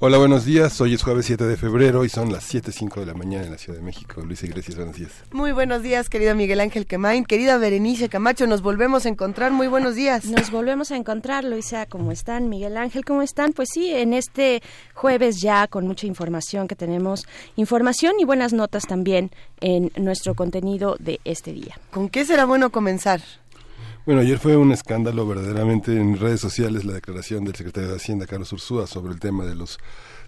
[0.00, 0.80] Hola, buenos días.
[0.80, 3.58] Hoy es jueves 7 de febrero y son las 7.05 de la mañana en la
[3.58, 4.22] Ciudad de México.
[4.22, 5.10] Luis Iglesias, buenos días.
[5.32, 7.24] Muy buenos días, querido Miguel Ángel Quemain.
[7.24, 9.50] Querida Berenice Camacho, nos volvemos a encontrar.
[9.50, 10.26] Muy buenos días.
[10.26, 11.86] Nos volvemos a encontrar, Luisa.
[11.86, 12.48] ¿Cómo están?
[12.48, 13.52] Miguel Ángel, ¿cómo están?
[13.52, 14.62] Pues sí, en este
[14.94, 17.26] jueves ya con mucha información que tenemos.
[17.56, 21.76] Información y buenas notas también en nuestro contenido de este día.
[21.90, 23.20] ¿Con qué será bueno comenzar?
[24.08, 28.26] Bueno, ayer fue un escándalo verdaderamente en redes sociales la declaración del secretario de Hacienda,
[28.26, 29.78] Carlos Ursúa, sobre el tema de los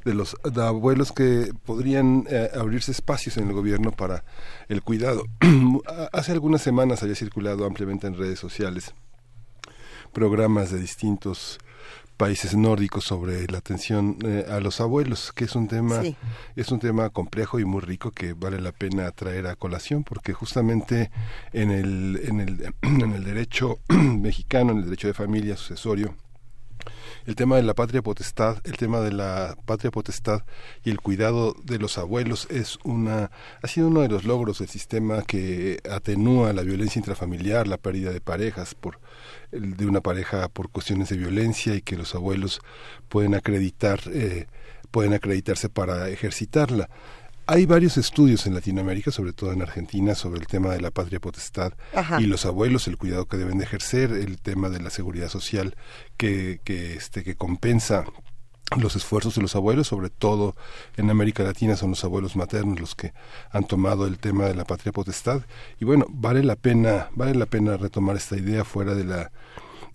[0.04, 4.22] de los abuelos que podrían eh, abrirse espacios en el gobierno para
[4.68, 5.24] el cuidado.
[6.12, 8.92] Hace algunas semanas había circulado ampliamente en redes sociales
[10.12, 11.58] programas de distintos
[12.20, 16.02] países nórdicos sobre la atención eh, a los abuelos, que es un tema
[16.54, 20.34] es un tema complejo y muy rico que vale la pena traer a colación porque
[20.34, 21.10] justamente
[21.54, 26.14] en el en el, en el derecho mexicano, en el derecho de familia sucesorio
[27.26, 30.42] el tema de la patria potestad, el tema de la patria potestad
[30.84, 33.30] y el cuidado de los abuelos es una
[33.62, 38.12] ha sido uno de los logros del sistema que atenúa la violencia intrafamiliar, la pérdida
[38.12, 39.00] de parejas por
[39.52, 42.60] de una pareja por cuestiones de violencia y que los abuelos
[43.08, 44.46] pueden acreditar eh,
[44.90, 46.88] pueden acreditarse para ejercitarla.
[47.50, 51.18] Hay varios estudios en Latinoamérica, sobre todo en Argentina, sobre el tema de la patria
[51.18, 51.72] potestad
[52.20, 55.74] y los abuelos, el cuidado que deben de ejercer, el tema de la seguridad social
[56.16, 58.04] que, que, este, que compensa
[58.78, 60.54] los esfuerzos de los abuelos, sobre todo
[60.96, 63.12] en América Latina son los abuelos maternos los que
[63.50, 65.42] han tomado el tema de la patria potestad.
[65.80, 69.32] Y bueno, vale la pena, vale la pena retomar esta idea fuera de la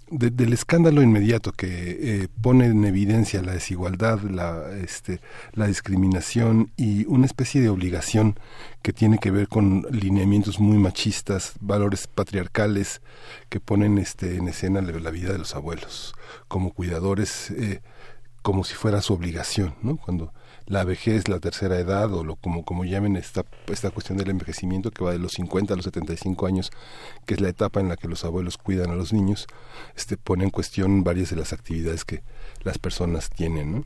[0.10, 1.68] del escándalo inmediato que
[2.00, 5.20] eh, pone en evidencia la desigualdad, la, este,
[5.54, 8.40] la discriminación y una especie de obligación
[8.82, 13.02] que tiene que ver con lineamientos muy machistas, valores patriarcales
[13.50, 16.14] que ponen este, en escena la vida de los abuelos
[16.48, 17.82] como cuidadores, eh,
[18.42, 19.98] como si fuera su obligación, ¿no?
[19.98, 20.34] Cuando
[20.68, 24.92] la vejez, la tercera edad o lo como, como llamen esta, esta cuestión del envejecimiento
[24.92, 26.72] que va de los 50 a los 75 años,
[27.26, 29.48] que es la etapa en la que los abuelos cuidan a los niños,
[29.96, 32.24] este pone en cuestión varias de las actividades que
[32.64, 33.86] las personas tienen, ¿no?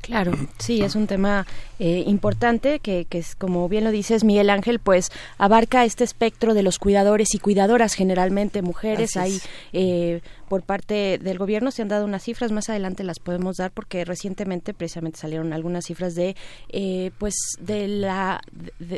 [0.00, 1.46] Claro, sí, es un tema
[1.78, 6.54] eh, importante que, que es, como bien lo dices, Miguel Ángel, pues abarca este espectro
[6.54, 9.16] de los cuidadores y cuidadoras, generalmente mujeres.
[9.16, 9.40] Hay
[9.72, 13.70] eh, por parte del gobierno se han dado unas cifras, más adelante las podemos dar
[13.70, 16.34] porque recientemente precisamente salieron algunas cifras de,
[16.70, 18.40] eh, pues, de la,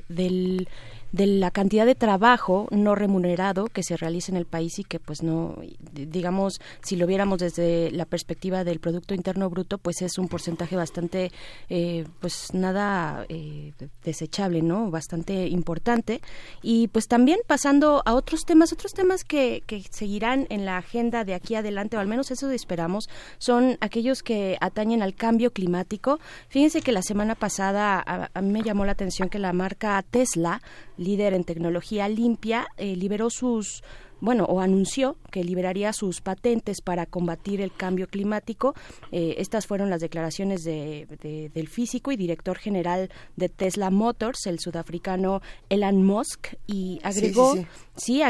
[0.09, 0.69] del
[1.13, 4.99] de la cantidad de trabajo no remunerado que se realiza en el país y que
[4.99, 5.57] pues no
[5.93, 10.75] digamos si lo viéramos desde la perspectiva del producto interno bruto pues es un porcentaje
[10.75, 11.31] bastante
[11.69, 13.73] eh, pues nada eh,
[14.05, 16.21] desechable no bastante importante.
[16.63, 21.25] Y pues también pasando a otros temas otros temas que, que seguirán en la agenda
[21.25, 23.09] de aquí adelante o al menos eso esperamos
[23.39, 26.21] son aquellos que atañen al cambio climático.
[26.49, 30.03] Fíjense que la semana pasada a, a mí me llamó la atención que la marca
[30.11, 30.63] Tesla
[31.05, 33.83] líder en tecnología limpia, eh, liberó sus
[34.23, 38.73] bueno, o anunció que liberaría sus patentes para combatir el cambio climático.
[39.11, 44.61] Eh, estas fueron las declaraciones de, del físico y director general de Tesla Motors, el
[44.61, 47.57] sudafricano Elon Musk, y agregó,
[47.97, 48.23] sí,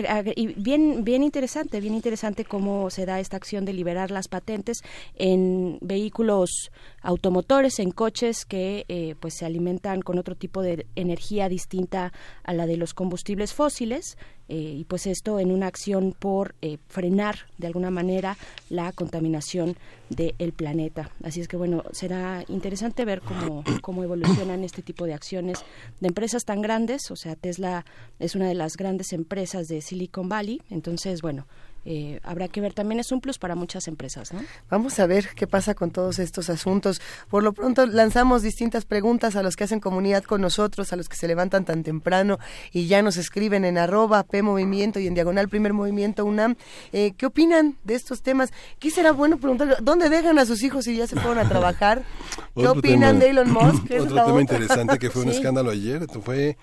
[0.56, 4.78] bien, bien interesante, bien interesante cómo se da esta acción de liberar las patentes
[5.16, 6.70] en vehículos
[7.03, 12.14] automotores, en coches que eh, pues se alimentan con otro tipo de energía distinta
[12.44, 14.16] a la de los combustibles fósiles.
[14.52, 18.36] Eh, y pues esto en una acción por eh, frenar de alguna manera
[18.68, 19.78] la contaminación
[20.10, 21.08] del planeta.
[21.24, 25.65] Así es que bueno, será interesante ver cómo, cómo evolucionan este tipo de acciones
[26.00, 27.86] de empresas tan grandes, o sea, Tesla
[28.18, 31.47] es una de las grandes empresas de Silicon Valley, entonces bueno,
[31.84, 34.32] eh, habrá que ver también es un plus para muchas empresas.
[34.32, 34.40] ¿no?
[34.70, 37.00] Vamos a ver qué pasa con todos estos asuntos.
[37.28, 41.08] Por lo pronto lanzamos distintas preguntas a los que hacen comunidad con nosotros, a los
[41.08, 42.38] que se levantan tan temprano
[42.72, 46.56] y ya nos escriben en arroba P Movimiento y en diagonal Primer Movimiento UNAM.
[46.92, 48.52] Eh, ¿Qué opinan de estos temas?
[48.78, 49.82] ¿Qué será bueno preguntar?
[49.82, 52.02] ¿Dónde dejan a sus hijos si ya se fueron a trabajar?
[52.54, 53.90] ¿Qué opinan de Elon Musk?
[54.00, 56.56] Otro tema interesante que fue un escándalo ayer fue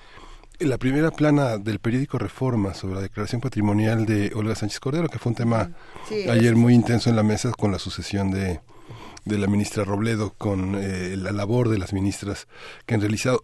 [0.60, 5.20] la primera plana del periódico Reforma sobre la declaración patrimonial de Olga Sánchez Cordero, que
[5.20, 5.72] fue un tema
[6.30, 8.60] ayer muy intenso en la mesa con la sucesión de,
[9.26, 12.48] de la ministra Robledo con eh, la labor de las ministras
[12.86, 13.44] que han realizado.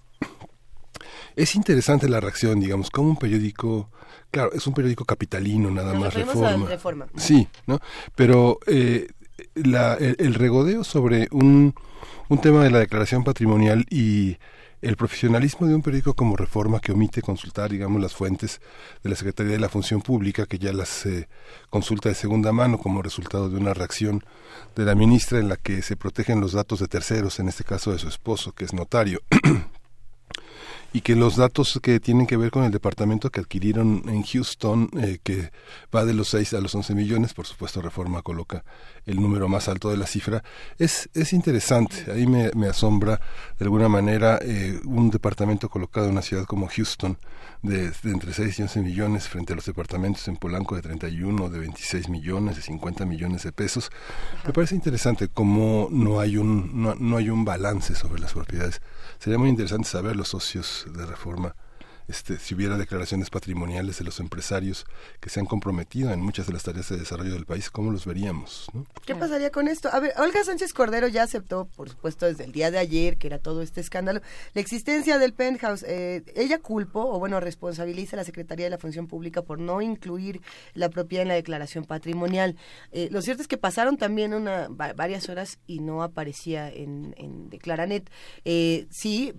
[1.35, 3.89] Es interesante la reacción, digamos, como un periódico,
[4.31, 6.67] claro, es un periódico capitalino, nada más reforma.
[6.67, 7.07] reforma.
[7.15, 7.79] Sí, ¿no?
[8.15, 9.07] Pero eh,
[9.55, 11.75] la, el, regodeo sobre un,
[12.29, 14.37] un tema de la declaración patrimonial y
[14.85, 18.61] el profesionalismo de un periódico como Reforma que omite consultar, digamos, las fuentes
[19.03, 21.27] de la Secretaría de la Función Pública, que ya las eh,
[21.71, 24.23] consulta de segunda mano como resultado de una reacción
[24.75, 27.91] de la ministra en la que se protegen los datos de terceros, en este caso
[27.91, 29.21] de su esposo, que es notario.
[30.95, 34.89] y que los datos que tienen que ver con el departamento que adquirieron en Houston,
[34.97, 35.51] eh, que
[35.93, 38.63] va de los 6 a los 11 millones, por supuesto Reforma coloca
[39.05, 40.41] el número más alto de la cifra,
[40.79, 42.09] es, es interesante.
[42.09, 43.19] Ahí me, asombra
[43.59, 47.17] de alguna manera eh, un departamento colocado en una ciudad como Houston
[47.61, 51.59] de, entre 6 y 11 millones frente a los departamentos en Polanco de 31, de
[51.59, 53.91] 26 millones, de 50 millones de pesos.
[54.45, 58.81] Me parece interesante cómo no hay un, no, no hay un balance sobre las propiedades
[59.19, 61.55] Sería muy interesante saber los socios de reforma
[62.07, 64.85] este, si hubiera declaraciones patrimoniales de los empresarios
[65.19, 68.05] que se han comprometido en muchas de las tareas de desarrollo del país, ¿cómo los
[68.05, 68.67] veríamos?
[69.05, 69.89] ¿Qué pasaría con esto?
[69.91, 73.27] A ver, Olga Sánchez Cordero ya aceptó, por supuesto, desde el día de ayer, que
[73.27, 74.21] era todo este escándalo,
[74.53, 75.83] la existencia del penthouse.
[75.87, 79.81] Eh, ella culpó, o bueno, responsabiliza a la Secretaría de la Función Pública por no
[79.81, 80.41] incluir
[80.73, 82.55] la propiedad en la declaración patrimonial.
[82.91, 87.49] Eh, lo cierto es que pasaron también una, varias horas y no aparecía en, en
[87.49, 88.09] Declaranet.
[88.43, 89.33] Eh, sí,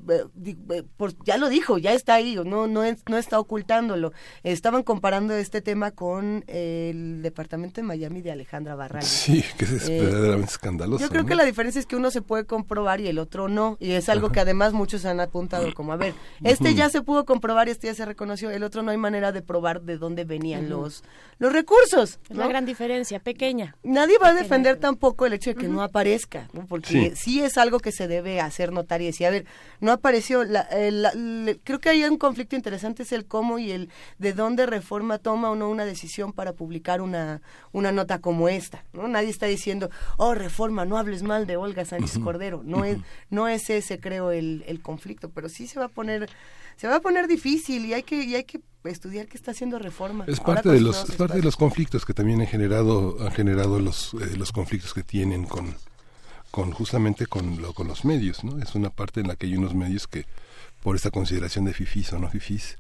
[1.25, 2.56] ya lo dijo, ya está ahí, ¿no?
[2.57, 4.13] No, no, está ocultándolo.
[4.43, 9.03] Estaban comparando este tema con el departamento de Miami de Alejandra Barral.
[9.03, 11.05] Sí, que es eh, verdaderamente escandaloso.
[11.05, 13.77] Yo creo que la diferencia es que uno se puede comprobar y el otro no.
[13.81, 17.27] Y es algo que además muchos han apuntado como, a ver, este ya se pudo
[17.27, 20.69] comprobar, este ya se reconoció, el otro no hay manera de probar de dónde venían
[20.69, 21.03] los,
[21.39, 22.19] los recursos.
[22.31, 23.77] Es la gran diferencia, pequeña.
[23.83, 27.41] Nadie va a defender tampoco el hecho de que no aparezca, porque sí.
[27.41, 29.47] es algo que se debe hacer notar y decir, a ver,
[29.81, 30.45] no apareció,
[31.65, 35.51] creo que hay un conflicto interesante es el cómo y el de dónde Reforma toma
[35.51, 38.85] o no una decisión para publicar una, una nota como esta.
[38.93, 39.09] ¿no?
[39.09, 42.63] Nadie está diciendo, oh, Reforma, no hables mal de Olga Sánchez Cordero.
[42.65, 42.99] No es,
[43.31, 46.29] no es ese, creo, el, el conflicto, pero sí se va a poner
[46.77, 49.79] se va a poner difícil y hay que y hay que estudiar qué está haciendo
[49.79, 53.81] reforma es parte de los parte de los conflictos que también han generado han generado
[53.81, 55.75] los eh, los conflictos que tienen con
[56.51, 59.57] con justamente con lo, con los medios no es una parte en la que hay
[59.57, 60.27] unos medios que
[60.87, 62.77] por esta consideración de fifís o no fifís,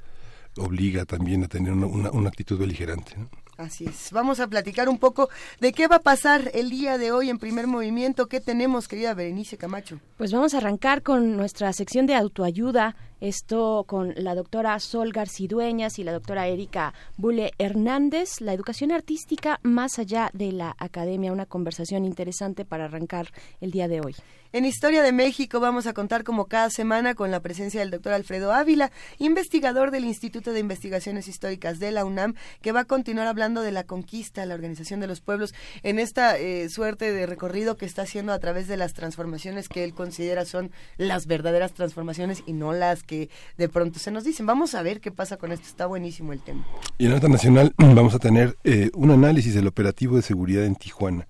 [0.58, 3.16] obliga también a tener una, una, actitud beligerante.
[3.56, 4.12] Así es.
[4.12, 7.40] Vamos a platicar un poco de qué va a pasar el día de hoy en
[7.40, 8.28] primer movimiento.
[8.28, 9.98] ¿Qué tenemos, querida Berenice Camacho?
[10.18, 15.98] Pues vamos a arrancar con nuestra sección de autoayuda esto con la doctora Sol Garcidueñas
[15.98, 21.46] y la doctora Erika Bule Hernández, la educación artística más allá de la academia, una
[21.46, 23.28] conversación interesante para arrancar
[23.60, 24.14] el día de hoy.
[24.52, 28.12] En Historia de México vamos a contar como cada semana con la presencia del doctor
[28.12, 33.26] Alfredo Ávila, investigador del Instituto de Investigaciones Históricas de la UNAM, que va a continuar
[33.26, 35.52] hablando de la conquista, la organización de los pueblos,
[35.82, 39.84] en esta eh, suerte de recorrido que está haciendo a través de las transformaciones que
[39.84, 44.46] él considera son las verdaderas transformaciones y no las que de pronto se nos dicen.
[44.46, 46.66] Vamos a ver qué pasa con esto, está buenísimo el tema.
[46.98, 50.76] Y en Nota Nacional vamos a tener eh, un análisis del operativo de seguridad en
[50.76, 51.26] Tijuana.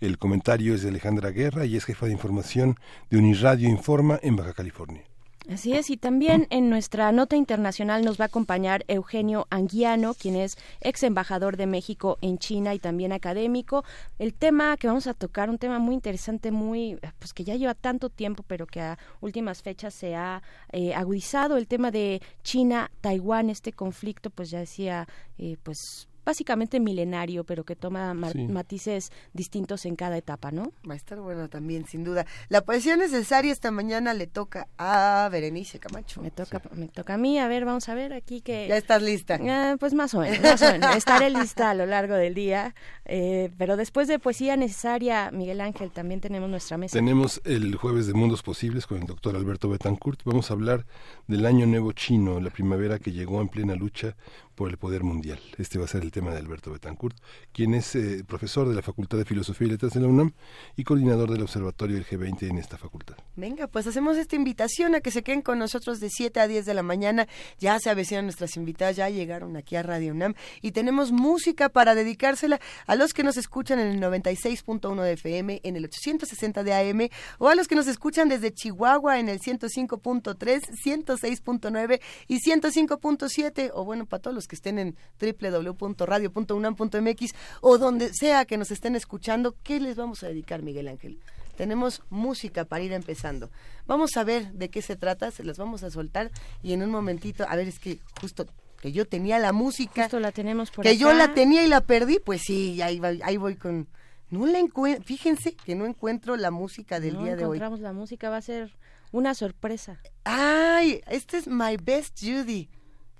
[0.00, 2.76] El comentario es de Alejandra Guerra y es jefa de información
[3.10, 5.02] de Uniradio Informa en Baja California.
[5.48, 10.34] Así es, y también en nuestra nota internacional nos va a acompañar Eugenio Anguiano, quien
[10.34, 13.84] es ex embajador de México en China y también académico.
[14.18, 17.74] El tema que vamos a tocar, un tema muy interesante, muy, pues que ya lleva
[17.74, 23.48] tanto tiempo, pero que a últimas fechas se ha eh, agudizado, el tema de China-Taiwán,
[23.48, 25.06] este conflicto, pues ya decía,
[25.38, 30.72] eh, pues básicamente milenario, pero que toma matices distintos en cada etapa, ¿no?
[30.88, 32.26] Va a estar bueno también, sin duda.
[32.48, 36.20] La poesía necesaria esta mañana le toca a Berenice Camacho.
[36.20, 38.66] Me toca, me toca a mí, a ver, vamos a ver aquí que...
[38.66, 39.38] ¿Ya estás lista?
[39.48, 40.96] Ah, pues más o menos, más o menos.
[40.96, 45.92] Estaré lista a lo largo del día, eh, pero después de poesía necesaria, Miguel Ángel,
[45.92, 46.98] también tenemos nuestra mesa.
[46.98, 50.22] Tenemos el jueves de Mundos Posibles con el doctor Alberto Betancourt.
[50.24, 50.86] Vamos a hablar
[51.28, 54.16] del Año Nuevo Chino, la primavera que llegó en plena lucha
[54.56, 55.38] por el poder mundial.
[55.58, 57.16] Este va a ser el tema de Alberto Betancourt,
[57.52, 60.32] quien es eh, profesor de la Facultad de Filosofía y Letras de la UNAM
[60.76, 63.16] y coordinador del Observatorio del G20 en esta facultad.
[63.36, 66.64] Venga, pues hacemos esta invitación a que se queden con nosotros de 7 a 10
[66.64, 67.28] de la mañana.
[67.58, 71.94] Ya se avecinan nuestras invitadas, ya llegaron aquí a Radio UNAM y tenemos música para
[71.94, 76.74] dedicársela a los que nos escuchan en el 96.1 de FM, en el 860 de
[76.74, 77.08] AM
[77.38, 83.84] o a los que nos escuchan desde Chihuahua en el 105.3, 106.9 y 105.7 o
[83.84, 89.56] bueno, para todos los que estén en www.radio.unam.mx o donde sea que nos estén escuchando,
[89.62, 91.18] ¿qué les vamos a dedicar, Miguel Ángel?
[91.56, 93.50] tenemos música para ir empezando.
[93.86, 96.30] Vamos a ver de qué se trata, se las vamos a soltar
[96.62, 98.46] y en un momentito, a ver, es que justo
[98.80, 100.04] que yo tenía la música.
[100.04, 103.36] Justo la tenemos por Que yo la tenía y la perdí, pues sí, ahí, ahí
[103.36, 103.88] voy con...
[104.28, 107.58] No la encuentro, fíjense que no encuentro la música del día de hoy.
[107.58, 108.76] encontramos la música, va a ser
[109.12, 110.00] una sorpresa.
[110.24, 112.68] Ay, este es My Best Judy.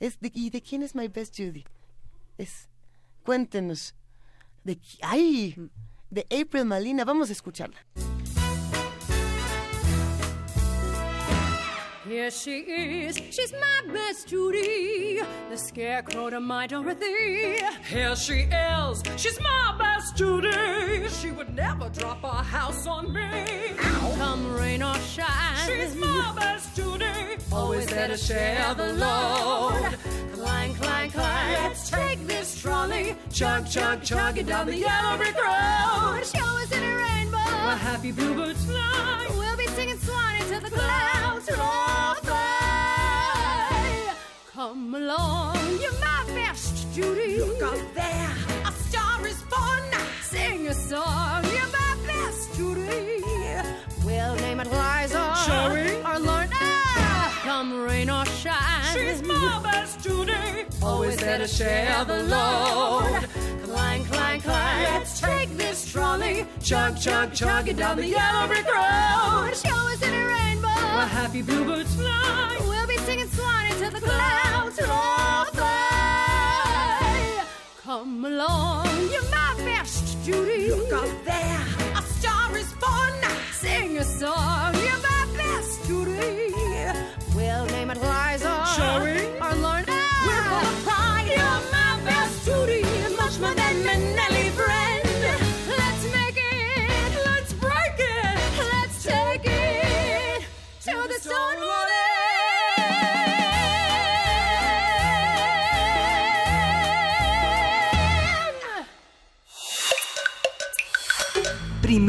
[0.00, 1.64] Es ¿Y de quién es My Best Judy?
[2.38, 2.68] Es,
[3.24, 3.94] cuéntenos.
[4.64, 5.70] De, ay,
[6.10, 7.78] de April Malina, vamos a escucharla.
[12.08, 15.20] Here she is, she's my best Judy,
[15.50, 17.58] the scarecrow to my Dorothy.
[17.88, 21.08] Here she is, she's my best Judy.
[21.08, 23.26] She would never drop a house on me.
[23.80, 24.14] Ow.
[24.18, 27.06] Come rain or shine, she's my best Judy.
[27.50, 29.98] Always there to share the load.
[30.32, 31.52] Clang, clang, clang.
[31.64, 36.24] Let's take this trolley, chug, chug, chugging down the yellow brick road.
[36.24, 37.36] She always in a rainbow.
[37.36, 39.26] A happy bluebirds fly.
[39.30, 41.15] We'll be singing Swanee to the clouds
[46.96, 47.40] Judy.
[47.40, 48.32] Look up there,
[48.64, 49.84] a star is born.
[50.22, 53.22] Sing a song, you're my best Judy.
[54.02, 55.34] We'll name it Liza.
[55.44, 55.96] Shall we?
[56.00, 56.56] Or Lorna.
[57.42, 58.94] Come rain or shine.
[58.94, 60.32] She's my best Judy.
[60.82, 63.28] Always there to share the load.
[63.64, 64.94] Clang, clang, clang.
[64.94, 66.46] Let's take this trolley.
[66.62, 69.54] Chug, chug, chugging down the yellow brick road.
[69.54, 70.68] She always in a rainbow.
[70.68, 72.56] Where happy bluebirds fly.
[72.60, 75.45] We'll be singing Swanee till the clouds by.
[77.86, 80.70] Come along, you're my best Judy.
[80.70, 81.60] Look up there,
[81.94, 83.14] a star is born.
[83.52, 86.52] Sing a song, you're my best Judy.
[87.36, 88.55] We'll name it Liza.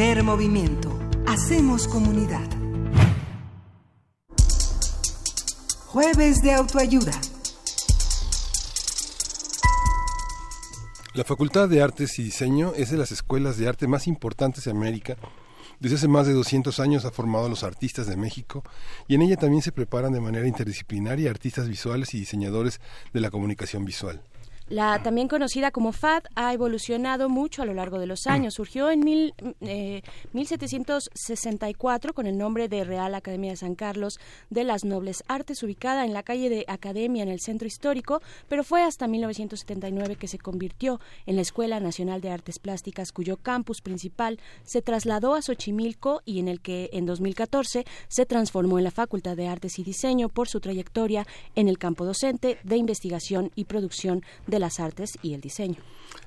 [0.08, 0.98] Primer movimiento.
[1.26, 2.48] Hacemos comunidad.
[5.88, 7.12] Jueves de autoayuda.
[11.14, 14.72] La Facultad de Artes y Diseño es de las escuelas de arte más importantes de
[14.72, 15.18] América.
[15.82, 18.64] Desde hace más de 200 años ha formado a los artistas de México
[19.10, 22.80] y en ella también se preparan de manera interdisciplinaria artistas visuales y diseñadores
[23.12, 24.22] de la comunicación visual.
[24.70, 28.56] La también conocida como FAD ha evolucionado mucho a lo largo de los años.
[28.56, 30.02] Surgió en mil, eh,
[30.34, 34.20] 1764 con el nombre de Real Academia de San Carlos
[34.50, 38.66] de las Nobles Artes, ubicada en la calle de Academia en el centro histórico, pero
[38.66, 43.80] fue hasta 1979 que se convirtió en la Escuela Nacional de Artes Plásticas, cuyo campus
[43.80, 48.92] principal se trasladó a Xochimilco y en el que en 2014 se transformó en la
[48.92, 53.64] Facultad de Artes y Diseño por su trayectoria en el campo docente de investigación y
[53.64, 55.78] producción de las artes y el diseño.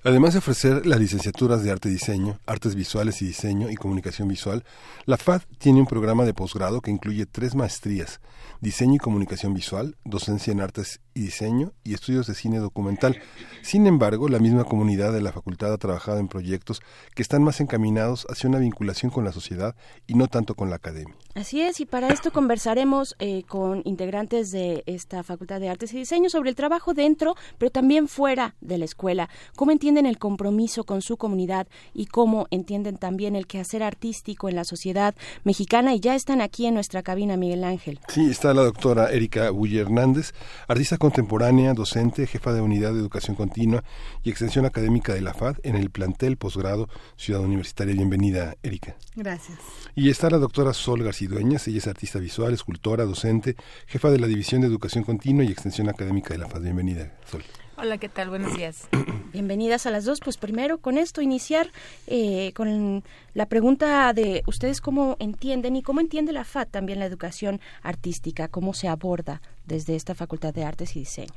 [0.02, 4.28] Además de ofrecer las licenciaturas de arte y diseño, artes visuales y diseño y comunicación
[4.28, 4.64] visual,
[5.04, 8.20] la FAD tiene un programa de posgrado que incluye tres maestrías,
[8.60, 13.20] diseño y comunicación visual, docencia en artes y diseño y estudios de cine documental.
[13.62, 16.80] Sin embargo, la misma comunidad de la facultad ha trabajado en proyectos
[17.14, 20.76] que están más encaminados hacia una vinculación con la sociedad y no tanto con la
[20.76, 21.14] academia.
[21.34, 25.98] Así es, y para esto conversaremos eh, con integrantes de esta Facultad de Artes y
[25.98, 30.84] Diseño sobre el trabajo dentro, pero también fuera de la escuela, cómo entienden el compromiso
[30.84, 35.94] con su comunidad y cómo entienden también el quehacer artístico en la sociedad mexicana.
[35.94, 38.00] Y ya están aquí en nuestra cabina, Miguel Ángel.
[38.08, 40.32] Sí, está la doctora Erika Bulle Hernández,
[40.66, 43.82] artista contemporánea, docente, jefa de unidad de educación continua
[44.22, 47.96] y extensión académica de la FAD en el plantel posgrado Ciudad Universitaria.
[47.96, 48.94] Bienvenida, Erika.
[49.16, 49.58] Gracias.
[49.96, 53.56] Y está la doctora Sol García Dueñas, ella es artista visual, escultora, docente,
[53.88, 56.62] jefa de la División de Educación Continua y Extensión Académica de la FAD.
[56.62, 57.42] Bienvenida, Sol.
[57.82, 58.28] Hola, ¿qué tal?
[58.28, 58.88] Buenos días.
[59.32, 60.20] Bienvenidas a las dos.
[60.20, 61.72] Pues primero con esto iniciar
[62.06, 67.06] eh, con la pregunta de ustedes cómo entienden y cómo entiende la FAD también la
[67.06, 71.32] educación artística, cómo se aborda desde esta Facultad de Artes y Diseño.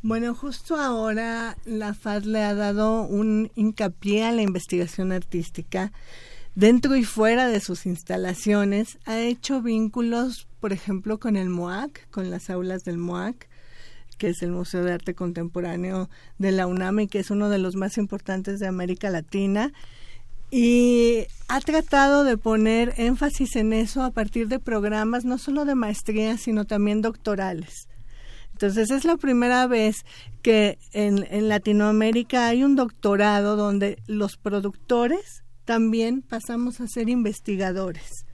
[0.00, 5.90] Bueno, justo ahora la FAD le ha dado un hincapié a la investigación artística
[6.54, 8.98] dentro y fuera de sus instalaciones.
[9.06, 13.48] Ha hecho vínculos, por ejemplo, con el MOAC, con las aulas del MOAC
[14.18, 16.08] que es el Museo de Arte Contemporáneo
[16.38, 19.72] de la UNAM y que es uno de los más importantes de América Latina.
[20.50, 25.74] Y ha tratado de poner énfasis en eso a partir de programas no solo de
[25.74, 27.88] maestría, sino también doctorales.
[28.52, 30.04] Entonces es la primera vez
[30.42, 38.25] que en, en Latinoamérica hay un doctorado donde los productores también pasamos a ser investigadores.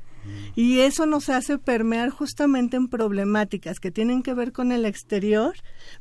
[0.55, 5.55] Y eso nos hace permear justamente en problemáticas que tienen que ver con el exterior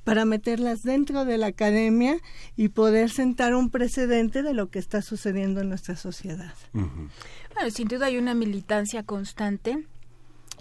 [0.03, 2.17] para meterlas dentro de la academia
[2.55, 6.53] y poder sentar un precedente de lo que está sucediendo en nuestra sociedad.
[6.73, 9.85] Bueno, sin duda hay una militancia constante.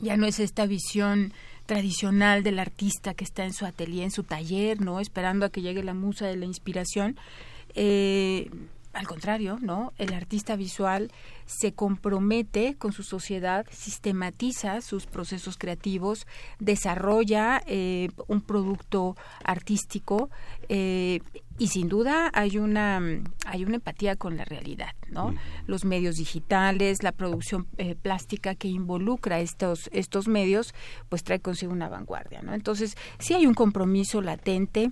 [0.01, 1.33] Ya no es esta visión
[1.67, 4.99] tradicional del artista que está en su atelier, en su taller, ¿no?
[4.99, 7.17] Esperando a que llegue la musa de la inspiración.
[7.75, 8.51] Eh,
[8.93, 9.93] al contrario, ¿no?
[9.99, 11.13] El artista visual
[11.47, 16.27] se compromete con su sociedad, sistematiza sus procesos creativos,
[16.59, 20.31] desarrolla eh, un producto artístico
[20.69, 21.21] eh,
[21.59, 23.01] y sin duda hay una
[23.47, 25.35] hay una empatía con la realidad, ¿no?
[25.67, 30.75] Los medios digitales, la producción eh, plástica que involucra estos estos medios,
[31.09, 32.55] pues trae consigo una vanguardia, ¿no?
[32.55, 34.91] Entonces sí hay un compromiso latente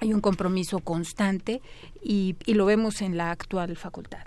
[0.00, 1.60] hay un compromiso constante
[2.02, 4.24] y, lo vemos en la actual facultad.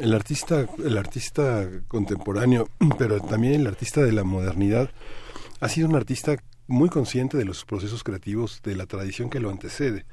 [0.00, 2.68] El artista, el artista contemporáneo,
[2.98, 4.90] pero también el artista de la modernidad,
[5.60, 6.36] ha sido un artista
[6.68, 10.04] muy consciente de los procesos creativos de la tradición que lo antecede.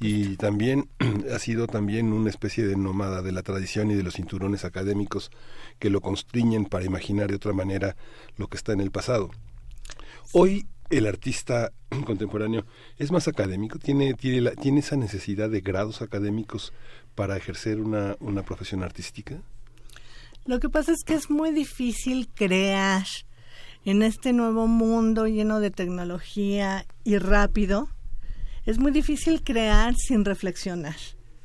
[0.00, 0.88] y también
[1.34, 5.30] ha sido también una especie de nómada de la tradición y de los cinturones académicos
[5.78, 7.96] que lo constriñen para imaginar de otra manera
[8.36, 9.30] lo que está en el pasado.
[10.32, 11.72] Hoy el artista
[12.06, 12.64] contemporáneo
[12.98, 16.72] es más académico, tiene, tiene, tiene esa necesidad de grados académicos
[17.14, 19.40] para ejercer una, una profesión artística.
[20.46, 23.06] Lo que pasa es que es muy difícil crear
[23.84, 27.88] en este nuevo mundo lleno de tecnología y rápido.
[28.66, 30.96] Es muy difícil crear sin reflexionar.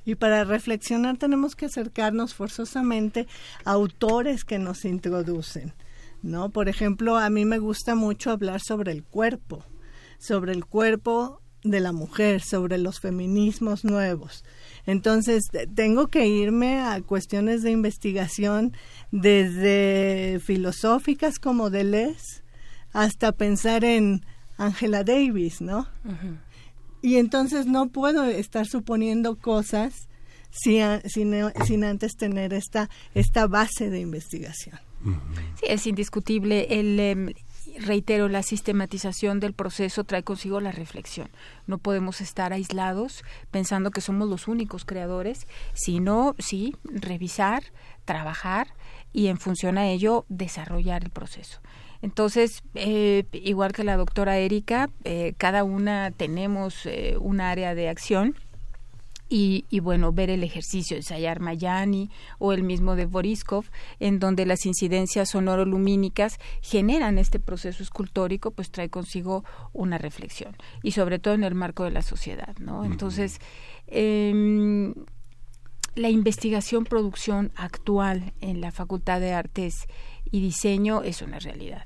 [0.06, 3.28] Y para reflexionar tenemos que acercarnos forzosamente
[3.66, 5.74] a autores que nos introducen.
[6.22, 6.50] ¿No?
[6.50, 9.64] Por ejemplo, a mí me gusta mucho hablar sobre el cuerpo,
[10.18, 14.44] sobre el cuerpo de la mujer, sobre los feminismos nuevos.
[14.86, 15.44] Entonces,
[15.76, 18.74] tengo que irme a cuestiones de investigación
[19.12, 22.44] desde filosóficas como Deleuze
[22.92, 24.26] hasta pensar en
[24.58, 25.88] Angela Davis, ¿no?
[27.02, 30.10] Y entonces no puedo estar suponiendo cosas
[30.52, 34.80] sin, sin antes tener esta, esta base de investigación.
[35.04, 36.68] Sí, es indiscutible.
[36.70, 37.34] El, em,
[37.78, 41.30] reitero, la sistematización del proceso trae consigo la reflexión.
[41.68, 47.64] No podemos estar aislados pensando que somos los únicos creadores, sino, sí, revisar,
[48.06, 48.68] trabajar
[49.14, 51.62] y en función a ello desarrollar el proceso.
[52.02, 57.90] Entonces, eh, igual que la doctora Erika, eh, cada una tenemos eh, un área de
[57.90, 58.36] acción
[59.30, 63.66] y, y, bueno, ver el ejercicio, ensayar Mayani o el mismo de Boriskov,
[64.00, 70.92] en donde las incidencias sonoro-lumínicas generan este proceso escultórico, pues trae consigo una reflexión y
[70.92, 72.84] sobre todo en el marco de la sociedad, ¿no?
[72.84, 73.40] Entonces,
[73.88, 74.94] eh,
[75.96, 79.86] la investigación producción actual en la Facultad de Artes
[80.32, 81.86] y Diseño es una realidad.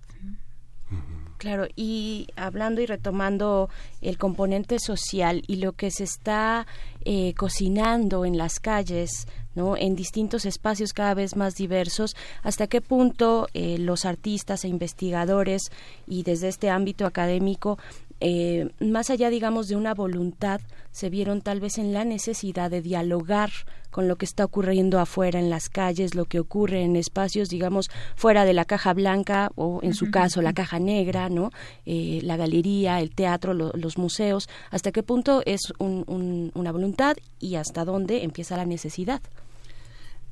[1.43, 3.67] Claro, y hablando y retomando
[3.99, 6.65] el componente social y lo que se está
[7.03, 9.75] eh, cocinando en las calles, ¿no?
[9.75, 15.63] en distintos espacios cada vez más diversos, hasta qué punto eh, los artistas e investigadores
[16.07, 17.77] y desde este ámbito académico
[18.25, 22.81] eh, más allá, digamos, de una voluntad, se vieron tal vez en la necesidad de
[22.81, 23.49] dialogar
[23.91, 27.91] con lo que está ocurriendo afuera en las calles, lo que ocurre en espacios, digamos,
[28.15, 31.51] fuera de la caja blanca o, en su caso, la caja negra, ¿no?
[31.85, 34.47] Eh, la galería, el teatro, los museos.
[34.71, 39.21] ¿Hasta qué punto es una voluntad y hasta dónde empieza la necesidad?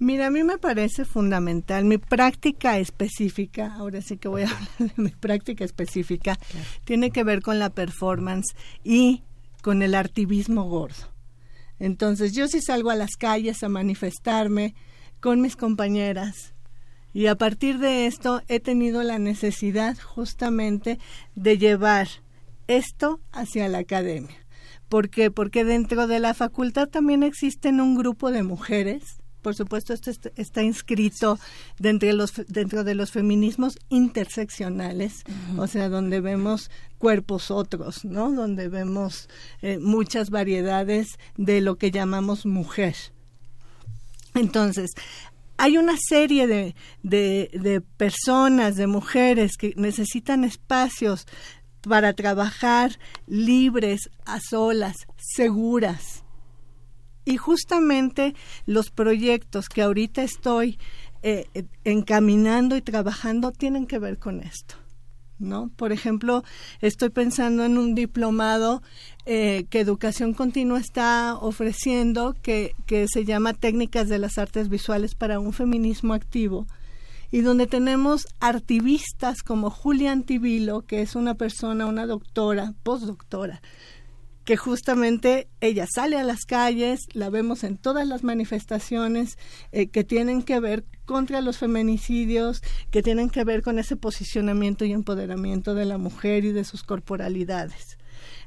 [0.02, 1.86] Mira, a mí me parece fundamental.
[1.86, 6.40] Mi práctica específica, ahora sí que voy a hablar de mi práctica específica,
[6.86, 9.22] tiene que ver con la performance y
[9.62, 11.14] con el artivismo gordo.
[11.78, 14.74] Entonces, yo sí salgo a las calles a manifestarme
[15.20, 16.56] con mis compañeras
[17.14, 20.98] y a partir de esto he tenido la necesidad justamente
[21.36, 22.08] de llevar
[22.66, 24.48] esto hacia la academia.
[24.90, 25.30] ¿Por qué?
[25.30, 30.64] Porque dentro de la facultad también existen un grupo de mujeres por supuesto, esto está
[30.64, 31.40] inscrito
[31.80, 35.24] dentro de los, dentro de los feminismos interseccionales,
[35.58, 38.32] o sea, donde vemos cuerpos otros, ¿no?
[38.32, 39.30] Donde vemos
[39.62, 42.96] eh, muchas variedades de lo que llamamos mujer.
[44.36, 44.92] Entonces,
[45.58, 51.28] hay una serie de, de, de personas, de mujeres que necesitan espacios
[51.82, 56.21] para trabajar libres, a solas, seguras
[57.26, 60.80] y justamente los proyectos que ahorita estoy
[61.24, 64.76] eh, eh, encaminando y trabajando tienen que ver con esto.
[65.42, 65.70] ¿no?
[65.76, 66.44] Por ejemplo,
[66.82, 68.82] estoy pensando en un diplomado
[69.26, 75.16] eh, que Educación Continua está ofreciendo que, que se llama Técnicas de las Artes Visuales
[75.16, 76.68] para un Feminismo Activo
[77.32, 83.62] y donde tenemos artivistas como Julia Antivilo, que es una persona, una doctora, postdoctora,
[84.46, 89.38] que justamente ella sale a las calles, la vemos en todas las manifestaciones
[89.72, 94.86] eh, que tienen que ver contra los feminicidios, que tienen que ver con ese posicionamiento
[94.86, 97.98] y empoderamiento de la mujer y de sus corporalidades.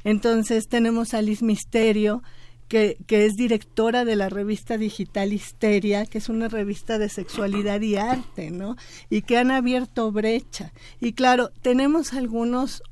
[0.02, 2.22] Entonces tenemos a Liz Misterio,
[2.68, 7.82] que, que, es directora de la revista digital Histeria, que es una revista de sexualidad
[7.82, 8.76] y arte, ¿no?
[9.10, 10.72] Y que han abierto brecha.
[10.98, 12.82] Y claro, tenemos algunos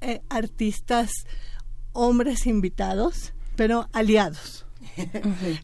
[0.00, 1.10] eh, artistas
[1.92, 4.66] hombres invitados, pero aliados,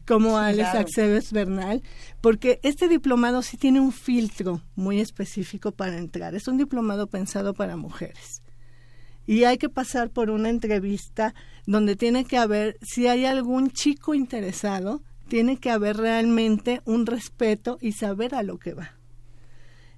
[0.05, 1.81] como Alex Aceves Bernal,
[2.21, 6.35] porque este diplomado sí tiene un filtro muy específico para entrar.
[6.35, 8.41] Es un diplomado pensado para mujeres.
[9.27, 11.33] Y hay que pasar por una entrevista
[11.65, 17.77] donde tiene que haber, si hay algún chico interesado, tiene que haber realmente un respeto
[17.81, 18.91] y saber a lo que va.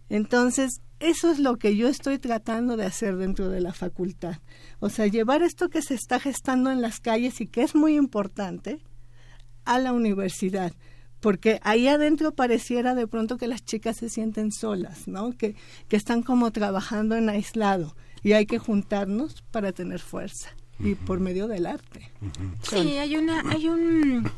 [0.10, 4.38] Entonces, eso es lo que yo estoy tratando de hacer dentro de la facultad.
[4.80, 7.96] O sea, llevar esto que se está gestando en las calles y que es muy
[7.96, 8.80] importante
[9.66, 10.74] a la universidad.
[11.20, 15.32] Porque ahí adentro pareciera de pronto que las chicas se sienten solas, ¿no?
[15.32, 15.56] Que,
[15.88, 21.20] que están como trabajando en aislado y hay que juntarnos para tener fuerza y por
[21.20, 22.12] medio del arte.
[22.62, 24.30] Sí, hay una, hay un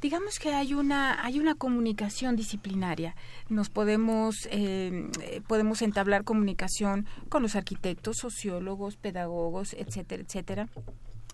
[0.00, 3.14] digamos que hay una hay una comunicación disciplinaria
[3.48, 5.08] nos podemos eh,
[5.46, 10.68] podemos entablar comunicación con los arquitectos sociólogos pedagogos etcétera etcétera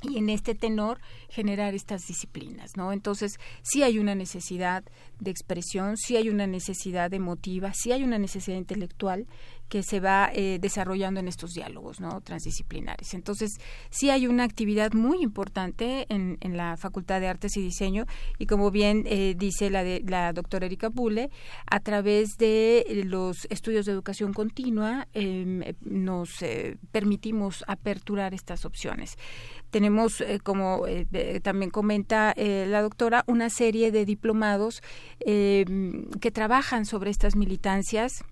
[0.09, 0.99] y en este tenor
[1.29, 2.93] generar estas disciplinas, ¿no?
[2.93, 4.85] Entonces, sí hay una necesidad
[5.21, 9.27] de expresión, sí hay una necesidad emotiva, sí hay una necesidad intelectual
[9.69, 13.15] que se va eh, desarrollando en estos diálogos no transdisciplinares.
[13.15, 13.59] Entonces,
[13.91, 18.07] sí hay una actividad muy importante en, en la Facultad de Artes y Diseño
[18.39, 21.31] y como bien eh, dice la, de, la doctora Erika Bule,
[21.67, 29.17] a través de los estudios de educación continua em, nos eh, permitimos aperturar estas opciones.
[29.71, 30.85] Tenemos, como
[31.43, 34.83] también comenta la doctora, una serie de diplomados
[35.19, 38.25] em, que trabajan sobre estas militancias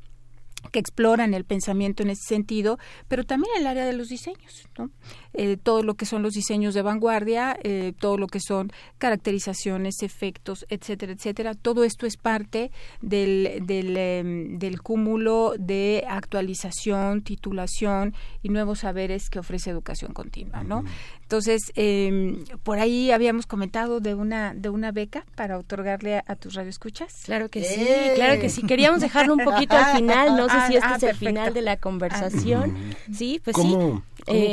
[0.71, 4.91] que exploran el pensamiento en ese sentido, pero también el área de los diseños, ¿no?
[5.35, 10.03] Eh, todo lo que son los diseños de vanguardia, eh, todo lo que son caracterizaciones,
[10.03, 11.55] efectos, etcétera, etcétera.
[11.55, 12.71] Todo esto es parte
[13.01, 20.63] del, del, em, del cúmulo de actualización, titulación y nuevos saberes que ofrece educación continua,
[20.63, 20.85] ¿no?
[21.33, 26.53] Entonces, eh, por ahí habíamos comentado de una de una beca para otorgarle a, tus
[26.53, 27.23] radioescuchas.
[27.25, 28.61] Claro que sí, claro que sí.
[28.65, 31.63] Queríamos dejarlo un poquito al final, no sé si este ah, es el final de
[31.63, 32.77] la conversación.
[33.15, 33.63] Sí, pues sí.
[33.63, 34.03] ¿Cómo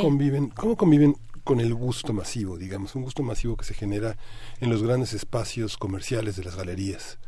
[0.00, 0.48] conviven?
[0.48, 4.16] ¿Cómo conviven con el gusto masivo, digamos, un gusto masivo que se genera
[4.60, 7.18] en los grandes espacios comerciales de las galerías.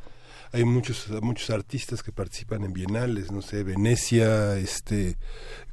[0.52, 5.18] Hay muchos muchos artistas que participan en bienales, no sé, Venecia, este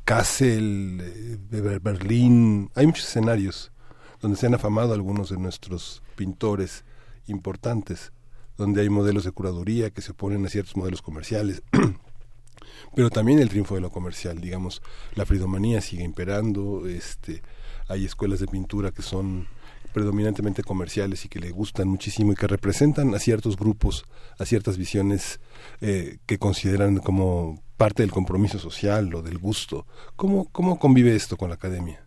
[0.09, 3.71] Kassel, eh, Berlín, hay muchos escenarios
[4.19, 6.83] donde se han afamado algunos de nuestros pintores
[7.27, 8.11] importantes,
[8.57, 11.61] donde hay modelos de curaduría que se oponen a ciertos modelos comerciales.
[12.95, 14.81] pero también el triunfo de lo comercial, digamos,
[15.13, 17.43] la fridomanía sigue imperando, este,
[17.87, 19.45] hay escuelas de pintura que son
[19.93, 24.05] predominantemente comerciales y que le gustan muchísimo y que representan a ciertos grupos,
[24.39, 25.39] a ciertas visiones
[25.81, 29.85] eh, que consideran como parte del compromiso social o del gusto.
[30.17, 32.03] ¿Cómo, ¿Cómo convive esto con la academia?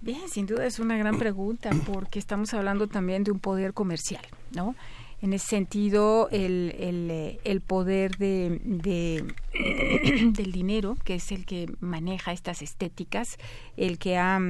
[0.00, 4.24] Bien, sin duda es una gran pregunta porque estamos hablando también de un poder comercial,
[4.52, 4.74] ¿no?
[5.20, 9.24] En ese sentido, el, el, eh, poder de, de
[10.32, 13.36] del dinero, que es el que maneja estas estéticas,
[13.76, 14.40] el que ha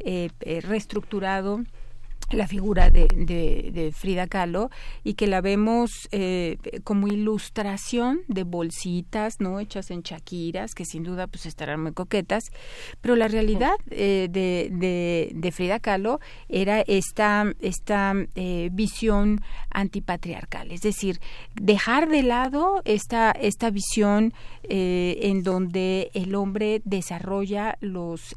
[0.00, 1.62] eh, eh, reestructurado
[2.30, 4.70] la figura de, de, Frida Kahlo
[5.02, 11.04] y que la vemos eh, como ilustración de bolsitas no hechas en chaquiras que sin
[11.04, 12.44] duda pues estarán muy coquetas.
[13.00, 20.70] Pero la realidad eh, de, de, Frida Kahlo era esta esta eh, visión antipatriarcal.
[20.70, 21.20] Es decir
[21.54, 24.34] dejar de lado esta esta visión
[24.70, 28.36] en donde el hombre desarrolla los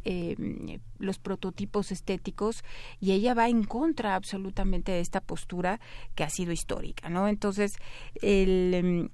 [1.02, 2.64] los prototipos estéticos
[3.00, 5.80] y ella va en contra absolutamente de esta postura
[6.16, 7.28] que ha sido histórica, ¿no?
[7.28, 7.78] Entonces,
[8.22, 9.10] el, em,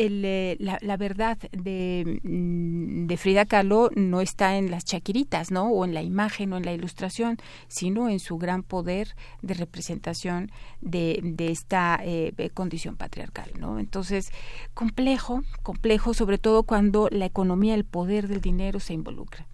[0.00, 5.70] eh, la, la, verdad de, mm, de, Frida Kahlo no está en las chaquiritas, ¿no?
[5.70, 7.36] O en la imagen o en la ilustración,
[7.66, 13.80] sino en su gran poder de representación de, de esta eh, condición patriarcal, ¿no?
[13.80, 14.30] Entonces,
[14.74, 19.48] complejo, complejo, sobre todo cuando la economía, el poder del dinero se involucra.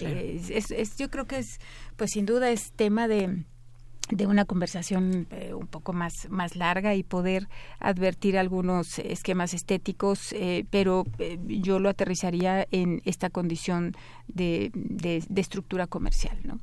[0.00, 1.58] Es, es, yo creo que es,
[1.96, 3.44] pues sin duda es tema de
[4.10, 10.32] de una conversación eh, un poco más, más larga y poder advertir algunos esquemas estéticos,
[10.32, 13.94] eh, pero eh, yo lo aterrizaría en esta condición
[14.26, 16.60] de, de estructura comercial, ¿no?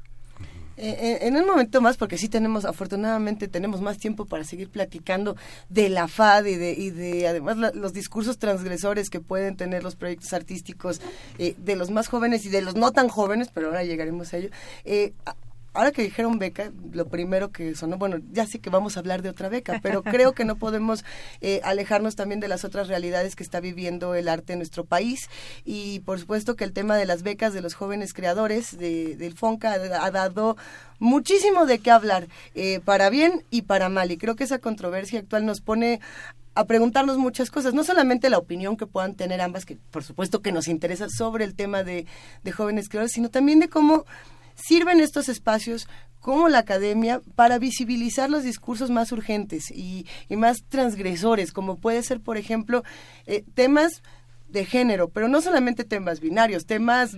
[0.79, 5.35] En un momento más, porque sí tenemos, afortunadamente tenemos más tiempo para seguir platicando
[5.69, 9.95] de la FAD y de, y de además los discursos transgresores que pueden tener los
[9.95, 11.01] proyectos artísticos
[11.37, 14.49] de los más jóvenes y de los no tan jóvenes, pero ahora llegaremos a ello
[15.79, 19.21] ahora que dijeron beca, lo primero que sonó, bueno, ya sé que vamos a hablar
[19.21, 21.05] de otra beca, pero creo que no podemos
[21.39, 25.29] eh, alejarnos también de las otras realidades que está viviendo el arte en nuestro país.
[25.63, 29.35] Y por supuesto que el tema de las becas de los jóvenes creadores de, del
[29.35, 30.57] FONCA ha, dado
[30.99, 35.19] muchísimo de qué hablar, eh, para bien y para mal, y creo que esa controversia
[35.19, 36.01] actual nos pone
[36.55, 40.41] a preguntarnos muchas cosas, no solamente la opinión que puedan tener ambas, que por supuesto
[40.41, 42.05] que nos interesa sobre el tema de,
[42.43, 44.03] de jóvenes creadores, sino también de cómo
[44.61, 45.87] sirven estos espacios
[46.19, 52.19] como la academia para visibilizar los discursos más urgentes y, más transgresores, como puede ser,
[52.19, 52.83] por ejemplo,
[53.25, 54.03] eh, temas
[54.49, 57.15] de género, pero no solamente temas binarios, temas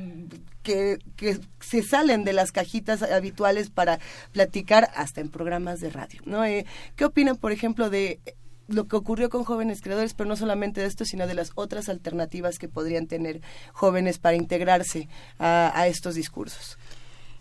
[0.64, 4.00] que, que, se salen de las cajitas habituales para
[4.32, 6.22] platicar hasta en programas de radio.
[6.26, 6.44] ¿no?
[6.46, 8.20] Eh, ¿Qué opinan, por ejemplo, de
[8.68, 11.90] lo que ocurrió con jóvenes creadores, pero no solamente de esto, sino de las otras
[11.90, 13.42] alternativas que podrían tener
[13.74, 16.78] jóvenes para integrarse a estos discursos?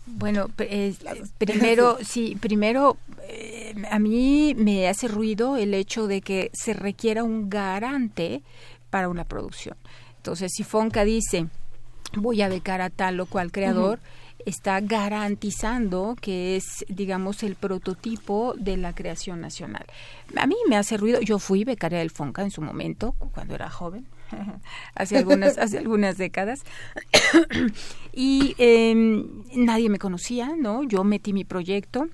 [0.05, 0.49] Bueno,
[1.37, 7.23] primero, sí, primero eh, a mí me hace ruido el hecho de que se requiera
[7.23, 8.41] un garante
[8.89, 9.77] para una producción.
[10.17, 11.47] Entonces, si Fonca dice,
[12.15, 13.99] voy a becar a tal o cual creador,
[14.45, 19.85] está garantizando que es, digamos, el prototipo de la creación nacional.
[20.35, 23.69] A mí me hace ruido, yo fui becaria del Fonca en su momento, cuando era
[23.69, 24.05] joven,
[24.95, 26.63] hace algunas, hace algunas décadas.
[28.13, 30.83] y em, nadie me conocía, ¿no?
[30.83, 32.07] Yo metí mi proyecto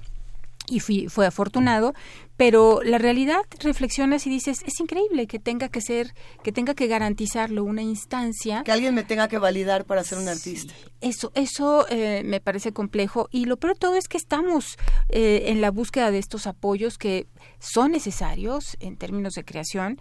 [0.70, 1.94] y fui, fue afortunado,
[2.36, 6.88] pero la realidad reflexionas y dices es increíble que tenga que ser que tenga que
[6.88, 8.64] garantizarlo una instancia.
[8.64, 10.74] Que alguien me tenga que validar para ser un artista.
[11.02, 13.28] eso eso eh, me parece complejo.
[13.32, 14.78] Y lo peor de todo es que estamos
[15.10, 17.28] eh, en la búsqueda de estos apoyos que
[17.60, 20.00] son necesarios en términos de creación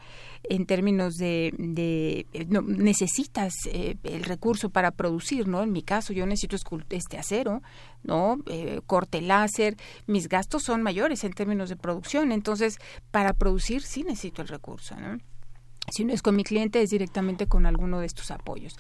[0.49, 6.13] en términos de, de eh, no, necesitas el recurso para producir no en mi caso
[6.13, 6.57] yo necesito
[6.91, 7.63] este acero
[8.07, 8.39] no
[8.87, 12.79] corte láser mis gastos son mayores en términos de producción entonces,
[13.11, 15.19] para producir sí necesito el recurso, ¿no?
[15.89, 18.77] Si no es con mi cliente, es directamente con alguno de estos apoyos.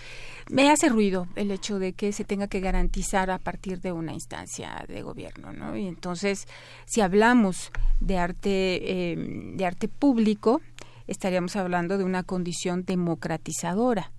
[0.50, 4.12] Me hace ruido el hecho de que se tenga que garantizar a partir de una
[4.12, 5.76] instancia de gobierno, ¿no?
[5.76, 6.48] Y entonces,
[6.84, 9.16] si hablamos de arte, eh,
[9.54, 10.60] de arte público,
[11.06, 14.10] estaríamos hablando de una condición democratizadora.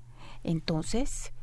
[0.43, 1.34] Entonces,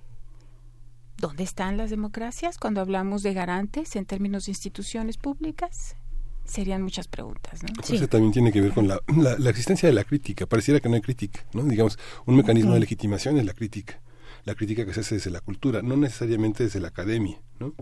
[1.18, 5.96] ¿dónde están las democracias cuando hablamos de garantes en términos de instituciones públicas?
[6.44, 7.62] serían muchas preguntas.
[7.62, 7.68] ¿no?
[7.83, 10.46] Eso también tiene que ver con la, la, existencia de la crítica.
[10.46, 11.62] Pareciera que no hay crítica, ¿no?
[11.64, 13.98] Digamos, un mecanismo de legitimación es la crítica.
[14.44, 17.74] La crítica que se hace desde la cultura, no necesariamente desde la academia, ¿no?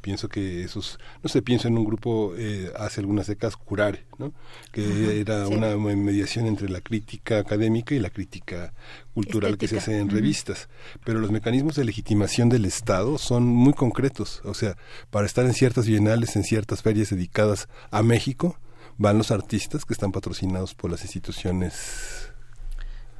[0.00, 4.32] Pienso que esos, no sé, pienso en un grupo eh, hace algunas décadas, Curare, ¿no?
[4.72, 8.74] Que era una mediación entre la crítica académica y la crítica
[9.14, 10.68] cultural que se hace en revistas.
[11.04, 14.40] Pero los mecanismos de legitimación del Estado son muy concretos.
[14.44, 14.76] O sea,
[15.10, 18.58] para estar en ciertas bienales, en ciertas ferias dedicadas a México,
[18.98, 22.31] van los artistas que están patrocinados por las instituciones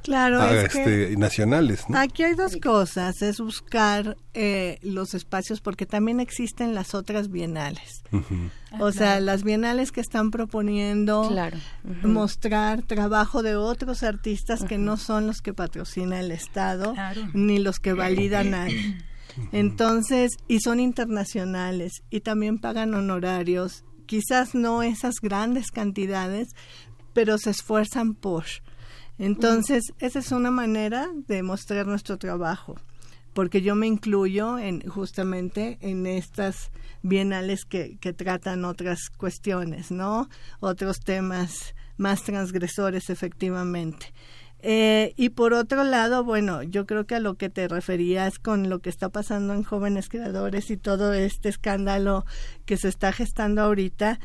[0.03, 1.83] claro, este, nacionales.
[1.93, 8.03] Aquí hay dos cosas, es buscar eh, los espacios porque también existen las otras bienales.
[8.79, 11.31] o sea, las bienales que están proponiendo
[12.03, 16.93] mostrar trabajo de otros artistas que no son los que patrocina el Estado
[17.33, 18.67] ni los que validan a
[19.51, 26.49] entonces, y son internacionales y también pagan honorarios, quizás no esas grandes cantidades,
[27.13, 28.45] pero se esfuerzan por.
[29.17, 32.75] Entonces, esa es una manera de mostrar nuestro trabajo,
[33.33, 36.71] porque yo me incluyo en justamente en estas
[37.03, 40.29] bienales que, que tratan otras cuestiones, ¿no?
[40.59, 44.13] Otros temas más transgresores, efectivamente.
[44.65, 48.69] Eh, y por otro lado, bueno, yo creo que a lo que te referías con
[48.69, 52.25] lo que está pasando en jóvenes creadores y todo este escándalo
[52.65, 54.21] que se está gestando ahorita,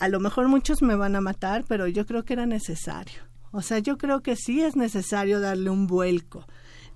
[0.00, 3.25] a lo mejor muchos me van a matar, pero yo creo que era necesario.
[3.56, 6.46] O sea, yo creo que sí es necesario darle un vuelco,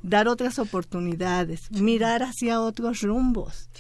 [0.03, 3.71] dar otras oportunidades, mirar hacia otros rumbos.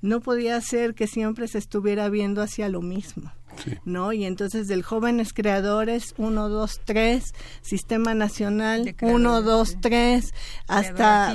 [0.00, 3.32] No podía ser que siempre se estuviera viendo hacia lo mismo.
[3.84, 4.12] ¿no?
[4.12, 10.34] Y entonces del jóvenes creadores, 1, 2, 3, Sistema Nacional, 1, 2, 3,
[10.68, 11.34] hasta...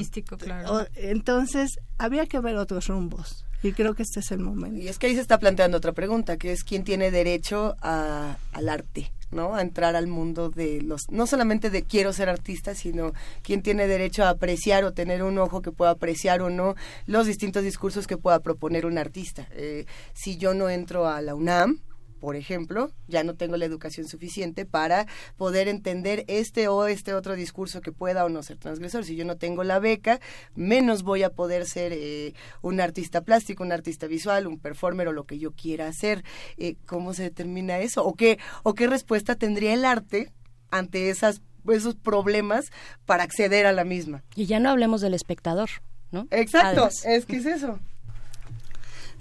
[0.95, 3.45] entonces había que ver otros rumbos.
[3.63, 4.79] Y creo que este es el momento.
[4.79, 8.37] Y es que ahí se está planteando otra pregunta, que es quién tiene derecho a,
[8.53, 9.55] al arte, ¿no?
[9.55, 13.87] A entrar al mundo de los, no solamente de quiero ser artista, sino quién tiene
[13.87, 18.07] derecho a apreciar o tener un ojo que pueda apreciar o no los distintos discursos
[18.07, 19.47] que pueda proponer un artista.
[19.51, 21.79] Eh, si yo no entro a la UNAM,
[22.19, 27.35] por ejemplo, ya no tengo la educación suficiente para poder entender este o este otro
[27.35, 29.05] discurso que pueda o no ser transgresor.
[29.05, 30.19] Si yo no tengo la beca,
[30.55, 35.13] menos voy a poder ser eh, un artista plástico, un artista visual, un performer o
[35.13, 36.23] lo que yo quiera hacer.
[36.57, 38.05] Eh, ¿Cómo se determina eso?
[38.05, 40.31] ¿O qué, ¿O qué respuesta tendría el arte
[40.71, 42.65] ante esas, esos problemas
[43.05, 44.23] para acceder a la misma?
[44.35, 45.69] Y ya no hablemos del espectador.
[46.11, 46.27] ¿No?
[46.31, 47.79] Exacto, es que es eso.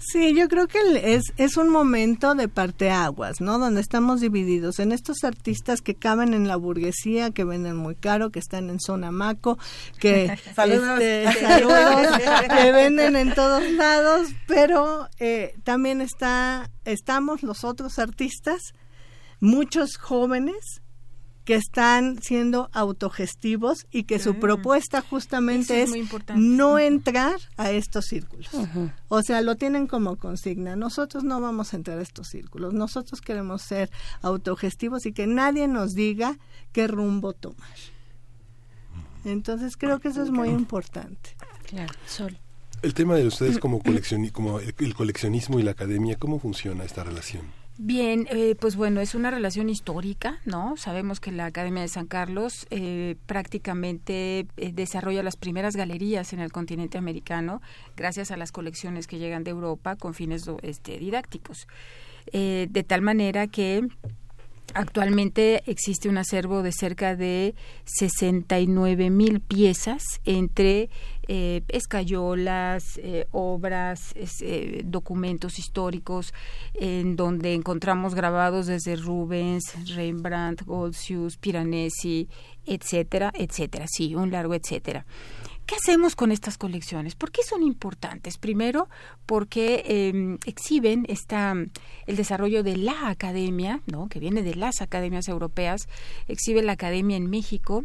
[0.07, 0.79] Sí, yo creo que
[1.15, 3.57] es, es un momento de parteaguas, ¿no?
[3.57, 8.29] Donde estamos divididos en estos artistas que caben en la burguesía, que venden muy caro,
[8.29, 9.57] que están en zona maco,
[9.99, 10.25] que,
[10.57, 11.25] este,
[12.55, 18.75] que venden en todos lados, pero eh, también está, estamos los otros artistas,
[19.39, 20.83] muchos jóvenes
[21.45, 25.91] que están siendo autogestivos y que su propuesta justamente es,
[26.35, 28.49] no entrar a estos círculos.
[29.07, 30.75] O sea, lo tienen como consigna.
[30.75, 32.73] Nosotros no vamos a entrar a estos círculos.
[32.73, 33.91] Nosotros queremos ser
[34.23, 36.37] autogestivos y que nadie nos diga
[36.71, 37.77] qué rumbo tomar.
[39.23, 41.35] Entonces creo que eso es muy importante.
[41.67, 42.37] Claro, Sol.
[42.81, 43.81] El tema de ustedes como,
[44.33, 47.64] como el coleccionismo y la academia, ¿cómo funciona esta relación?
[47.77, 50.77] Bien, eh, pues bueno, es una relación histórica, ¿no?
[50.77, 56.39] Sabemos que la Academia de San Carlos eh, prácticamente eh, desarrolla las primeras galerías en
[56.39, 57.61] el continente americano
[57.97, 61.67] gracias a las colecciones que llegan de Europa con fines este, didácticos.
[62.31, 63.87] de tal manera que
[64.73, 70.89] Actualmente existe un acervo de cerca de 69 mil piezas entre
[71.27, 76.33] eh, escayolas, eh, obras, eh, documentos históricos,
[76.73, 82.27] en donde encontramos grabados desde Rubens, Rembrandt, Goldzius, Piranesi,
[82.65, 83.85] etcétera, etcétera.
[83.87, 85.05] Sí, un largo etcétera.
[85.65, 87.15] ¿Qué hacemos con estas colecciones?
[87.15, 88.37] ¿Por qué son importantes?
[88.37, 88.87] Primero,
[89.25, 91.55] porque eh, exhiben esta,
[92.05, 94.07] el desarrollo de la academia, ¿no?
[94.07, 95.87] que viene de las academias europeas,
[96.27, 97.83] exhibe la academia en México,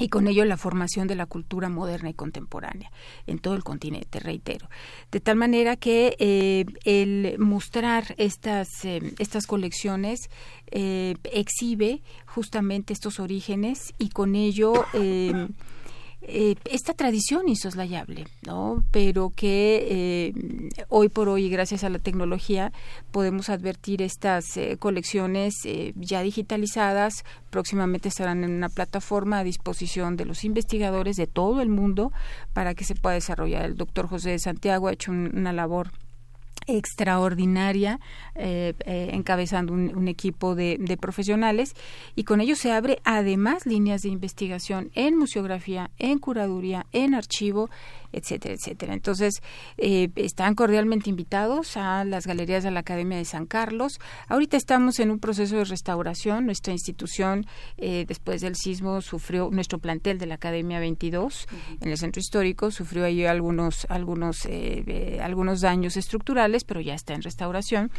[0.00, 2.90] y con ello la formación de la cultura moderna y contemporánea
[3.26, 4.68] en todo el continente, reitero.
[5.10, 10.30] De tal manera que eh, el mostrar estas, eh, estas colecciones
[10.70, 14.72] eh, exhibe justamente estos orígenes y con ello
[16.26, 18.82] eh, esta tradición insoslayable, ¿no?
[18.90, 20.32] Pero que eh,
[20.88, 22.72] hoy por hoy, gracias a la tecnología,
[23.10, 25.54] podemos advertir estas eh, colecciones
[25.96, 27.24] ya digitalizadas.
[27.50, 32.12] Próximamente estarán en una plataforma a disposición de los investigadores de todo el mundo
[32.52, 33.64] para que se pueda desarrollar.
[33.64, 35.90] El doctor José de Santiago ha hecho una labor
[36.66, 38.00] extraordinaria
[38.34, 41.74] eh, eh, encabezando un, equipo de, profesionales
[42.14, 47.70] y con ello se abre además líneas de investigación en museografía, en curaduría, en archivo
[48.14, 48.94] etcétera, etcétera.
[48.94, 49.42] Entonces,
[49.76, 53.98] eh, están cordialmente invitados a las galerías de la Academia de San Carlos.
[54.28, 56.46] Ahorita estamos en un proceso de restauración.
[56.46, 57.46] Nuestra institución,
[57.76, 61.46] eh, después del sismo, sufrió, nuestro plantel de la Academia 22
[61.80, 67.14] en el centro histórico, sufrió ahí algunos, algunos, eh, algunos daños estructurales, pero ya está
[67.14, 67.90] en restauración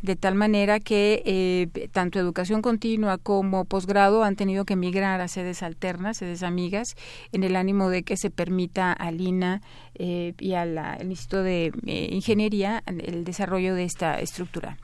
[0.00, 5.28] de tal manera que eh, tanto educación continua como posgrado han tenido que migrar a
[5.28, 6.96] sedes alternas, sedes amigas,
[7.32, 9.60] en el ánimo de que se permita al INA
[9.94, 14.78] eh, y al Instituto de eh, Ingeniería el desarrollo de esta estructura.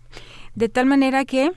[0.54, 1.52] De tal manera que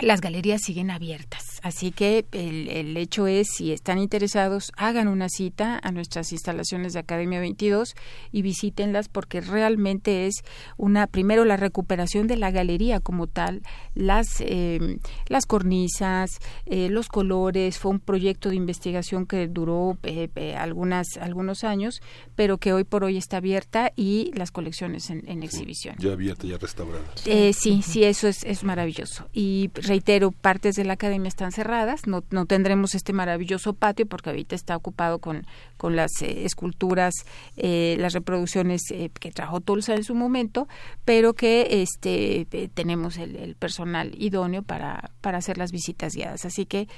[0.00, 1.49] las galerías siguen abiertas.
[1.62, 7.00] Así que el, hecho es, si están interesados, hagan una cita a nuestras instalaciones de
[7.00, 7.94] Academia 22
[8.32, 10.36] y visítenlas porque realmente es
[10.76, 13.62] una, primero, la recuperación de la galería como tal,
[13.94, 17.78] las, em, las cornisas, eh, los colores.
[17.78, 22.00] Fue un proyecto de investigación que duró eh, eh, algunas, algunos años,
[22.36, 25.96] pero que hoy por hoy está abierta y las colecciones en, exhibición.
[25.98, 27.04] Ya abierta, ya restaurada.
[27.16, 29.28] sí, sí, eso es, es maravilloso.
[29.32, 34.30] Y reitero, partes de la academia están cerradas, no, no tendremos este maravilloso patio porque
[34.30, 35.46] ahorita está ocupado con,
[35.76, 37.14] con las eh, esculturas,
[37.56, 40.68] eh, las reproducciones eh, que trajo Tulsa en su momento,
[41.04, 46.44] pero que este tenemos el, el personal idóneo para, para hacer las visitas guiadas.
[46.44, 46.88] Así que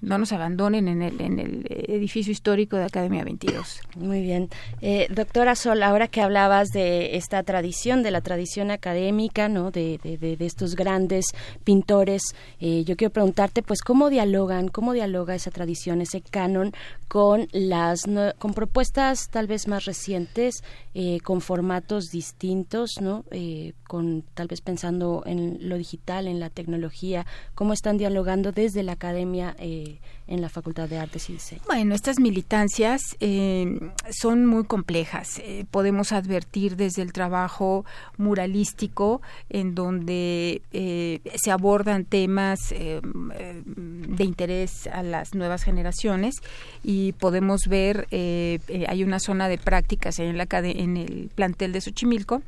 [0.00, 3.80] no nos abandonen en el, en el edificio histórico de Academia 22.
[3.96, 4.48] Muy bien.
[4.80, 9.70] Eh, doctora Sol, ahora que hablabas de esta tradición, de la tradición académica, ¿no?
[9.70, 11.26] de, de, de, estos grandes
[11.64, 12.22] pintores,
[12.60, 16.72] eh, yo quiero preguntarte, pues, ¿cómo dialogan, cómo dialoga esa tradición, ese canon
[17.08, 18.02] con las
[18.38, 20.62] con propuestas tal vez más recientes,
[20.94, 23.24] eh, con formatos distintos, ¿no?
[23.30, 28.82] Eh, con tal vez pensando en lo digital, en la tecnología, cómo están dialogando desde
[28.82, 29.56] la academia
[29.88, 31.62] eh, en la Facultad de Artes y Diseño.
[31.66, 33.80] Bueno, estas militancias eh,
[34.10, 35.38] son muy complejas.
[35.38, 37.84] Eh, podemos advertir desde el trabajo
[38.18, 46.36] muralístico, en donde se abordan temas eh, de interés a las nuevas generaciones
[46.84, 52.42] y podemos ver, hay una zona de prácticas en, la, en el plantel de Xochimilco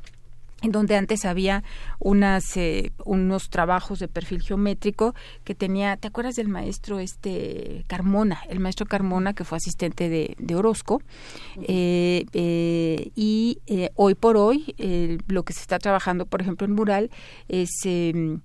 [0.62, 1.62] en donde antes había
[1.98, 8.40] unas eh, unos trabajos de perfil geométrico que tenía, ¿te acuerdas del maestro este Carmona?
[8.48, 11.02] El maestro Carmona que fue asistente de, de Orozco
[11.62, 14.74] eh, eh, y eh, hoy por hoy
[15.28, 17.10] lo que se está trabajando, por ejemplo, en mural
[17.48, 18.38] es eh,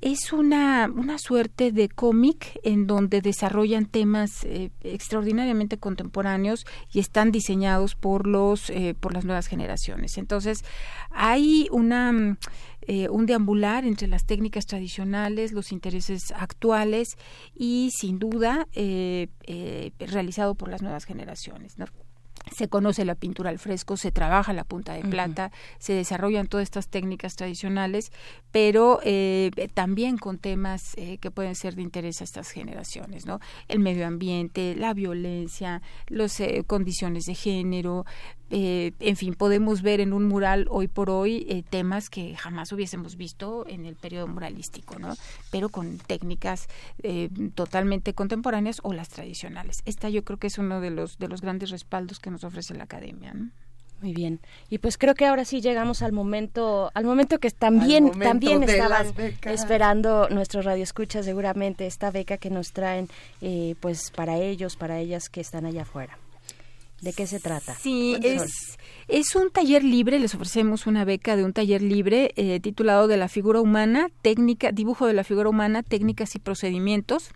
[0.00, 7.32] es una, una suerte de cómic en donde desarrollan temas eh, extraordinariamente contemporáneos y están
[7.32, 10.16] diseñados por los eh, por las nuevas generaciones.
[10.18, 10.64] Entonces,
[11.10, 12.38] hay una
[12.82, 17.18] eh, un deambular entre las técnicas tradicionales, los intereses actuales
[17.54, 21.78] y, sin duda, eh, eh, realizado por las nuevas generaciones.
[21.78, 21.84] ¿no?
[22.50, 25.76] Se conoce la pintura al fresco, se trabaja la punta de plata, uh -huh.
[25.78, 28.12] se desarrollan todas estas técnicas tradicionales,
[28.50, 33.40] pero eh, también con temas eh, que pueden ser de interés a estas generaciones, ¿no?
[33.68, 38.04] El medio ambiente, la violencia, las eh, condiciones de género,
[38.50, 42.72] eh, en fin, podemos ver en un mural hoy por hoy eh, temas que jamás
[42.72, 45.14] hubiésemos visto en el periodo muralístico, ¿no?
[45.50, 46.68] Pero con técnicas
[47.02, 49.82] eh, totalmente contemporáneas o las tradicionales.
[49.84, 52.74] Esta yo creo que es uno de los de los grandes respaldos que nos ofrece
[52.74, 53.32] la academia.
[53.34, 53.50] ¿no?
[54.00, 54.40] Muy bien.
[54.70, 58.62] Y pues creo que ahora sí llegamos al momento, al momento que también, momento también
[58.62, 63.08] estaban esperando nuestros radioescuchas seguramente esta beca que nos traen,
[63.42, 66.18] eh, pues para ellos, para ellas que están allá afuera.
[67.00, 67.74] ¿De qué se trata?
[67.76, 68.78] Sí, es,
[69.08, 73.16] es, un taller libre, les ofrecemos una beca de un taller libre eh, titulado de
[73.16, 77.30] la figura humana, técnica, dibujo de la figura humana, técnicas y procedimientos.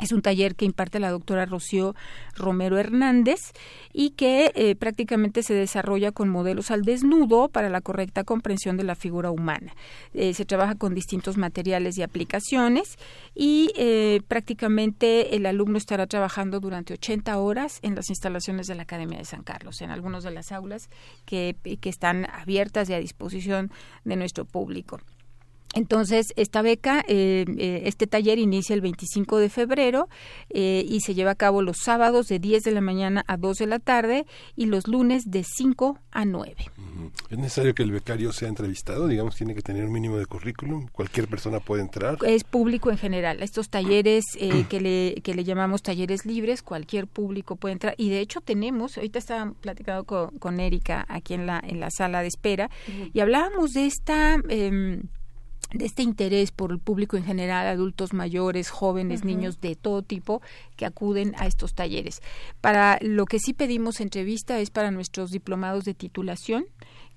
[0.00, 1.94] Es un taller que imparte la doctora Rocío
[2.36, 3.52] Romero Hernández
[3.92, 8.84] y que eh, prácticamente se desarrolla con modelos al desnudo para la correcta comprensión de
[8.84, 9.74] la figura humana.
[10.14, 12.96] Eh, se trabaja con distintos materiales y aplicaciones
[13.34, 18.82] y eh, prácticamente el alumno estará trabajando durante 80 horas en las instalaciones de la
[18.82, 20.90] Academia de San Carlos, en algunas de las aulas
[21.24, 23.72] que, que están abiertas y a disposición
[24.04, 25.00] de nuestro público.
[25.78, 30.08] Entonces, esta beca, eh, eh, este taller inicia el 25 de febrero
[30.50, 33.58] eh, y se lleva a cabo los sábados de 10 de la mañana a 2
[33.58, 34.26] de la tarde
[34.56, 36.56] y los lunes de 5 a 9.
[36.58, 37.10] Uh -huh.
[37.30, 39.06] ¿Es necesario que el becario sea entrevistado?
[39.06, 40.88] Digamos, tiene que tener un mínimo de currículum.
[40.90, 42.18] ¿Cualquier persona puede entrar?
[42.26, 43.40] Es público en general.
[43.40, 44.24] Estos talleres
[44.68, 47.94] que, le, que le llamamos talleres libres, cualquier público puede entrar.
[47.98, 51.90] Y de hecho tenemos, ahorita estaba platicando con, con Erika aquí en la, en la
[51.92, 53.10] sala de espera uh -huh.
[53.14, 54.38] y hablábamos de esta...
[55.72, 59.26] De este interés por el público en general, adultos mayores, jóvenes, uh -huh.
[59.26, 60.40] niños de todo tipo
[60.76, 62.22] que acuden a estos talleres.
[62.60, 66.64] Para lo que sí pedimos entrevista es para nuestros diplomados de titulación,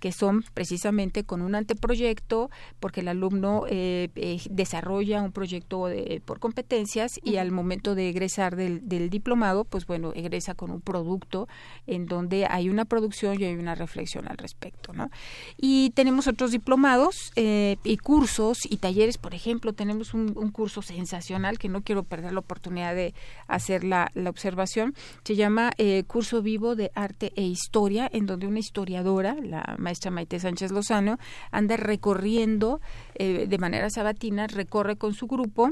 [0.02, 2.50] que son precisamente con un anteproyecto,
[2.80, 8.10] porque el alumno eh, eh, desarrolla un proyecto de, por competencias y al momento de
[8.10, 11.48] egresar del, del, diplomado, pues bueno, egresa con un producto
[11.86, 15.10] en donde hay una producción y hay una reflexión al respecto, ¿no?
[15.56, 20.82] Y tenemos otros diplomados eh, y cursos y talleres, por ejemplo, tenemos un, un, curso
[20.82, 23.14] sensacional que no quiero perder la oportunidad de
[23.48, 28.48] hacer la, la observación, se llama eh, Curso Vivo de Arte e Historia, en donde
[28.48, 31.18] una historiadora, la maestra Maite Sánchez Lozano,
[31.52, 32.80] anda recorriendo
[33.16, 35.70] eh, de manera sabatina, recorre con su grupo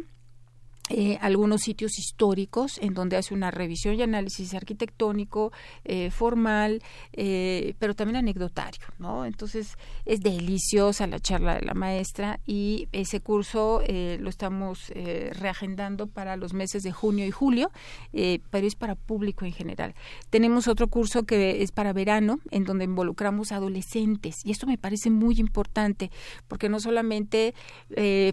[0.91, 5.51] eh, algunos sitios históricos en donde hace una revisión y análisis arquitectónico
[5.85, 6.81] eh, formal,
[7.13, 9.23] eh, pero también anecdotario, ¿no?
[9.23, 14.91] Entonces es deliciosa la charla de la maestra y ese curso lo estamos
[15.39, 17.71] reagendando para los meses de junio y julio,
[18.11, 19.93] pero es para público en general.
[20.29, 25.09] Tenemos otro curso que es para verano, en donde involucramos adolescentes y esto me parece
[25.09, 26.11] muy importante
[26.47, 27.53] porque no solamente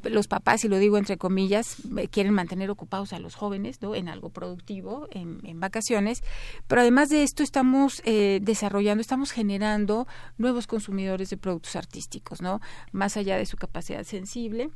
[0.05, 1.77] los papás, y lo digo entre comillas,
[2.11, 3.97] quieren mantener mantener ocupados a los jóvenes ¿no?
[3.97, 6.23] en algo productivo, en, en vacaciones.
[6.69, 10.07] Pero además de esto estamos eh, desarrollando, estamos generando
[10.39, 12.61] nuevos consumidores de productos artísticos, ¿no?
[12.93, 14.71] Más allá de su capacidad sensible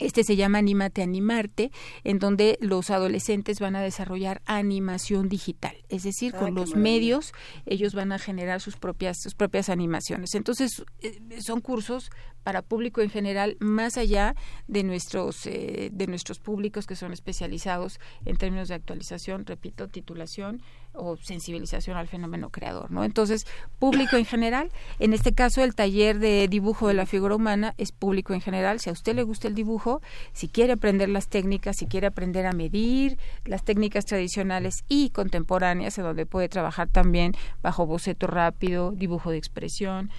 [0.00, 1.70] este se llama Anímate Animarte,
[2.02, 6.82] en donde los adolescentes van a desarrollar animación digital, es decir, Ah, con los maravilla.
[6.82, 7.32] medios
[7.66, 10.34] ellos van a generar sus propias sus propias animaciones.
[10.34, 12.10] Entonces eh, son cursos
[12.42, 14.34] para público en general, más allá
[14.68, 20.62] de nuestros eh, de nuestros públicos que son especializados en términos de actualización, repito, titulación
[20.94, 23.04] o sensibilización al fenómeno creador, ¿no?
[23.04, 23.46] Entonces,
[23.78, 27.92] público en general, en este caso el taller de dibujo de la figura humana es
[27.92, 30.00] público en general, si a usted le gusta el dibujo,
[30.32, 35.98] si quiere aprender las técnicas, si quiere aprender a medir las técnicas tradicionales y contemporáneas,
[35.98, 37.32] en donde puede trabajar también
[37.62, 40.10] bajo boceto rápido, dibujo de expresión,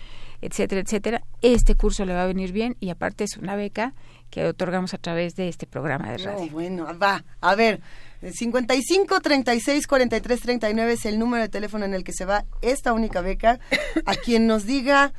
[0.42, 3.94] etcétera, etcétera, este curso le va a venir bien y aparte es una beca
[4.30, 6.46] que otorgamos a través de este programa de radio.
[6.46, 7.24] No, bueno, va.
[7.42, 7.82] A ver,
[8.34, 12.94] 55 36 43 39 es el número de teléfono en el que se va esta
[12.94, 13.60] única beca.
[14.06, 15.14] A quien nos diga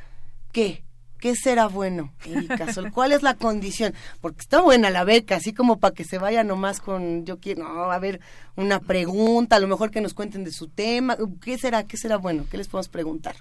[0.51, 0.83] qué.
[1.19, 2.91] ¿Qué será bueno, Erika Sol?
[2.91, 3.95] ¿Cuál es la condición?
[4.21, 7.63] Porque está buena la beca, así como para que se vaya nomás con, yo quiero,
[7.63, 8.19] no, a ver,
[8.55, 11.17] una pregunta, a lo mejor que nos cuenten de su tema.
[11.41, 11.87] ¿Qué será?
[11.87, 12.45] ¿Qué será bueno?
[12.51, 13.35] ¿Qué les podemos preguntar?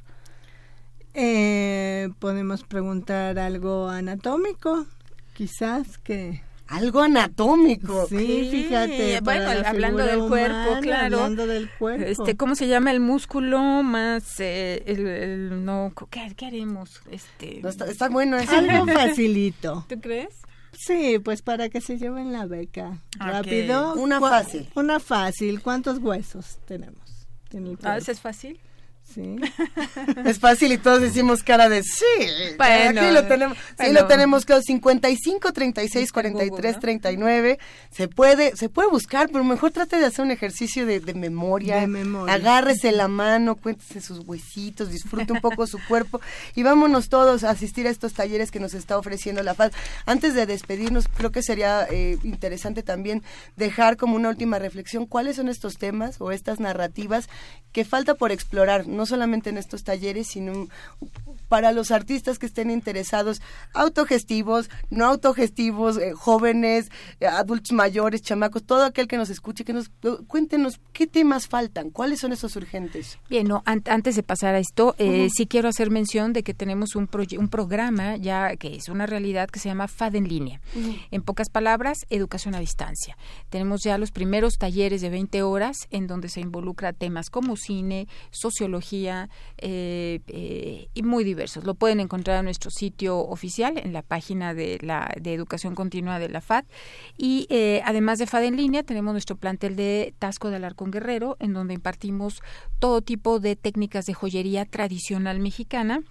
[1.13, 4.87] Eh, podemos preguntar algo anatómico,
[5.35, 6.46] quizás que...
[6.69, 8.07] Algo anatómico.
[8.09, 9.21] Sí, fíjate.
[9.21, 11.17] bueno, hablando del cuerpo, humana, claro.
[11.19, 12.05] Hablando del cuerpo.
[12.05, 17.01] Este, ¿cómo se llama el músculo más eh, el, el- no ¿qué, qué haremos?
[17.11, 18.57] Este, No, está, está bueno eso.
[18.57, 19.87] Algo facilito.
[19.89, 20.35] ¿Tú crees?
[20.73, 22.99] Sí, pues para que se lleven la beca.
[23.19, 23.95] Rápido.
[23.95, 24.69] Una ¿Cuá- fácil.
[24.75, 25.63] Una fácil.
[25.63, 27.01] ¿Cuántos huesos tenemos?
[27.53, 28.59] en el Ah, es fácil?
[29.13, 29.37] Sí.
[30.25, 32.05] Es fácil y todos decimos cara de sí.
[32.57, 34.01] Bueno, aquí lo tenemos, sí bueno.
[34.01, 36.81] lo tenemos claro, 55 36 Está en 43 Google, ¿no?
[36.81, 37.59] 39.
[37.91, 41.81] Se puede se puede buscar, pero mejor trate de hacer un ejercicio de, de memoria.
[41.81, 42.35] De memoria.
[42.35, 46.21] Agárrese la mano, cuéntese sus huesitos, disfrute un poco su cuerpo
[46.55, 49.73] y vámonos todos a asistir a estos talleres que nos está ofreciendo la FAD.
[50.05, 53.23] Antes de despedirnos, creo que sería eh, interesante también
[53.57, 57.29] dejar como una última reflexión cuáles son estos temas o estas narrativas
[57.77, 60.67] que falta por explorar, no solamente en estos talleres, sino
[61.49, 63.41] para los artistas que estén interesados,
[63.75, 66.91] autogestivos, no autogestivos, eh, jóvenes,
[67.21, 69.91] eh, adultos mayores, chamacos, todo aquel que nos escuche, que nos
[70.27, 73.19] cuéntenos qué temas faltan, cuáles son esos urgentes.
[73.31, 76.55] Bien, no, an- antes de pasar a esto, eh, sí quiero hacer mención de que
[76.55, 80.61] tenemos un, un programa ya que es una realidad que se llama FAD en línea.
[81.11, 83.17] En pocas palabras, educación a distancia.
[83.51, 88.09] Tenemos ya los primeros talleres de 20 horas en donde se involucra temas como cine,
[88.31, 89.29] sociología
[89.59, 91.36] eh, eh, y muy diversos.
[91.65, 96.19] Lo pueden encontrar en nuestro sitio oficial, en la página de, la, de educación continua
[96.19, 96.65] de la FAD.
[97.17, 101.37] Y eh, además de FAD en línea, tenemos nuestro plantel de Tasco de Alarcón Guerrero,
[101.39, 102.43] en donde impartimos
[102.79, 106.03] todo tipo de técnicas de joyería tradicional mexicana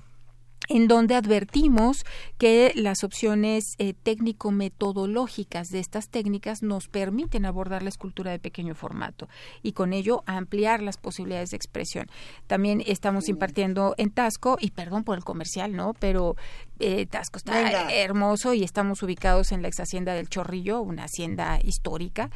[0.68, 2.06] en donde advertimos
[2.38, 8.76] que las opciones eh, técnico-metodológicas de estas técnicas nos permiten abordar la escultura de pequeño
[8.76, 9.28] formato
[9.62, 12.08] y con ello ampliar las posibilidades de expresión.
[12.48, 15.94] También estamos impartiendo en Tasco, y perdón por el comercial, ¿no?
[16.00, 16.36] Pero
[16.80, 17.94] eh, Tasco está Venga.
[17.94, 22.30] hermoso y estamos ubicados en la ex hacienda del Chorrillo, una hacienda histórica.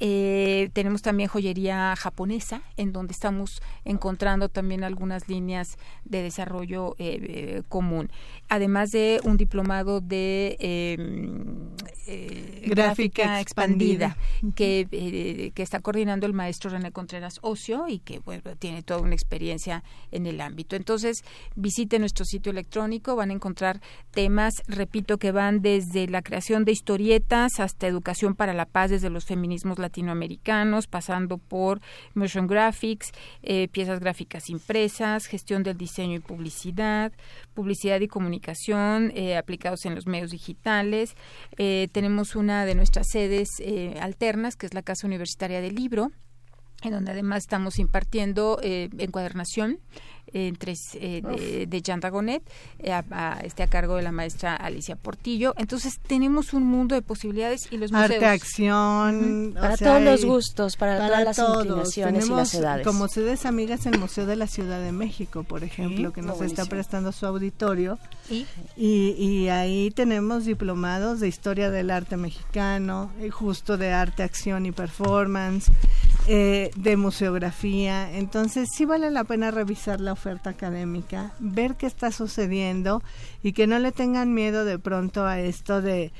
[0.00, 7.18] Eh, tenemos también joyería japonesa, en donde estamos encontrando también algunas líneas de desarrollo eh,
[7.22, 8.10] eh, común.
[8.48, 10.96] Además de un diplomado de eh,
[12.06, 14.16] eh, Gráfica gráfica expandida.
[14.16, 18.82] expandida, que, eh, que está coordinando el maestro René Contreras Ocio y que bueno, tiene
[18.82, 19.82] toda una experiencia
[20.12, 20.76] en el ámbito.
[20.76, 21.24] Entonces,
[21.54, 23.80] visite nuestro sitio electrónico, van a encontrar
[24.12, 29.10] temas, repito, que van desde la creación de historietas hasta educación para la paz desde
[29.10, 31.80] los feminismos latinoamericanos, pasando por
[32.14, 33.12] motion graphics,
[33.42, 37.12] eh, piezas gráficas impresas, gestión del diseño y publicidad,
[37.54, 41.14] publicidad y comunicación eh, aplicados en los medios digitales.
[41.56, 43.48] Eh, tenemos una de nuestras sedes
[44.00, 46.10] alternas, que es la Casa Universitaria del Libro,
[46.86, 49.78] en donde además estamos impartiendo eh, encuadernación
[50.32, 52.42] en tres eh, de, de Jean Dagonet,
[52.80, 55.54] eh, a, a- este a cargo de la maestra Alicia Portillo.
[55.56, 58.10] Entonces tenemos un mundo de posibilidades y los museos.
[58.10, 59.52] Arte, acción.
[59.54, 61.64] Para sea, todos los gustos, para, todas las todos.
[61.64, 62.84] inclinaciones y las edades.
[62.86, 66.42] Como sedes amigas el Museo de la Ciudad de México, por ejemplo, que no, nos
[66.42, 67.98] está prestando su auditorio.
[68.28, 74.24] Y Y, y ahí tenemos diplomados de historia del arte mexicano, y justo de arte,
[74.24, 75.70] acción y performance,
[76.26, 78.12] eh, de museografía.
[78.16, 83.02] Entonces sí vale la pena revisar la oferta académica, ver qué está sucediendo
[83.42, 86.12] y que no le tengan miedo de pronto a esto de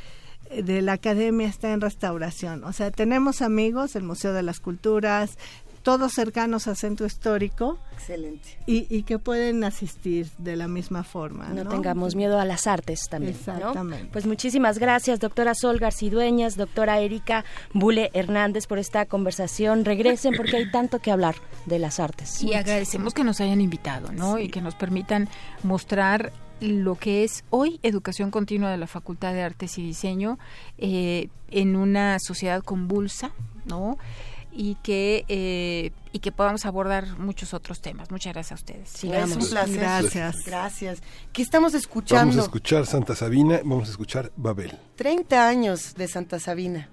[0.51, 2.65] de la academia está en restauración.
[2.65, 5.39] O sea, tenemos amigos, el Museo de las Culturas,
[5.87, 7.79] todos cercanos al centro histórico.
[7.93, 8.59] Excelente.
[8.67, 11.51] Y, y, que pueden asistir de la misma forma.
[11.51, 13.37] No, tengamos miedo a las artes también.
[13.37, 14.09] Exactamente.
[14.11, 19.85] Pues muchísimas gracias, doctora Sol Garcidueñas, doctora Erika Bule Hernández, por esta conversación.
[19.85, 22.43] Regresen porque hay tanto que hablar de las artes.
[22.43, 24.41] Y agradecemos que nos hayan invitado, ¿no?
[24.41, 25.29] Y que nos permitan
[25.63, 30.41] mostrar lo que es hoy educación continua de la Facultad de Artes y Diseño
[30.79, 33.31] eh, en una sociedad convulsa,
[33.67, 33.99] ¿no?
[34.57, 38.11] Y que eh, y que podamos abordar muchos otros temas.
[38.11, 38.89] Muchas gracias a ustedes.
[38.89, 39.37] Sigamos.
[39.37, 39.77] Un placer.
[39.77, 40.37] Gracias.
[40.47, 41.03] Gracias.
[41.33, 42.31] ¿Qué estamos escuchando?
[42.31, 44.79] Vamos a escuchar Santa Sabina, vamos a escuchar Babel.
[44.97, 46.89] 30 años de Santa Sabina.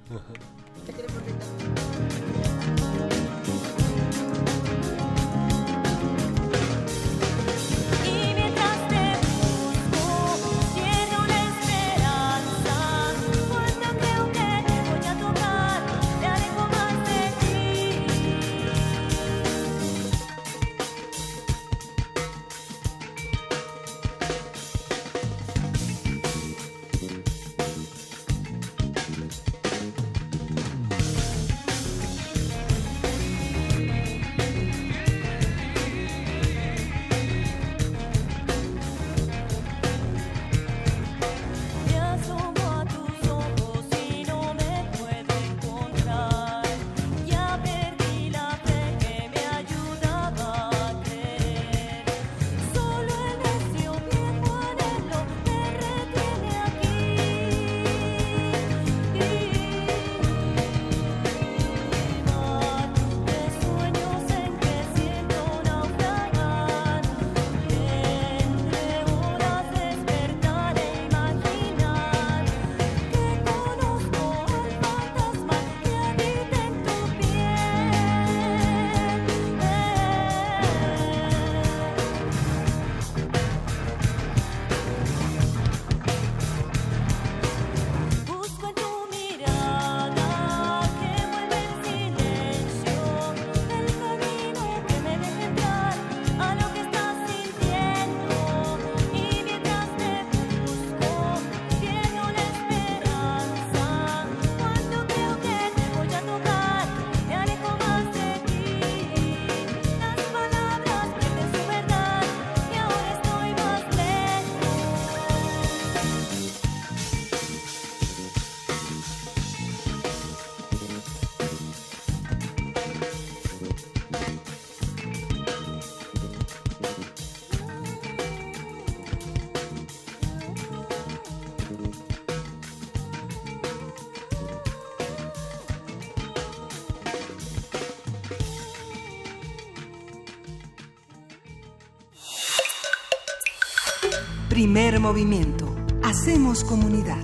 [144.73, 145.75] Primer movimiento.
[146.01, 147.23] Hacemos comunidad.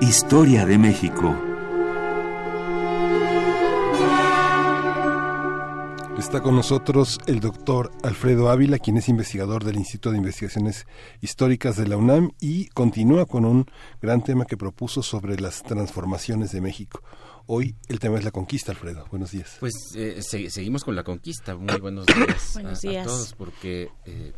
[0.00, 1.36] Historia de México.
[6.18, 10.88] Está con nosotros el doctor Alfredo Ávila, quien es investigador del Instituto de Investigaciones
[11.20, 13.66] Históricas de la UNAM y continúa con un
[14.02, 17.04] gran tema que propuso sobre las transformaciones de México.
[17.52, 19.06] Hoy el tema es la conquista, Alfredo.
[19.10, 19.56] Buenos días.
[19.58, 21.56] Pues eh, seguimos con la conquista.
[21.56, 23.04] Muy buenos días, buenos días.
[23.04, 24.32] A, todos, porque eh,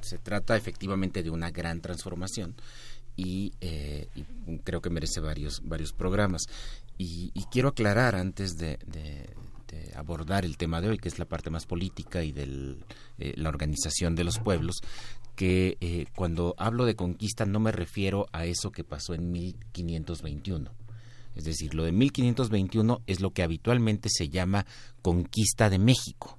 [0.00, 2.54] se trata efectivamente de una gran transformación
[3.14, 4.08] y, eh,
[4.64, 6.44] creo que merece varios, varios programas.
[6.96, 8.78] Y, quiero aclarar antes de,
[9.94, 12.78] abordar el tema de hoy, que es la parte más política y de
[13.18, 14.76] la organización de los pueblos,
[15.34, 20.85] que cuando hablo de conquista no me refiero a eso que pasó en 1521
[21.36, 24.66] es decir, lo de 1521 es lo que habitualmente se llama
[25.02, 26.38] conquista de México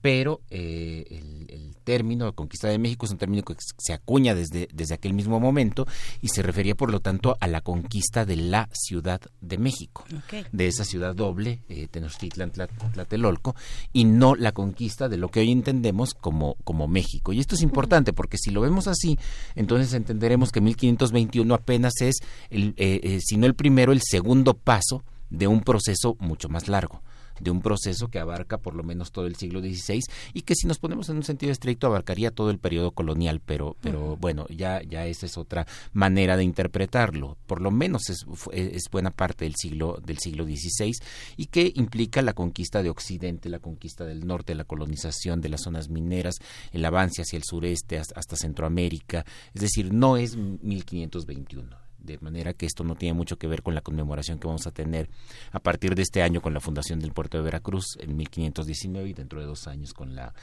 [0.00, 4.68] pero eh, el, término de conquista de México es un término que se acuña desde,
[4.74, 5.86] desde aquel mismo momento
[6.20, 10.04] y se refería, por lo tanto, a la conquista de la Ciudad de México,
[10.52, 13.56] de esa ciudad doble, eh, Tenochtitlan, Tlatelolco,
[13.94, 17.32] y no la conquista de lo que hoy entendemos como, como México.
[17.32, 19.18] Y esto es importante porque si lo vemos así,
[19.54, 22.16] entonces entenderemos que 1521 apenas es,
[22.50, 26.68] el, eh, eh, si no el primero, el segundo paso de un proceso mucho más
[26.68, 27.02] largo
[27.40, 30.66] de un proceso que abarca por lo menos todo el siglo XVI y que si
[30.66, 34.82] nos ponemos en un sentido estricto abarcaría todo el periodo colonial, pero, pero bueno, ya,
[34.82, 37.36] ya esa es otra manera de interpretarlo.
[37.46, 40.92] Por lo menos es, es buena parte del siglo, del siglo XVI
[41.36, 45.62] y que implica la conquista de Occidente, la conquista del norte, la colonización de las
[45.62, 46.36] zonas mineras,
[46.72, 49.24] el avance hacia el sureste hasta Centroamérica.
[49.54, 53.74] Es decir, no es 1521 de manera que esto no tiene mucho que ver con
[53.74, 55.08] la conmemoración que vamos a tener
[55.52, 59.12] a partir de este año con la fundación del puerto de Veracruz en 1519 y
[59.14, 60.34] dentro de dos años con la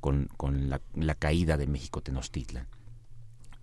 [0.00, 2.66] con, con la, la caída de México Tenochtitlan.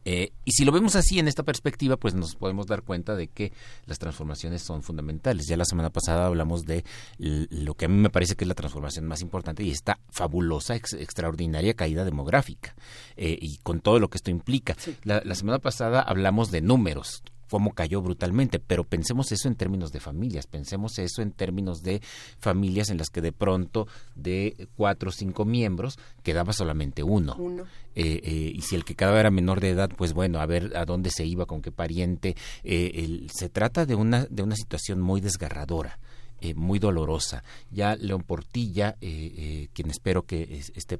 [0.06, 3.28] Eh, y si lo vemos así en esta perspectiva, pues nos podemos dar cuenta de
[3.28, 3.52] que
[3.86, 5.46] las transformaciones son fundamentales.
[5.48, 6.84] Ya la semana pasada hablamos de
[7.18, 10.76] lo que a mí me parece que es la transformación más importante y esta fabulosa,
[10.76, 12.76] extraordinaria caída demográfica
[13.18, 14.76] eh, y con todo lo que esto implica.
[15.04, 19.92] La, la semana pasada hablamos de números, cómo cayó brutalmente, pero pensemos eso en términos
[19.92, 22.02] de familias, pensemos eso en términos de
[22.40, 27.36] familias en las que de pronto de cuatro o cinco miembros quedaba solamente uno.
[27.96, 30.78] Eh, eh, y si el que quedaba era menor de edad, pues bueno, a ver
[30.78, 32.36] a dónde se iba, con qué pariente.
[32.64, 36.00] Eh, se trata de una, de una situación muy desgarradora.
[36.42, 37.44] Eh, muy dolorosa.
[37.70, 41.00] Ya León Portilla, eh, eh, quien espero que esté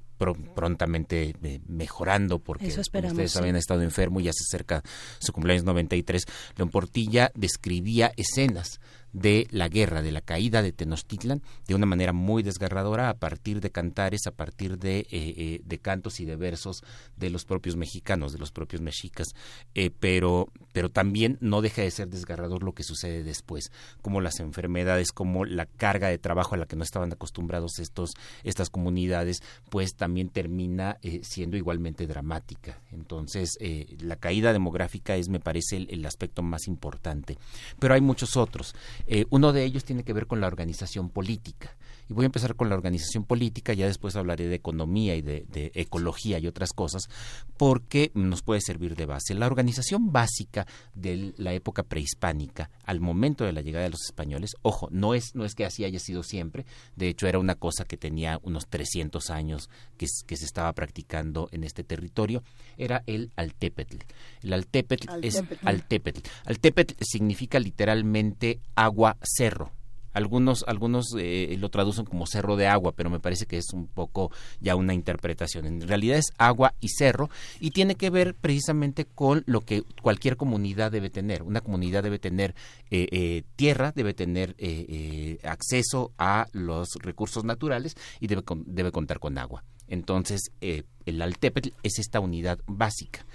[0.54, 1.34] prontamente
[1.68, 4.84] mejorando, porque ustedes habían estado enfermo y ya se acerca
[5.20, 6.26] su cumpleaños 93,
[6.58, 8.82] León Portilla describía escenas
[9.14, 13.62] de la guerra, de la caída de Tenochtitlan, de una manera muy desgarradora a partir
[13.62, 16.84] de cantares, a partir de, eh, eh, de cantos y de versos
[17.18, 19.30] de los propios mexicanos, de los propios mexicas,
[19.76, 24.40] eh, pero, pero también no deja de ser desgarrador lo que sucede después, como las
[24.40, 28.12] enfermedades, como la carga de trabajo a la que no estaban acostumbrados estos,
[28.44, 32.82] estas comunidades, pues también termina siendo igualmente dramática.
[32.92, 33.58] Entonces,
[34.00, 37.38] la caída demográfica es, me parece, el aspecto más importante,
[37.80, 38.76] pero hay muchos otros.
[39.08, 41.76] Eh, uno de ellos tiene que ver con la organización política.
[42.10, 45.72] Y voy a empezar con la organización política, ya después hablaré de economía y de,
[45.76, 47.04] ecología y otras cosas,
[47.56, 49.36] porque nos puede servir de base.
[49.36, 54.56] La organización básica de la época prehispánica, al momento de la llegada de los españoles,
[54.64, 57.86] ojo, no es, no es que así haya sido siempre, de hecho era una cosa
[57.86, 62.44] que tenía unos 300 años que, que se estaba practicando en este territorio,
[62.78, 63.98] era el altépetl.
[64.42, 66.22] El altépetl, es altépetl.
[66.46, 69.79] Altépetl significa literalmente agua cerro
[70.14, 73.88] algunos, algunos eh, lo traducen como cerro de agua, pero me parece que es un
[73.88, 75.66] poco ya una interpretación.
[75.66, 77.30] En realidad es agua y cerro
[77.60, 81.44] y tiene que ver precisamente con lo que cualquier comunidad debe tener.
[81.44, 82.56] Una comunidad debe tener
[82.92, 84.56] eh, eh, tierra, debe tener
[85.44, 89.64] acceso a los recursos naturales y debe, debe contar con agua.
[89.88, 93.26] Entonces, el Altepetl es esta unidad básica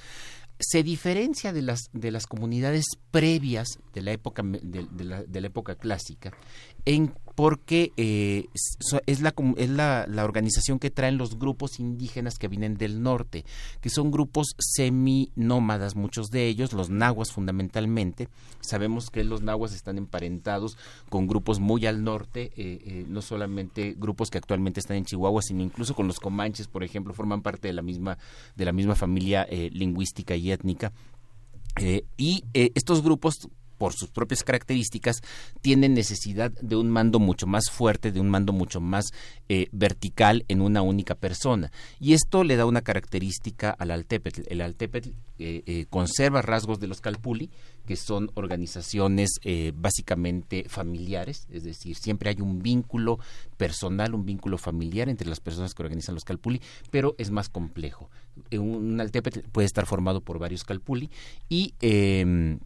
[0.59, 5.47] se diferencia de las, de las comunidades previas de la época, de, la, de la
[5.47, 6.33] época clásica
[6.85, 8.47] en porque eh,
[9.07, 13.45] es, la, es la, organización que traen los grupos indígenas que vienen del norte,
[13.81, 18.29] que son grupos seminómadas, muchos de ellos, los nahuas fundamentalmente.
[18.61, 20.79] Sabemos que los nahuas están emparentados
[21.09, 25.43] con grupos muy al norte, eh, eh, no solamente grupos que actualmente están en Chihuahua,
[25.43, 28.17] sino incluso con los comanches, por ejemplo, forman parte de la misma,
[28.55, 30.93] de la misma familia lingüística y étnica.
[32.17, 33.49] y estos grupos
[33.85, 35.21] por sus propias características,
[35.61, 39.13] tienen necesidad de un mando mucho más fuerte, de un mando mucho más
[39.51, 41.71] eh, vertical en una única persona.
[42.01, 44.45] Y esto le da una característica al Altepetl.
[44.47, 47.51] El Altepetl eh, eh, conserva rasgos de los Calpuli,
[47.85, 49.33] que son organizaciones
[49.75, 53.19] básicamente familiares, es decir, siempre hay un vínculo
[53.59, 58.09] personal, un vínculo familiar entre las personas que organizan los Calpuli, pero es más complejo.
[58.53, 61.11] Un Altepetl puede estar formado por varios Calpuli
[61.51, 62.59] y em,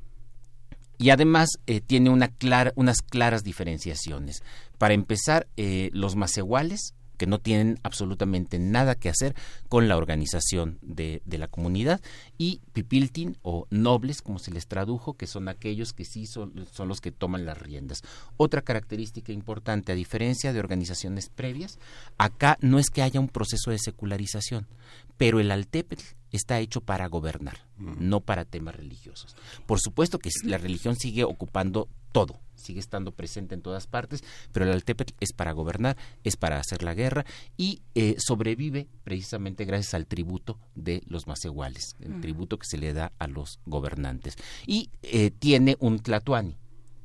[0.98, 4.42] y además eh, tiene una clara, unas claras diferenciaciones.
[4.78, 9.34] Para empezar, eh, los macehuales, que no tienen absolutamente nada que hacer
[9.68, 12.00] con la organización de, la comunidad,
[12.38, 16.88] y pipiltin o nobles, como se les tradujo, que son aquellos que sí son, son,
[16.88, 18.02] los que toman las riendas.
[18.36, 21.78] Otra característica importante, a diferencia de organizaciones previas,
[22.16, 24.68] acá no es que haya un proceso de secularización,
[25.16, 29.36] pero el altepetl está hecho para gobernar, no para temas religiosos.
[29.66, 34.22] Por supuesto que la religión sigue ocupando todo, sigue estando presente en todas partes,
[34.52, 37.24] pero el Altepetl es para gobernar, es para hacer la guerra
[37.56, 42.92] y eh, sobrevive precisamente gracias al tributo de los macehuales, el tributo que se le
[42.92, 44.36] da a los gobernantes.
[44.66, 46.56] Y eh, tiene un tlatuani,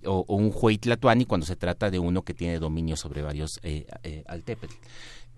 [0.06, 3.88] o, un juey tlatuani cuando se trata de uno que tiene dominio sobre varios eh,
[4.04, 4.76] eh Altepetl.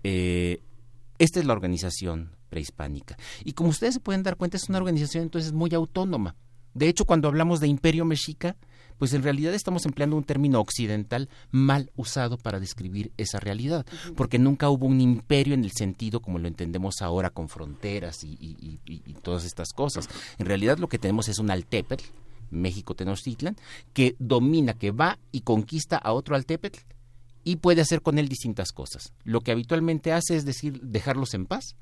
[0.02, 3.16] esta es la organización prehispánica.
[3.44, 6.34] Y como ustedes se pueden dar cuenta, es una organización entonces muy autónoma.
[6.74, 8.56] De hecho, cuando hablamos de imperio mexica,
[8.98, 13.84] pues en realidad estamos empleando un término occidental mal usado para describir esa realidad,
[14.14, 18.32] porque nunca hubo un imperio en el sentido como lo entendemos ahora con fronteras y,
[18.40, 20.08] y- y- y todas estas cosas.
[20.38, 22.04] En realidad lo que tenemos es un altépetl,
[22.50, 23.56] México Tenochtitlan,
[23.92, 26.78] que domina, que va y conquista a otro altépetl
[27.44, 29.12] y puede hacer con él distintas cosas.
[29.24, 31.76] Lo que habitualmente hace es decir, dejarlos en paz,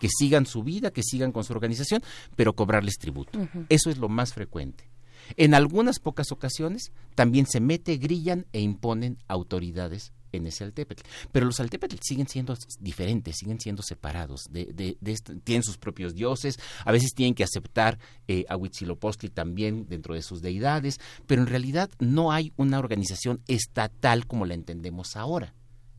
[0.00, 2.02] que sigan su vida, que sigan con su organización,
[2.34, 3.38] pero cobrarles tributo.
[3.68, 4.90] Eso es lo más frecuente.
[5.36, 11.02] En algunas pocas ocasiones también se mete, grillan e imponen autoridades en ese altépetl.
[11.32, 15.76] Pero los altépetl siguen siendo diferentes, siguen siendo separados, de, de- de este- tienen sus
[15.76, 17.98] propios dioses, a veces tienen que aceptar
[18.28, 23.40] eh, a Huitzilopochtli también dentro de sus deidades, pero en realidad no hay una organización
[23.48, 25.52] estatal como la entendemos ahora.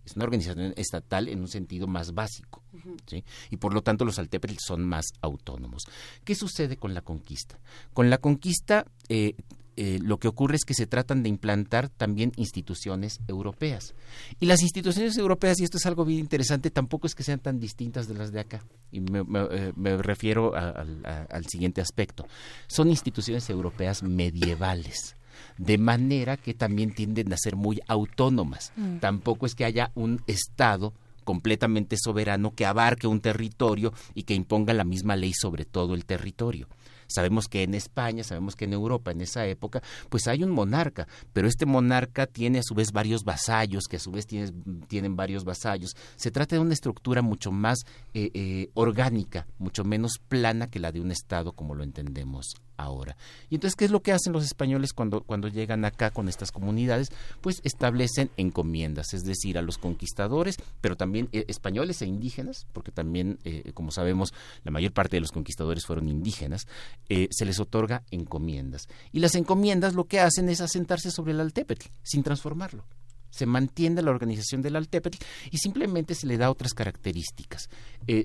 [0.05, 2.60] Es una organización estatal en un sentido más básico.
[3.07, 3.23] ¿Sí?
[3.49, 5.83] Y por lo tanto los altépetl son más autónomos.
[6.23, 7.59] ¿Qué sucede con la conquista?
[7.93, 9.35] Con la conquista eh,
[9.77, 13.95] eh, lo que ocurre es que se tratan de implantar también instituciones europeas.
[14.39, 17.59] Y las instituciones europeas, y esto es algo bien interesante, tampoco es que sean tan
[17.59, 18.63] distintas de las de acá.
[18.91, 22.27] Y me, me, eh, me refiero a- al- a- al siguiente aspecto.
[22.67, 25.15] Son instituciones europeas medievales
[25.57, 28.73] de manera que también tienden a ser muy autónomas.
[28.75, 28.97] Mm.
[28.97, 30.93] Tampoco es que haya un Estado
[31.23, 36.05] completamente soberano que abarque un territorio y que imponga la misma ley sobre todo el
[36.05, 36.67] territorio.
[37.07, 41.09] Sabemos que en España, sabemos que en Europa en esa época, pues hay un monarca,
[41.33, 44.53] pero este monarca tiene a su vez varios vasallos, que a su vez tiene-
[44.87, 45.93] tienen varios vasallos.
[46.15, 47.79] Se trata de una estructura mucho más
[48.13, 53.15] eh, eh, orgánica, mucho menos plana que la de un Estado como lo entendemos ahora.
[53.49, 56.51] Y entonces, ¿qué es lo que hacen los españoles cuando, cuando llegan acá con estas
[56.51, 57.09] comunidades?
[57.41, 62.91] Pues establecen encomiendas, es decir, a los conquistadores, pero también eh, españoles e indígenas, porque
[62.91, 66.67] también, eh, como sabemos, la mayor parte de los conquistadores fueron indígenas,
[67.09, 68.87] eh, se les otorga encomiendas.
[69.11, 72.85] Y las encomiendas lo que hacen es asentarse sobre el altépetl, sin transformarlo
[73.33, 75.17] se mantiene la organización del Altépetl
[75.51, 77.69] y simplemente se le da otras características.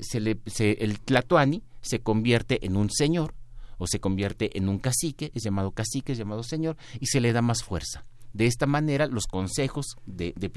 [0.01, 3.33] Se le, se- el Tlatoani se convierte en un señor
[3.79, 7.33] o se convierte en un cacique, es llamado cacique, es llamado señor, y se le
[7.33, 8.05] da más fuerza.
[8.33, 10.51] De esta manera, los consejos de, de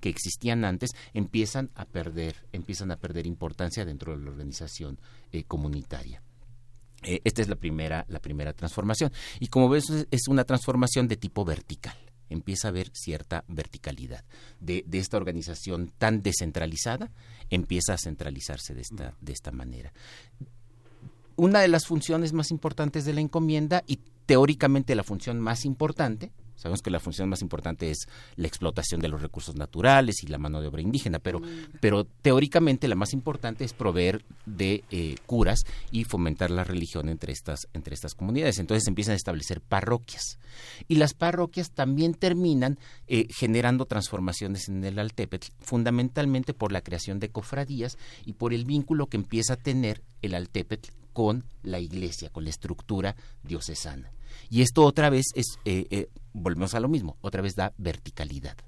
[0.00, 4.98] que existían antes empiezan a perder, empiezan a perder importancia dentro de la organización
[5.30, 6.20] eh, comunitaria.
[7.02, 9.12] Eh, esta es la primera, la primera transformación.
[9.38, 11.96] Y como ves, es- es una transformación de tipo vertical.
[12.28, 14.24] Empieza a haber cierta verticalidad.
[14.58, 17.12] De, de esta organización tan descentralizada,
[17.50, 19.92] empieza a centralizarse de esta, de esta manera.
[21.36, 26.32] Una de las funciones más importantes de la encomienda y teóricamente la función más importante,
[26.56, 30.38] sabemos que la función más importante es la explotación de los recursos naturales y la
[30.38, 31.42] mano de obra indígena, pero,
[31.80, 37.34] pero teóricamente la más importante es proveer de eh, curas y fomentar la religión entre
[37.34, 38.58] estas, entre estas comunidades.
[38.58, 40.38] Entonces se empiezan a establecer parroquias.
[40.88, 47.20] Y las parroquias también terminan eh, generando transformaciones en el Altépetl, fundamentalmente por la creación
[47.20, 52.28] de cofradías y por el vínculo que empieza a tener el Altépetl con la iglesia,
[52.28, 54.12] con la estructura diocesana.
[54.50, 58.58] Y esto otra vez es, eh, eh, volvemos a lo mismo, otra vez da verticalidad.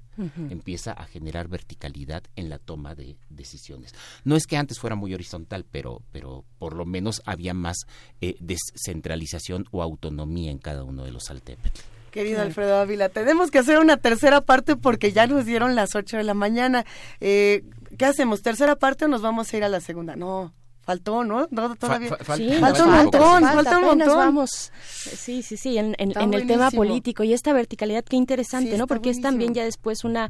[0.49, 3.93] Empieza a generar verticalidad en la toma de decisiones.
[4.25, 7.77] No es que antes fuera muy horizontal, pero, pero por lo menos había más
[8.19, 11.79] eh, descentralización o autonomía en cada uno de los altépetl.
[12.11, 12.47] Querido Claro.
[12.47, 16.23] Alfredo Ávila, tenemos que hacer una tercera parte porque ya nos dieron las 8 de
[16.23, 16.85] la mañana.
[17.21, 17.63] Eh,
[17.97, 18.41] ¿Qué hacemos?
[18.41, 20.17] ¿Tercera parte o nos vamos a ir a la segunda?
[20.17, 20.53] No,
[20.89, 21.47] faltó, ¿no?
[21.51, 22.15] No, todavía.
[22.15, 24.17] fa- Sí, falta un montón, falta, falta un montón.
[24.17, 24.71] vamos.
[24.89, 28.71] Sí, sí, sí, en, en- Está en el tema político y esta verticalidad, qué interesante,
[28.71, 28.87] Sí, ¿no?
[28.87, 30.29] Porque es también ya después una,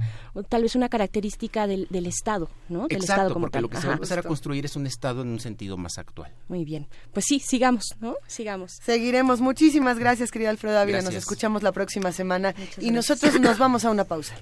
[0.49, 2.87] tal vez una característica del, del Estado, ¿no?
[2.87, 3.61] Del Estado Exacto, como porque tal.
[3.61, 5.97] lo que se va a empezar a construir es un Estado en un sentido más
[5.97, 6.31] actual.
[6.49, 6.87] Muy bien.
[7.13, 8.15] Pues sí, sigamos, ¿no?
[8.27, 8.73] Sigamos.
[8.83, 9.39] Seguiremos.
[9.39, 11.01] Muchísimas gracias, querido Alfredo Ávila.
[11.01, 12.49] Nos escuchamos la próxima semana.
[12.49, 12.93] y gracias.
[12.93, 14.35] nosotros nos vamos a una pausa.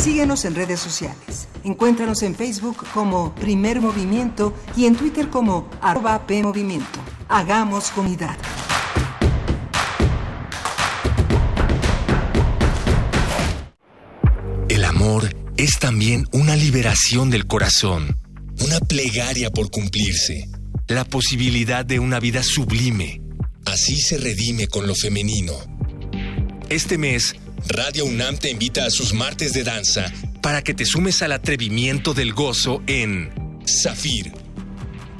[0.00, 1.46] Síguenos en redes sociales.
[1.62, 6.98] Encuéntranos en Facebook como Primer Movimiento y en Twitter como arroba PMovimiento.
[7.28, 8.34] Hagamos comunidad.
[14.70, 18.18] El amor es también una liberación del corazón,
[18.64, 20.48] una plegaria por cumplirse,
[20.88, 23.20] la posibilidad de una vida sublime.
[23.66, 25.52] Así se redime con lo femenino.
[26.70, 27.34] Este mes,
[27.68, 32.14] Radio UNAM te invita a sus martes de danza para que te sumes al atrevimiento
[32.14, 33.30] del gozo en
[33.66, 34.32] Zafir.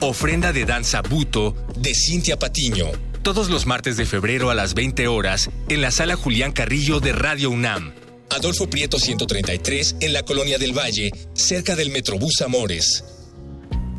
[0.00, 2.86] Ofrenda de danza buto de Cintia Patiño.
[3.22, 7.12] Todos los martes de febrero a las 20 horas en la sala Julián Carrillo de
[7.12, 7.92] Radio UNAM.
[8.30, 13.04] Adolfo Prieto 133 en la Colonia del Valle, cerca del Metrobús Amores.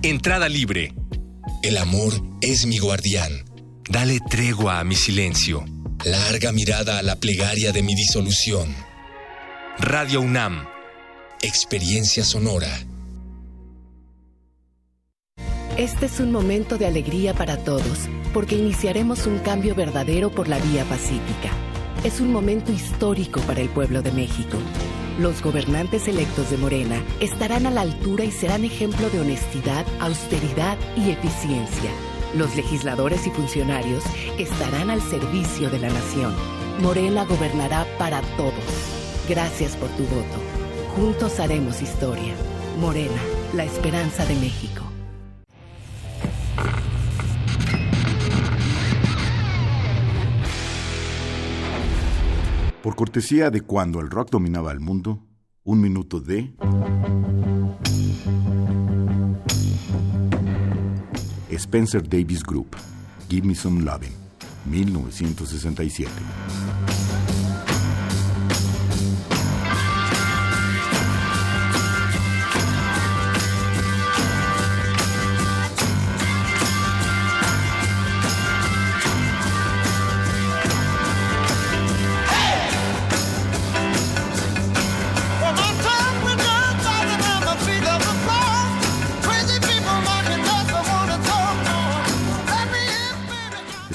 [0.02, 0.96] Entrada libre.
[1.62, 3.46] El amor es mi guardián.
[3.90, 5.64] Dale tregua a mi silencio.
[6.06, 8.76] Larga mirada a la plegaria de mi disolución.
[9.78, 10.66] Radio UNAM.
[11.44, 12.70] Experiencia sonora.
[15.78, 20.58] Este es un momento de alegría para todos, porque iniciaremos un cambio verdadero por la
[20.58, 21.52] vía pacífica.
[22.04, 24.58] Es un momento histórico para el pueblo de México.
[25.20, 30.80] Los gobernantes electos de Morena estarán a la altura y serán ejemplo de honestidad, austeridad
[30.98, 31.92] y eficiencia.
[32.36, 34.04] Los legisladores y funcionarios
[34.38, 36.34] estarán al servicio de la nación.
[36.82, 38.54] Morena gobernará para todos.
[39.28, 40.38] Gracias por tu voto.
[40.96, 42.34] Juntos haremos historia.
[42.80, 43.22] Morena,
[43.54, 44.82] la esperanza de México.
[52.82, 55.20] Por cortesía de cuando el rock dominaba el mundo,
[55.64, 56.54] un minuto de...
[61.58, 62.76] Spencer Davis Group,
[63.30, 64.14] Give Me Some Loving,
[64.66, 67.11] 1967.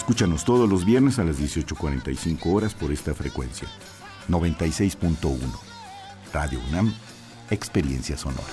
[0.07, 3.66] Escúchanos todos los viernes a las 18.45 horas por esta frecuencia.
[4.28, 5.40] 96.1.
[6.32, 6.94] Radio UNAM,
[7.50, 8.46] Experiencia Sonora.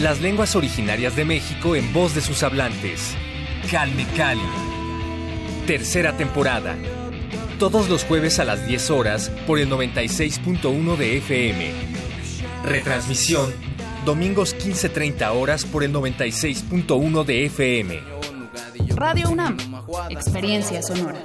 [0.00, 3.14] Las lenguas originarias de México en voz de sus hablantes.
[3.70, 4.40] Calme Cali.
[5.68, 6.76] Tercera temporada
[7.62, 11.72] todos los jueves a las 10 horas por el 96.1 de FM.
[12.64, 13.52] Retransmisión,
[14.04, 18.00] domingos 15.30 horas por el 96.1 de FM.
[18.96, 19.56] Radio UNAM,
[20.10, 21.24] experiencia sonora.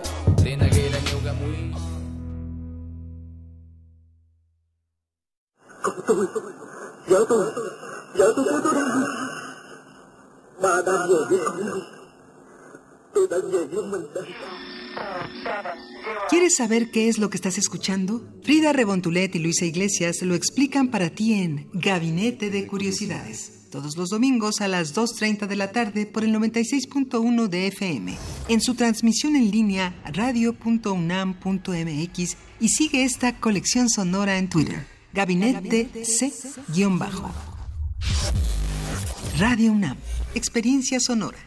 [16.30, 18.28] ¿Quieres saber qué es lo que estás escuchando?
[18.44, 23.68] Frida Rebontulet y Luisa Iglesias lo explican para ti en Gabinete de Curiosidades.
[23.72, 28.16] Todos los domingos a las 2.30 de la tarde por el 96.1 de FM.
[28.48, 34.86] En su transmisión en línea radio.unam.mx y sigue esta colección sonora en Twitter.
[35.14, 37.32] Gabinete C-Bajo.
[39.38, 39.98] Radio UNAM.
[40.34, 41.47] Experiencia sonora.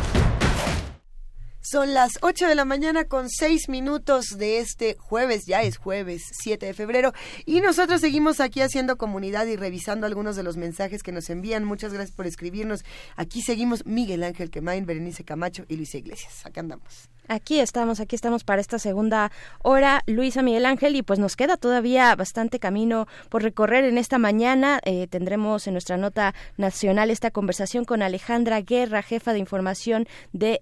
[1.71, 6.21] Son las 8 de la mañana con 6 minutos de este jueves, ya es jueves
[6.41, 7.13] 7 de febrero,
[7.45, 11.63] y nosotros seguimos aquí haciendo comunidad y revisando algunos de los mensajes que nos envían.
[11.63, 12.83] Muchas gracias por escribirnos.
[13.15, 16.45] Aquí seguimos Miguel Ángel Quemain, Berenice Camacho y Luisa Iglesias.
[16.45, 17.09] Acá andamos.
[17.29, 19.31] Aquí estamos, aquí estamos para esta segunda
[19.63, 24.17] hora, Luisa Miguel Ángel, y pues nos queda todavía bastante camino por recorrer en esta
[24.17, 24.81] mañana.
[24.83, 30.59] Eh, tendremos en nuestra nota nacional esta conversación con Alejandra Guerra, jefa de información de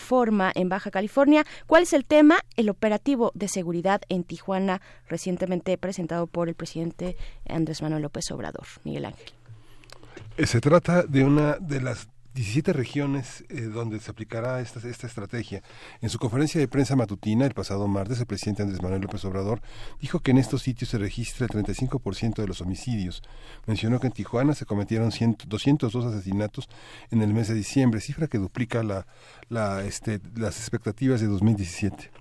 [0.00, 1.44] Uniradioforma en Baja California.
[1.66, 2.38] ¿Cuál es el tema?
[2.56, 7.16] El operativo de seguridad en Tijuana, recientemente presentado por el presidente
[7.48, 8.66] Andrés Manuel López Obrador.
[8.84, 9.30] Miguel Ángel.
[10.36, 15.06] Eh, Se trata de una de las 17 regiones eh, donde se aplicará esta, esta
[15.06, 15.62] estrategia.
[16.00, 19.60] En su conferencia de prensa matutina el pasado martes, el presidente Andrés Manuel López Obrador
[20.00, 23.22] dijo que en estos sitios se registra el 35% de los homicidios.
[23.66, 26.68] Mencionó que en Tijuana se cometieron 100, 202 asesinatos
[27.10, 29.06] en el mes de diciembre, cifra que duplica la,
[29.48, 32.19] la, este, las expectativas de 2017.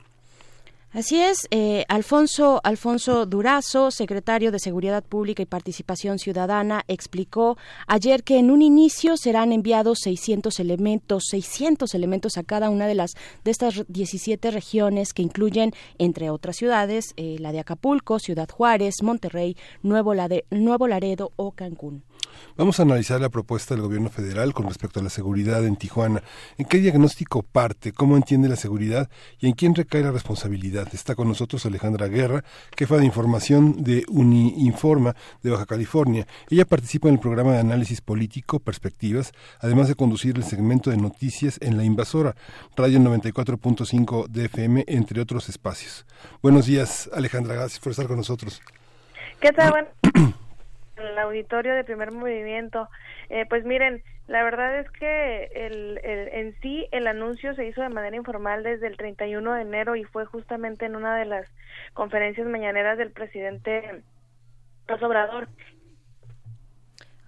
[0.92, 8.24] Así es, eh, Alfonso, Alfonso Durazo, secretario de Seguridad Pública y Participación Ciudadana, explicó ayer
[8.24, 13.14] que en un inicio serán enviados 600 elementos, 600 elementos a cada una de las
[13.44, 19.04] de estas 17 regiones que incluyen, entre otras ciudades, eh, la de Acapulco, Ciudad Juárez,
[19.04, 22.04] Monterrey, Nuevo, Lade, Nuevo Laredo o Cancún.
[22.58, 26.24] Vamos a analizar la propuesta del gobierno federal con respecto a la seguridad en Tijuana.
[26.58, 27.92] ¿En qué diagnóstico parte?
[27.92, 29.10] ¿Cómo entiende la seguridad?
[29.40, 30.88] ¿Y en quién recae la responsabilidad?
[30.94, 32.44] Está con nosotros Alejandra Guerra,
[32.78, 36.28] jefa de información de Uniinforma de Baja California.
[36.50, 40.98] Ella participa en el programa de análisis político Perspectivas, además de conducir el segmento de
[40.98, 42.36] noticias en La Invasora,
[42.76, 46.06] Radio 94.5 DFM, entre otros espacios.
[46.42, 47.56] Buenos días, Alejandra.
[47.56, 48.62] Gracias por estar con nosotros.
[49.40, 49.90] ¿Qué tal?
[51.00, 52.90] El auditorio de primer movimiento.
[53.30, 57.82] Eh, pues miren, la verdad es que el, el, en sí el anuncio se hizo
[57.82, 61.48] de manera informal desde el 31 de enero y fue justamente en una de las
[61.94, 64.02] conferencias mañaneras del presidente
[64.88, 65.48] López Obrador.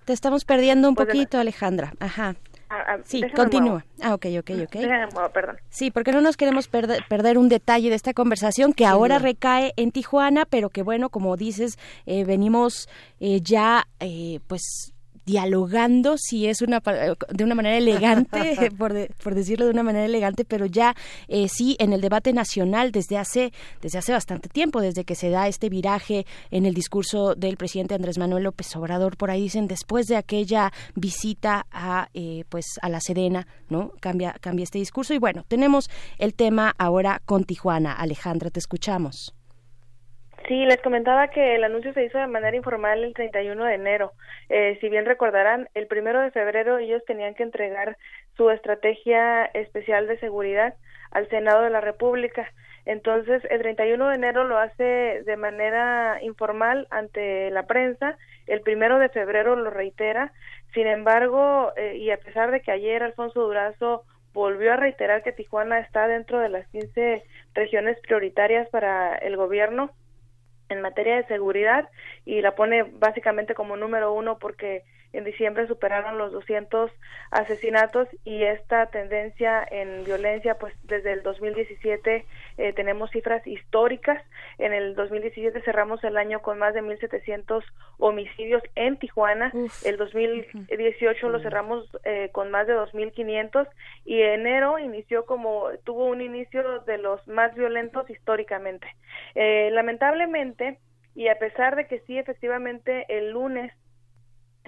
[0.06, 1.94] Te estamos perdiendo un Pues la- poquito, Alejandra.
[2.00, 2.36] Ajá.
[2.74, 3.84] Ah, ah, Sí, continúa.
[4.02, 5.32] Ah, ok, ok, ok.
[5.34, 5.58] Perdón.
[5.70, 9.74] Sí, porque no nos queremos perder, perder un detalle de esta conversación que ahora recae
[9.76, 12.88] en Tijuana, pero que bueno, como dices, eh, venimos
[13.20, 14.91] eh, ya eh, pues
[15.26, 16.82] dialogando, si es una
[17.30, 20.96] de una manera elegante, por, de- por decirlo de una manera elegante, pero ya
[21.28, 23.52] eh, sí en el debate nacional desde hace
[23.82, 27.96] desde hace bastante tiempo, desde que se da este viraje en el discurso del presidente
[27.96, 32.90] Andrés Manuel López Obrador, por ahí dicen después de aquella visita a eh, pues a
[32.90, 33.92] la Sedena, ¿no?
[34.00, 37.94] Cambia cambia este discurso y bueno, tenemos el tema ahora con Tijuana.
[37.94, 39.34] Alejandra, te escuchamos.
[40.48, 44.14] Sí, les comentaba que el anuncio se hizo de manera informal el 31 de enero.
[44.50, 47.98] Eh, si bien recordarán, el primero de febrero ellos tenían que entregar
[48.38, 50.76] su estrategia especial de seguridad
[51.12, 52.52] al Senado de la República.
[52.86, 58.18] Entonces, el 31 de enero lo hace de manera informal ante la prensa.
[58.48, 60.34] El primero de febrero lo reitera.
[60.74, 65.34] Sin embargo, eh, y a pesar de que ayer Alfonso Durazo volvió a reiterar que
[65.34, 67.24] Tijuana está dentro de las 15
[67.54, 69.92] regiones prioritarias para el gobierno,
[70.72, 71.90] en materia de seguridad
[72.26, 74.84] y la pone básicamente como número uno porque
[75.14, 76.92] en diciembre superaron los 200
[77.32, 82.26] asesinatos y esta tendencia en violencia pues desde el 2017
[82.58, 84.24] eh, tenemos cifras históricas.
[84.58, 87.64] En el 2017 cerramos el año con más de 1700
[87.98, 89.52] homicidios en Tijuana.
[89.84, 93.68] El 2018 lo cerramos eh, con más de 2500
[94.06, 98.88] y enero inició como tuvo un inicio de los más violentos históricamente.
[99.36, 100.80] Eh, lamentablemente
[101.16, 103.74] y a pesar de que sí efectivamente el lunes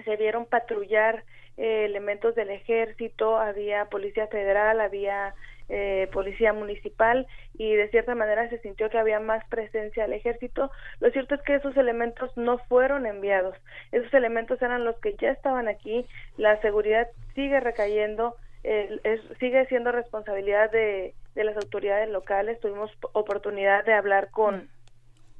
[0.04, 1.24] se vieron patrullar
[1.56, 5.34] eh, elementos del ejército, había policía federal, había
[5.68, 7.26] eh, policía municipal
[7.56, 10.70] y de cierta manera se sintió que había más presencia del ejército.
[11.00, 13.56] Lo cierto es que esos elementos no fueron enviados.
[13.92, 16.06] Esos elementos eran los que ya estaban aquí.
[16.36, 22.60] La seguridad sigue recayendo, eh, es, sigue siendo responsabilidad de, de las autoridades locales.
[22.60, 24.68] Tuvimos oportunidad de hablar con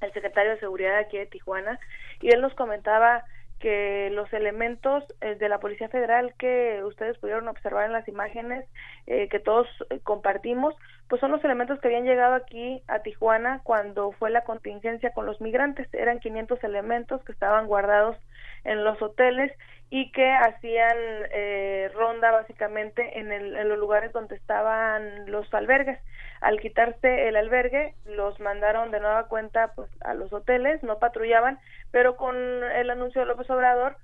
[0.01, 1.79] el secretario de Seguridad aquí de Tijuana
[2.21, 3.25] y él nos comentaba
[3.65, 8.69] que los elementos eh, de la Policía Federal que ustedes pudieron observar en las imágenes
[9.07, 10.75] eh, que todos eh, compartimos,
[11.09, 15.25] pues son los elementos que habían llegado aquí a Tijuana cuando fue la contingencia con
[15.25, 15.89] los migrantes.
[15.95, 18.19] Eran 500 elementos que estaban guardados
[18.65, 19.51] en los hoteles
[19.97, 20.97] y que hacían
[21.31, 26.01] eh, ronda básicamente en, el- en los lugares donde estaban los albergues.
[26.41, 31.61] Al quitarse el albergue, los mandaron de nueva cuenta pues, a los hoteles, no patrullaban,
[31.93, 33.97] pero con el anuncio de López Obrador,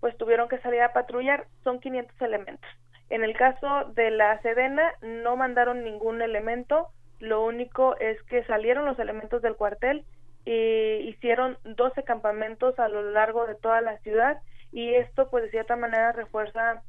[0.00, 1.46] pues tuvieron que salir a patrullar.
[1.62, 2.68] Son 500 elementos.
[3.08, 6.88] En el caso de la Sedena, no mandaron ningún elemento,
[7.20, 10.04] lo único es que salieron los elementos del cuartel
[10.44, 14.38] y hicieron 12 campamentos a lo largo de toda la ciudad
[14.72, 16.82] y esto pues de cierta manera refuerza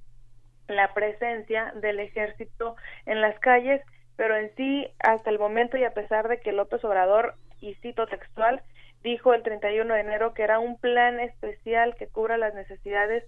[0.67, 2.75] la presencia del ejército
[3.05, 3.81] en las calles,
[4.15, 8.07] pero en sí hasta el momento y a pesar de que López Obrador, y cito
[8.07, 8.61] textual,
[9.03, 13.23] dijo el 31 de enero que era un plan especial que cubra las necesidades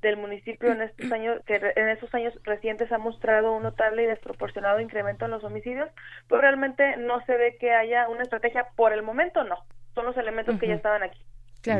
[0.00, 4.06] del municipio en estos años que en estos años recientes ha mostrado un notable y
[4.06, 5.90] desproporcionado incremento en los homicidios,
[6.28, 9.56] pues realmente no se ve que haya una estrategia por el momento no,
[9.94, 11.20] son los elementos que ya estaban aquí.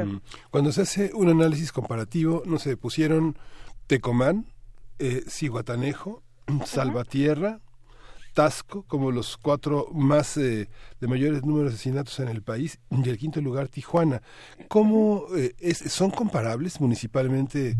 [0.05, 0.21] Mm.
[0.51, 3.39] Cuando se hace un análisis comparativo, no sé, pusieron
[3.87, 4.47] Tecomán,
[4.99, 6.23] eh, Cihuatanejo,
[6.67, 7.61] Salvatierra,
[8.35, 10.69] Tasco como los cuatro más eh,
[11.01, 14.23] de mayores números de asesinatos en el país y el quinto lugar Tijuana.
[14.69, 17.77] ¿Cómo eh, es- son comparables municipalmente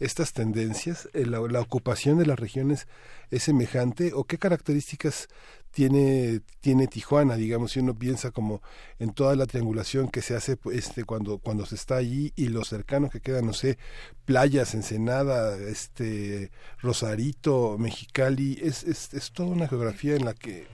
[0.00, 1.08] estas tendencias?
[1.14, 2.88] Eh, la, la ocupación de las regiones
[3.30, 5.28] es semejante o qué características
[5.72, 8.62] tiene tiene Tijuana, digamos, si uno piensa como
[8.98, 12.48] en toda la triangulación que se hace pues, este cuando cuando se está allí y
[12.48, 13.78] lo cercano que quedan, no sé,
[14.24, 16.50] playas, Ensenada, este
[16.80, 20.66] Rosarito, Mexicali, es, es, es toda una geografía en la que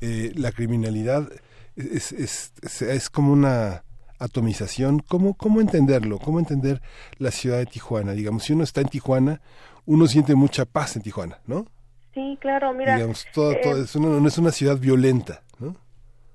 [0.00, 1.30] eh, la criminalidad
[1.76, 3.84] es, es, es, es como una
[4.18, 5.00] atomización.
[5.00, 6.18] ¿Cómo, ¿Cómo entenderlo?
[6.18, 6.82] ¿Cómo entender
[7.18, 8.12] la ciudad de Tijuana?
[8.12, 9.40] Digamos, si uno está en Tijuana,
[9.86, 11.66] uno siente mucha paz en Tijuana, ¿no?
[12.14, 12.94] Sí, claro, mira.
[12.94, 15.76] Digamos, todo, todo eh, es una- no es una ciudad violenta, ¿no?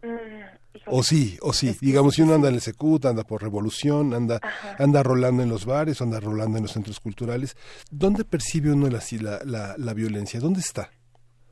[0.04, 0.46] mm,
[0.88, 1.76] O sí, o sí.
[1.82, 4.40] Digamos, si uno anda en el Secut, anda por Revolución, anda,
[4.78, 7.58] anda rolando en los bares, anda rolando en los centros culturales.
[7.92, 10.40] ¿Dónde percibe uno la, la, la, la violencia?
[10.40, 10.92] ¿Dónde está?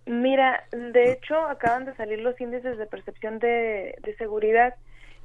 [0.06, 4.76] Mira, de hecho, acaban de salir los índices de percepción de, de seguridad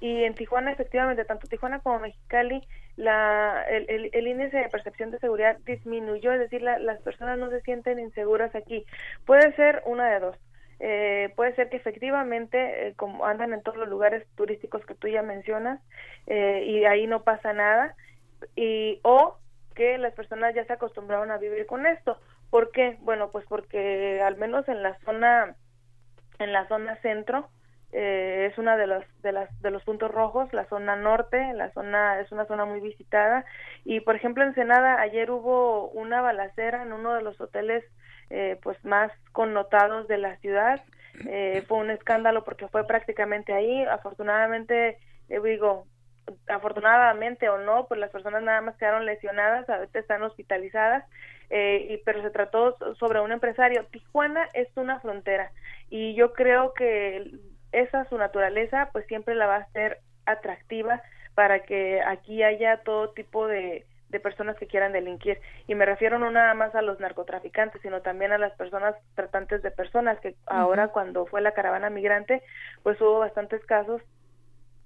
[0.01, 2.63] y en Tijuana, efectivamente, tanto Tijuana como Mexicali,
[2.99, 7.49] la, el, el, índice de percepción de seguridad disminuyó, es decir, la- las personas no
[7.49, 8.85] se sienten inseguras aquí.
[9.25, 10.37] Puede ser una de dos.
[10.81, 15.07] Eh, puede ser que efectivamente, eh, como andan en todos los lugares turísticos que tú
[15.09, 15.81] ya mencionas,
[16.27, 17.95] eh, y ahí no pasa nada,
[18.57, 19.39] y o
[19.77, 22.19] que las personas ya se acostumbraron a vivir con esto.
[22.51, 22.97] ¿Por qué?
[23.03, 25.55] Bueno, pues porque al menos en la zona
[26.41, 27.49] en la zona centro
[27.93, 31.71] eh, es una de los de las de los puntos rojos, la zona norte, la
[31.73, 33.45] zona es una zona muy visitada
[33.85, 37.85] y por ejemplo en Ensenada ayer hubo una balacera en uno de los hoteles
[38.31, 40.83] eh, pues más connotados de la ciudad.
[41.27, 43.83] Eh, fue un escándalo porque fue prácticamente ahí.
[43.85, 44.99] Afortunadamente,
[45.29, 45.87] eh, digo,
[46.49, 51.05] afortunadamente o no, pues las personas nada más quedaron lesionadas, a veces están hospitalizadas,
[51.51, 53.87] eh, y, pero se trató so- sobre un empresario.
[53.91, 55.51] Tijuana es una frontera
[55.91, 57.33] y yo creo que
[57.73, 61.03] esa su naturaleza pues siempre la va a hacer atractiva
[61.35, 65.41] para que aquí haya todo tipo de, de personas que quieran delinquir.
[65.67, 69.63] Y me refiero no nada más a los narcotraficantes, sino también a las personas tratantes
[69.63, 72.43] de personas, que ahora cuando fue la caravana migrante,
[72.83, 74.03] pues hubo bastantes casos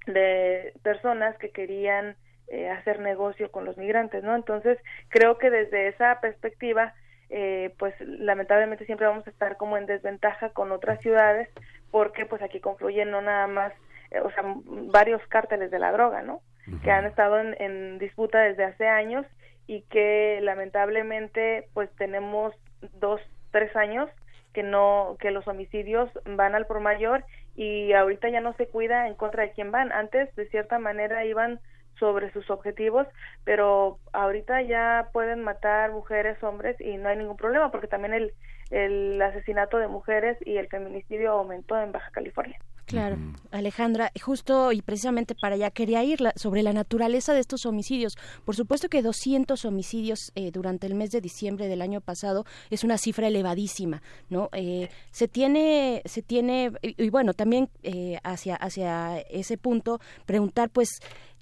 [0.06, 2.16] de personas que querían
[2.48, 4.34] eh, hacer negocio con los migrantes, ¿no?
[4.34, 4.78] Entonces,
[5.08, 6.92] creo que desde esa perspectiva,
[7.30, 11.48] eh, pues lamentablemente siempre vamos a estar como en desventaja con otras ciudades,
[11.92, 13.72] porque pues aquí confluyen no nada más,
[14.10, 16.40] eh, o sea, varios cárteles de la droga, ¿no?
[16.82, 19.24] Que han estado en, en disputa desde hace años
[19.68, 22.54] y que lamentablemente pues tenemos
[22.94, 23.20] dos,
[23.52, 24.10] tres años
[24.52, 27.24] que no, que los homicidios van al por mayor
[27.54, 29.92] y ahorita ya no se cuida en contra de quién van.
[29.92, 31.60] Antes, de cierta manera, iban
[31.98, 33.06] sobre sus objetivos,
[33.44, 38.32] pero ahorita ya pueden matar mujeres, hombres y no hay ningún problema porque también el,
[38.72, 42.58] el asesinato de mujeres y el feminicidio aumentó en Baja California.
[42.84, 43.16] Claro,
[43.52, 48.16] Alejandra, justo y precisamente para allá quería ir la- sobre la naturaleza de estos homicidios.
[48.44, 52.82] Por supuesto que 200 homicidios eh, durante el mes de diciembre del año pasado es
[52.82, 54.48] una cifra elevadísima, ¿no?
[54.52, 60.68] Eh, se tiene, se tiene y, y bueno, también eh, hacia hacia ese punto preguntar,
[60.68, 60.88] pues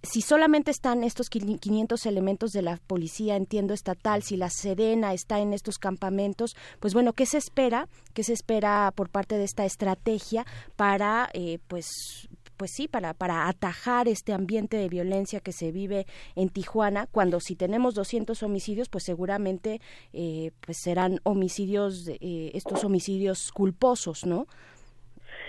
[0.02, 5.40] si solamente están estos 500 elementos de la policía, entiendo, estatal, si la Sedena está
[5.40, 7.88] en estos campamentos, pues bueno, ¿qué se espera?
[8.14, 10.46] ¿Qué se espera por parte de esta estrategia
[10.76, 16.06] para, eh, pues, pues sí, para, para atajar este ambiente de violencia que se vive
[16.34, 19.80] en Tijuana, cuando si tenemos 200 homicidios, pues seguramente
[20.12, 24.46] eh, pues serán homicidios, eh, estos homicidios culposos, ¿no?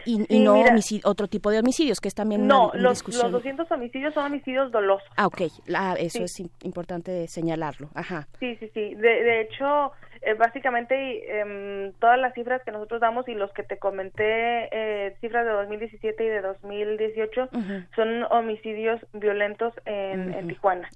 [0.06, 0.72] Y, no mira.
[0.74, 3.24] homicid- otro tipo de homicidios, que es también No, una, una los, discusión.
[3.24, 5.08] los 200 homicidios son homicidios dolosos.
[5.18, 6.24] Ah, ok, eso Sí.
[6.24, 7.90] es im- importante señalarlo.
[7.94, 8.28] Ajá.
[8.40, 8.96] Sí, sí, sí.
[8.96, 9.92] De, de hecho,
[10.24, 15.16] eh, básicamente em, todas las cifras que nosotros damos y los que te comenté, eh,
[15.20, 17.84] cifras de 2017 y de 2018, Ujú.
[17.96, 20.88] son homicidios violentos en, en Tijuana.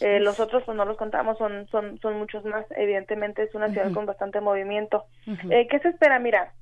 [0.00, 2.66] Eh, los otros, pues no los contamos, son, son, son muchos más.
[2.76, 5.04] Evidentemente es una ciudad con bastante movimiento.
[5.50, 6.18] Eh, ¿Qué se espera?
[6.18, 6.52] Mira,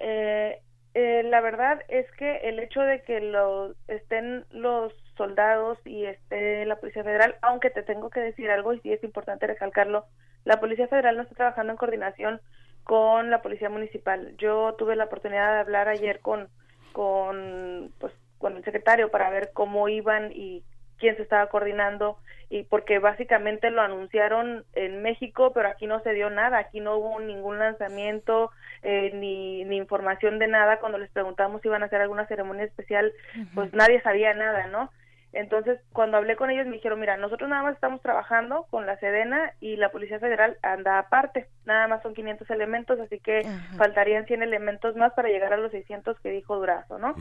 [0.00, 0.60] eh,
[0.94, 6.64] eh, la verdad es que el hecho de que lo, estén los soldados y esté
[6.66, 10.06] la Policía Federal, aunque te tengo que decir algo y sí es importante recalcarlo,
[10.44, 12.40] la Policía Federal no está trabajando en coordinación
[12.84, 14.34] con la Policía Municipal.
[14.38, 16.48] Yo tuve la oportunidad de hablar ayer con,
[16.92, 20.64] con, pues, con el secretario para ver cómo iban y
[21.00, 22.18] quién se estaba coordinando
[22.50, 26.96] y porque básicamente lo anunciaron en México, pero aquí no se dio nada, aquí no
[26.96, 28.50] hubo ningún lanzamiento
[28.82, 30.78] eh, ni, ni información de nada.
[30.78, 33.12] Cuando les preguntamos si iban a hacer alguna ceremonia especial,
[33.54, 34.90] pues nadie sabía nada, ¿no?
[35.32, 38.96] Entonces, cuando hablé con ellos me dijeron, mira, nosotros nada más estamos trabajando con la
[38.98, 43.42] Sedena y la Policía Federal anda aparte, nada más son 500 elementos, así que
[43.78, 47.14] faltarían 100 elementos más para llegar a los 600 que dijo Durazo, ¿no?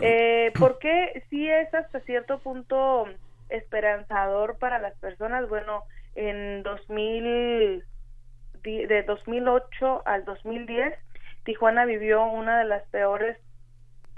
[0.00, 3.06] Eh, ¿Por qué sí es hasta cierto punto
[3.48, 5.48] esperanzador para las personas?
[5.48, 5.84] Bueno,
[6.14, 7.84] en 2000,
[8.62, 10.94] di- de 2008 al 2010,
[11.44, 13.36] Tijuana vivió una de las peores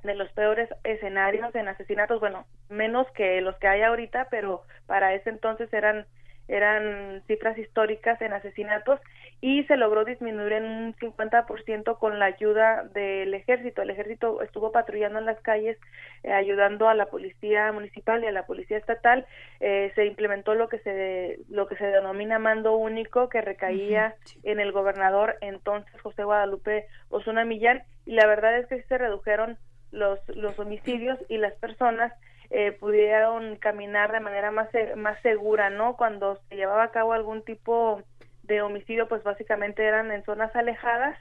[0.03, 5.15] de los peores escenarios en asesinatos, bueno, menos que los que hay ahorita, pero para
[5.15, 6.07] ese entonces eran
[6.49, 9.01] eran cifras históricas en asesinatos
[9.41, 13.83] y se logró disminuir en un 50% con la ayuda del ejército.
[13.83, 15.77] El ejército estuvo patrullando en las calles
[16.23, 19.27] eh, ayudando a la policía municipal y a la policía estatal.
[19.61, 24.61] Eh, se implementó lo que se lo que se denomina mando único que recaía en
[24.61, 29.59] el gobernador entonces José Guadalupe Osuna Millán y la verdad es que sí se redujeron
[29.97, 32.13] los los homicidios y las personas
[32.51, 35.97] eh, pudieron caminar de manera más más segura, ¿no?
[35.97, 38.03] Cuando se llevaba a cabo algún tipo
[38.45, 41.19] de homicidio pues básicamente eran en zonas alejadas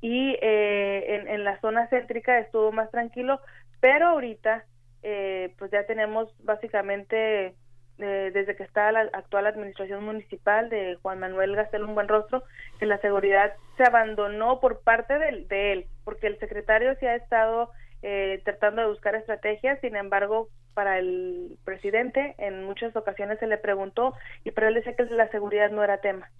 [0.00, 3.40] y eh, en, en, la zona céntrica estuvo más tranquilo,
[3.80, 4.64] pero ahorita
[5.02, 7.54] eh, pues ya tenemos básicamente
[7.98, 12.42] eh, desde que está la actual administración municipal de Juan Manuel Gastel Un Buen Rostro,
[12.78, 17.14] que la seguridad se abandonó por parte de, de él, porque el secretario sí ha
[17.14, 17.70] estado
[18.06, 23.56] eh, tratando de buscar estrategias, sin embargo, para el presidente en muchas ocasiones se le
[23.56, 24.12] preguntó
[24.44, 26.30] y pero él decía que la seguridad no era tema.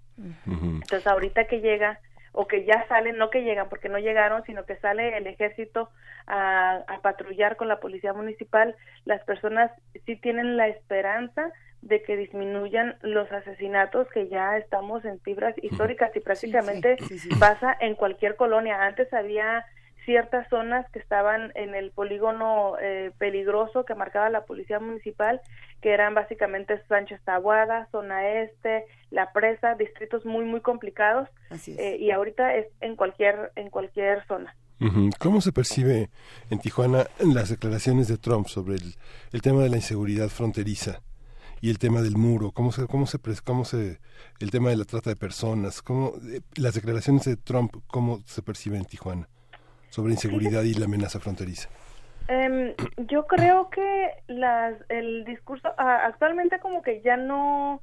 [0.45, 1.99] Entonces ahorita que llega
[2.33, 5.89] o que ya salen, no que llegan porque no llegaron, sino que sale el ejército
[6.27, 8.75] a, a patrullar con la policía municipal,
[9.05, 9.71] las personas
[10.05, 11.51] sí tienen la esperanza
[11.81, 16.97] de que disminuyan los asesinatos que ya estamos en fibras históricas y prácticamente
[17.39, 18.83] pasa en cualquier colonia.
[18.85, 19.65] Antes había
[20.05, 25.41] ciertas zonas que estaban en el polígono eh, peligroso que marcaba la policía municipal,
[25.81, 31.27] que eran básicamente Sánchez Tabuada, zona este, la presa, distritos muy muy complicados,
[31.67, 34.55] eh, y ahorita es en cualquier en cualquier zona.
[35.19, 36.09] ¿Cómo se percibe
[36.49, 38.95] en Tijuana las declaraciones de Trump sobre el,
[39.31, 41.01] el tema de la inseguridad fronteriza?
[41.61, 43.99] y el tema del muro, cómo se, cómo se, cómo se,
[44.39, 48.43] el tema de la trata de personas, cómo, eh, las declaraciones de Trump, cómo se
[48.43, 49.29] perciben en Tijuana
[49.95, 51.69] sobre inseguridad y la amenaza fronteriza?
[52.27, 57.81] Em, yo creo que las, el discurso actualmente como que ya no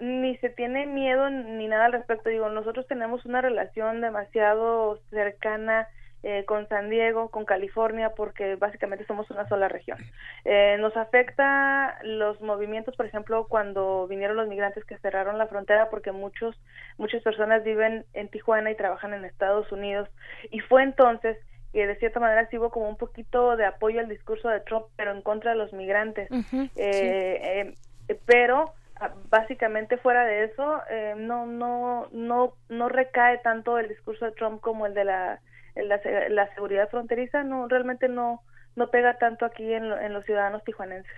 [0.00, 2.30] ni se tiene miedo ni nada al respecto.
[2.30, 5.88] Digo, nosotros tenemos una relación demasiado cercana
[6.22, 9.98] eh, con San Diego, con California, porque básicamente somos una sola región.
[10.44, 15.90] Eh, nos afecta los movimientos, por ejemplo, cuando vinieron los migrantes que cerraron la frontera,
[15.90, 16.54] porque muchos,
[16.98, 20.08] muchas personas viven en Tijuana y trabajan en Estados Unidos.
[20.50, 21.38] Y fue entonces
[21.72, 24.86] que de cierta manera sí hubo como un poquito de apoyo al discurso de Trump,
[24.96, 26.28] pero en contra de los migrantes.
[26.76, 27.74] eh,
[28.08, 33.88] eh, pero ah, básicamente fuera de eso eh, no no no no recae tanto el
[33.88, 35.40] discurso de Trump como el de la
[35.76, 38.42] la, la seguridad fronteriza no realmente no
[38.76, 41.16] no pega tanto aquí en, en los ciudadanos tijuanenses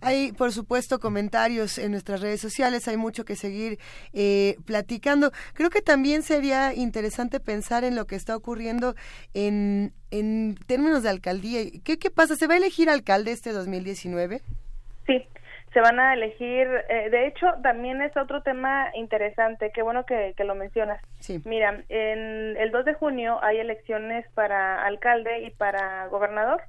[0.00, 3.78] hay, por supuesto, comentarios en nuestras redes sociales, hay mucho que seguir
[4.12, 5.32] eh, platicando.
[5.54, 8.94] Creo que también sería interesante pensar en lo que está ocurriendo
[9.34, 11.60] en, en términos de alcaldía.
[11.82, 12.36] ¿Qué, ¿Qué pasa?
[12.36, 14.40] ¿Se va a elegir alcalde este 2019?
[15.06, 15.26] Sí,
[15.72, 20.34] se van a elegir, eh, de hecho también es otro tema interesante, qué bueno que,
[20.38, 21.02] lo mencionas.
[21.20, 21.42] Sí.
[21.44, 26.62] Mira, en el 2 de junio hay elecciones para alcalde y para gobernador.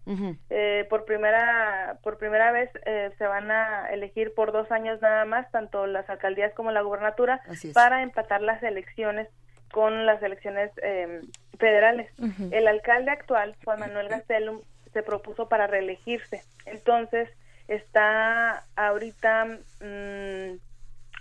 [0.50, 5.26] eh, por primera por primera vez eh, se van a elegir por dos años nada
[5.26, 7.42] más, tanto las alcaldías como la gubernatura,
[7.74, 9.28] para empatar las elecciones
[9.72, 11.22] con las elecciones eh,
[11.58, 12.12] federales.
[12.52, 14.62] El alcalde actual, Juan Manuel Gastelum,
[14.94, 16.42] se propuso para reelegirse.
[16.66, 17.30] Entonces,
[17.70, 20.58] está ahorita mm,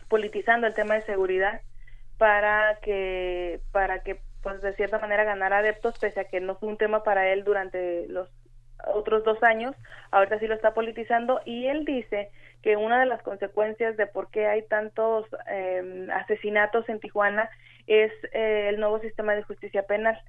[0.08, 1.60] politizando el tema de seguridad
[2.16, 6.68] para que para que pues de cierta manera ganar adeptos pese a que no fue
[6.68, 8.28] un tema para él durante los
[8.86, 9.74] otros dos años
[10.10, 11.40] ahorita sí lo está politizando.
[11.44, 12.30] Y él dice
[12.62, 17.50] que una de las consecuencias de por qué hay tantos eh, asesinatos en Tijuana
[17.86, 20.20] es eh, el nuevo sistema de justicia penal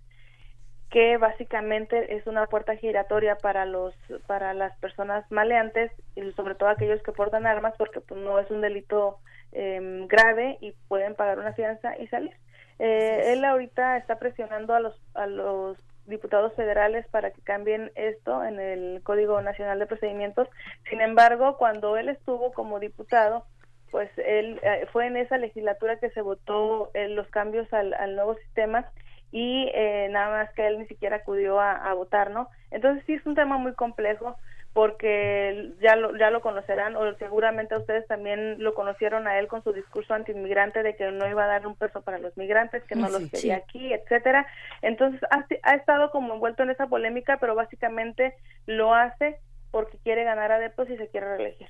[0.89, 3.93] que básicamente es una puerta giratoria para los
[4.25, 8.49] para las personas maleantes y sobre todo aquellos que portan armas porque pues, no es
[8.49, 9.19] un delito
[9.51, 12.35] eh, grave y pueden pagar una fianza y salir.
[12.79, 18.43] Eh, él ahorita está presionando a los a los diputados federales para que cambien esto
[18.43, 20.47] en el Código Nacional de Procedimientos.
[20.89, 23.45] Sin embargo, cuando él estuvo como diputado,
[23.91, 28.15] pues él eh, fue en esa legislatura que se votó eh, los cambios al, al
[28.15, 28.89] nuevo sistema
[29.31, 32.49] y eh, nada más que él ni siquiera acudió a, votar, ¿no?
[32.71, 34.37] Entonces sí es un tema muy complejo
[34.73, 39.63] porque ya lo, ya lo conocerán o seguramente ustedes también lo conocieron a él con
[39.63, 42.95] su discurso antiinmigrante de que no iba a dar un peso para los migrantes, que
[42.95, 44.47] no los quería aquí, etcétera.
[44.81, 48.35] Entonces ha, ha estado como envuelto en esa polémica, pero básicamente
[48.67, 49.39] lo hace
[49.71, 51.67] porque quiere ganar adeptos y se quiere reelegir.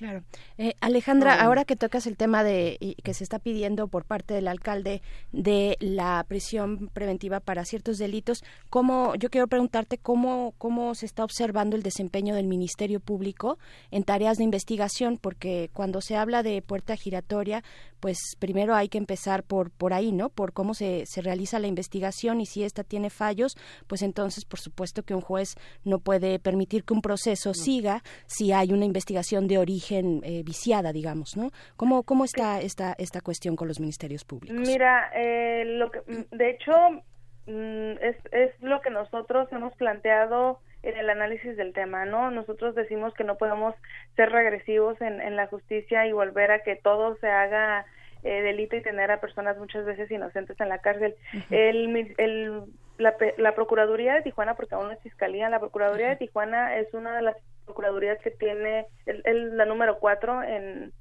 [0.00, 0.22] Claro.
[0.56, 4.48] Eh, Alejandra, ahora que tocas el tema de que se está pidiendo por parte del
[4.48, 11.04] alcalde de la prisión preventiva para ciertos delitos, ¿cómo, yo quiero preguntarte cómo, cómo se
[11.04, 13.58] está observando el desempeño del Ministerio Público
[13.90, 17.62] en tareas de investigación, porque cuando se habla de puerta giratoria,
[18.00, 20.30] pues primero hay que empezar por, por ahí, ¿no?
[20.30, 24.60] Por cómo se, se realiza la investigación y si ésta tiene fallos, pues entonces, por
[24.60, 29.46] supuesto que un juez no puede permitir que un proceso siga si hay una investigación
[29.46, 31.50] de origen eh, viciada, digamos, ¿no?
[31.76, 34.60] ¿Cómo, cómo está esta, esta cuestión con los ministerios públicos?
[34.66, 36.00] Mira, eh, lo que,
[36.30, 36.72] de hecho,
[37.46, 42.30] mm, es, es lo que nosotros hemos planteado en el análisis del tema, ¿no?
[42.30, 43.74] Nosotros decimos que no podemos
[44.16, 47.84] ser regresivos en, en la justicia y volver a que todo se haga
[48.22, 51.14] eh, delito y tener a personas muchas veces inocentes en la cárcel.
[51.50, 52.62] el, el,
[52.98, 56.92] la, la, Procuraduría de Tijuana, porque aún no es fiscalía, la Procuraduría de Tijuana es
[56.94, 57.36] una de las
[57.70, 60.92] procuradurías que tiene el, la número cuatro en,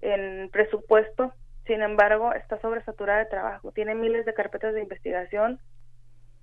[0.00, 1.32] en presupuesto,
[1.66, 5.60] sin embargo, está sobresaturada de trabajo, tiene miles de carpetas de investigación.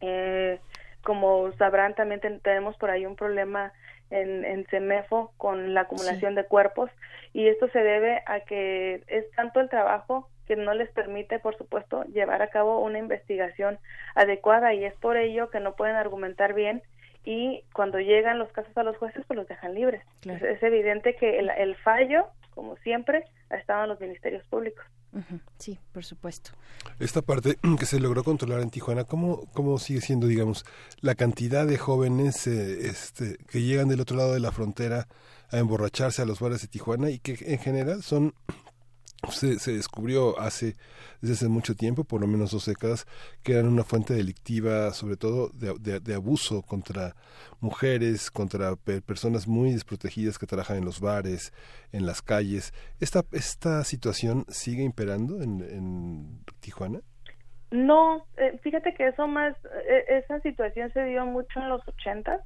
[0.02, 0.60] Eh,
[1.04, 3.74] como sabrán, también tenemos por ahí un problema
[4.12, 6.92] en, en CEMEFO con la acumulación de cuerpos
[7.34, 11.58] y esto se debe a que es tanto el trabajo que no les permite, por
[11.58, 13.80] supuesto, llevar a cabo una investigación
[14.16, 16.84] adecuada y es por ello que no pueden argumentar bien
[17.24, 20.04] y cuando llegan los casos a los jueces pues los dejan libres.
[20.24, 24.86] Es, evidente que el, el, fallo, como siempre, ha estado en los ministerios públicos.
[25.58, 26.52] Sí, por supuesto.
[27.00, 30.66] Esta parte que se logró controlar en Tijuana, ¿cómo, cómo sigue siendo, digamos,
[31.02, 35.08] la cantidad de jóvenes eh, este, que llegan del otro lado de la frontera
[35.52, 38.34] a emborracharse a los bares de Tijuana y que en general son
[39.30, 40.76] se, se, descubrió hace
[41.22, 43.06] desde hace mucho tiempo, por lo menos dos décadas,
[43.44, 47.16] que eran una fuente delictiva, sobre todo de, de, abuso contra
[47.60, 51.54] mujeres, contra personas muy desprotegidas que trabajan en los bares,
[51.92, 52.74] en las calles.
[53.00, 57.02] ¿Esta, esta situación sigue imperando en, en Tijuana?
[57.72, 59.56] No, eh, fíjate que eso más,
[59.88, 62.42] eh, esa situación se dio mucho en los ochentas.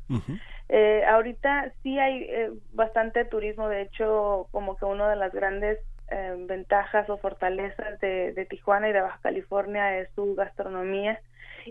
[0.69, 5.79] eh, ahorita sí hay eh, bastante turismo, de hecho, como que uno de las grandes
[6.09, 11.19] eh, ventajas o fortalezas de, de, Tijuana y de Baja California es su gastronomía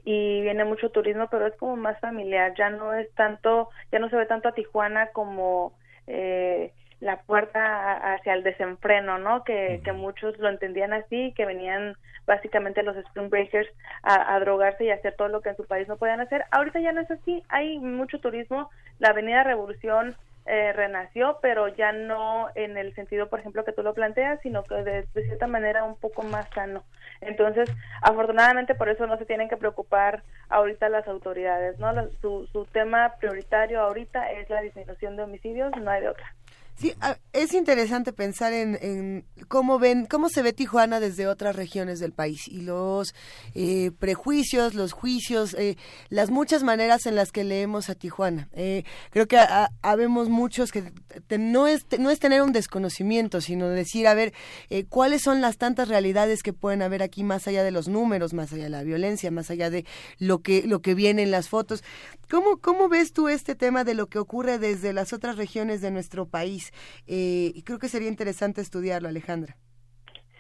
[0.05, 2.53] y viene mucho turismo pero es como más familiar.
[2.57, 5.73] Ya no es tanto ya no se ve tanto a Tijuana como
[6.09, 11.97] eh, la puerta hacia el desenfreno no que, que muchos lo entendían así que venían
[12.27, 13.69] básicamente los spring breakers
[14.03, 16.45] a, a, drogarse y hacer todo lo que en su país no podían hacer.
[16.51, 18.71] Ahorita ya no es así hay mucho turismo.
[18.99, 20.17] La Avenida Revolución
[20.47, 24.63] eh, renació, pero ya no en el sentido, por ejemplo, que tú lo planteas, sino
[24.63, 26.85] que de, cierta manera un poco más sano.
[27.21, 27.71] Entonces,
[28.03, 31.93] afortunadamente por eso no se tienen que preocupar ahorita las autoridades, ¿no?
[32.21, 36.35] Su, su tema prioritario ahorita es la disminución de homicidios, no hay de otra.
[36.77, 36.93] Sí,
[37.33, 42.13] es interesante pensar en, en, cómo ven, cómo se ve Tijuana desde otras regiones del
[42.13, 43.15] país y los
[43.55, 45.77] eh, prejuicios, los juicios, eh,
[46.09, 48.49] las muchas maneras en las que leemos a Tijuana.
[48.55, 49.39] Eh, creo que
[49.83, 50.93] habemos muchos que
[51.29, 54.33] te, no es no es tener un desconocimiento, sino decir a ver
[54.69, 58.35] eh, cuáles son las tantas realidades que pueden haber aquí más allá de los números,
[58.35, 59.85] más allá de la violencia, más allá de
[60.19, 61.85] lo que lo que viene en las fotos.
[62.29, 65.93] ¿Cómo cómo ves tú este tema de lo que ocurre desde las otras regiones de
[65.93, 66.64] nuestro país?
[67.07, 69.57] Eh, y creo que sería interesante estudiarlo, Alejandra.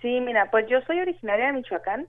[0.03, 2.07] Sí, mira, pues yo soy originaria de Michoacán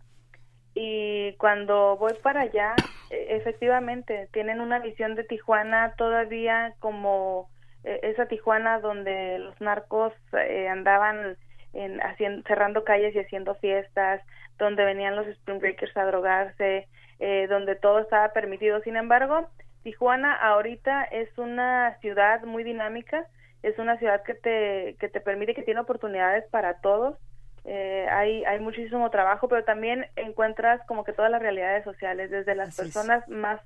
[0.74, 7.50] y cuando voy para allá, e, efectivamente, tienen una visión de Tijuana todavía como
[7.84, 11.38] e, esa Tijuana donde los narcos eh, andaban
[11.74, 12.02] en,
[12.48, 14.22] cerrando calles y haciendo fiestas,
[14.58, 16.88] donde venían los spring breakers a drogarse,
[17.20, 18.82] eh, donde todo estaba permitido.
[18.82, 19.50] Sin embargo,
[19.84, 23.28] Tijuana ahorita es una ciudad muy dinámica,
[23.66, 27.18] es una ciudad que te, que te permite, que tiene oportunidades para todos.
[27.64, 32.54] Eh, hay, hay muchísimo trabajo, pero también encuentras como que todas las realidades sociales, desde
[32.54, 33.30] las Así personas es.
[33.30, 33.60] más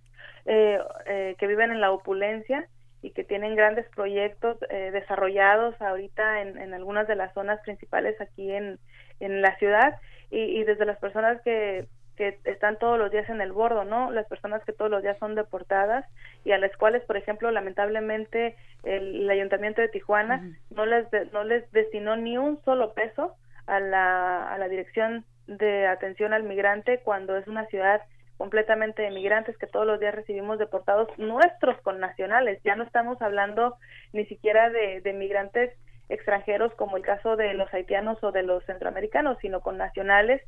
[0.46, 2.66] eh, eh, que viven en la opulencia
[3.02, 8.20] y que tienen grandes proyectos eh, desarrollados ahorita en, en, algunas de las zonas principales
[8.22, 8.80] aquí en,
[9.20, 9.96] en la ciudad
[10.32, 11.88] y, y desde las personas que
[12.20, 14.12] que están todos los días en el bordo, ¿no?
[14.12, 16.04] Las personas que todos los días son deportadas
[16.44, 20.76] y a las cuales, por ejemplo, lamentablemente el, el Ayuntamiento de Tijuana uh -huh.
[20.76, 23.24] no les de, no les destinó ni un solo peso
[23.68, 28.02] a la a la Dirección de Atención al Migrante cuando es una ciudad
[28.38, 32.62] completamente de migrantes que todos los días recibimos deportados nuestros connacionales.
[32.64, 33.78] Ya no estamos hablando
[34.12, 35.72] ni siquiera de, de migrantes
[36.10, 40.42] extranjeros como el caso de los haitianos o de los centroamericanos, sino con nacionales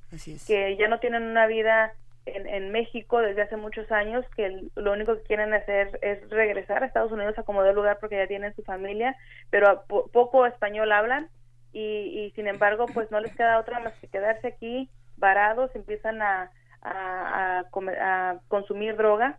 [0.45, 1.93] que ya no tienen una vida
[2.25, 6.27] en, en México desde hace muchos años que el- lo único que quieren hacer es
[6.29, 9.15] regresar a Estados Unidos a como de lugar porque ya tienen su familia,
[9.49, 11.29] pero a po- poco español hablan
[11.73, 16.21] y, y sin embargo pues no les queda otra más que quedarse aquí varados, empiezan
[16.21, 16.51] a,
[16.81, 19.37] a, a comer- a consumir droga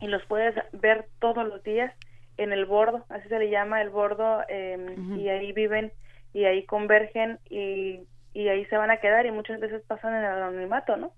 [0.00, 1.92] y los puedes ver todos los días
[2.36, 5.92] en el bordo, así se le llama el bordo, eh, y ahí viven
[6.32, 8.00] y ahí convergen y,
[8.32, 11.12] y ahí se van a quedar y muchas veces pasan en el anonimato, ¿no?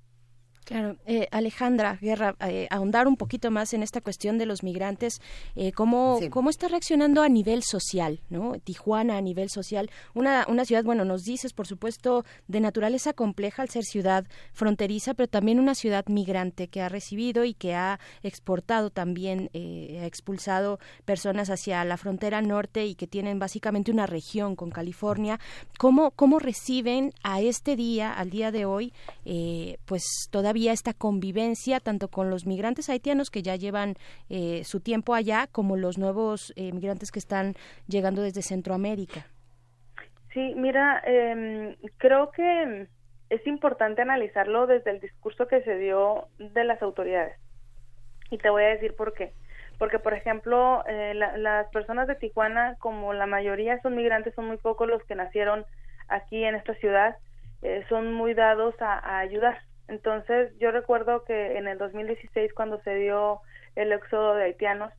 [0.67, 5.21] Claro, eh, Alejandra Guerra, eh, ahondar un poquito más en esta cuestión de los migrantes,
[5.55, 8.55] eh, ¿cómo, ¿cómo está reaccionando a nivel social, no?
[8.59, 13.63] Tijuana a nivel social, una, una ciudad, bueno, nos dices, por supuesto, de naturaleza compleja
[13.63, 18.01] al ser ciudad fronteriza, pero también una ciudad migrante que ha recibido y que ha
[18.25, 24.07] exportado también, eh, ha expulsado personas hacia la frontera norte y que tienen básicamente una
[24.07, 25.39] región con California.
[25.79, 28.93] ¿Cómo, cómo reciben a este día, al día de hoy,
[29.25, 30.03] eh, pues
[30.33, 33.95] todavía esta convivencia tanto con los migrantes haitianos que ya llevan
[34.29, 37.55] eh, su tiempo allá como los nuevos eh, migrantes que están
[37.87, 39.27] llegando desde Centroamérica.
[40.33, 42.89] Sí, mira, eh, creo que
[43.31, 47.37] es importante analizarlo desde el discurso que se dio de las autoridades.
[48.31, 49.33] Y te voy a decir por qué.
[49.79, 54.47] Porque, por ejemplo, eh, la- las personas de Tijuana, como la mayoría son migrantes, son
[54.47, 55.65] muy pocos los que nacieron
[56.09, 57.17] aquí en esta ciudad,
[57.89, 59.59] son muy dados a, a ayudar.
[59.89, 63.41] Entonces, yo recuerdo que en el 2016, cuando se dio
[63.77, 64.93] el éxodo de haitianos,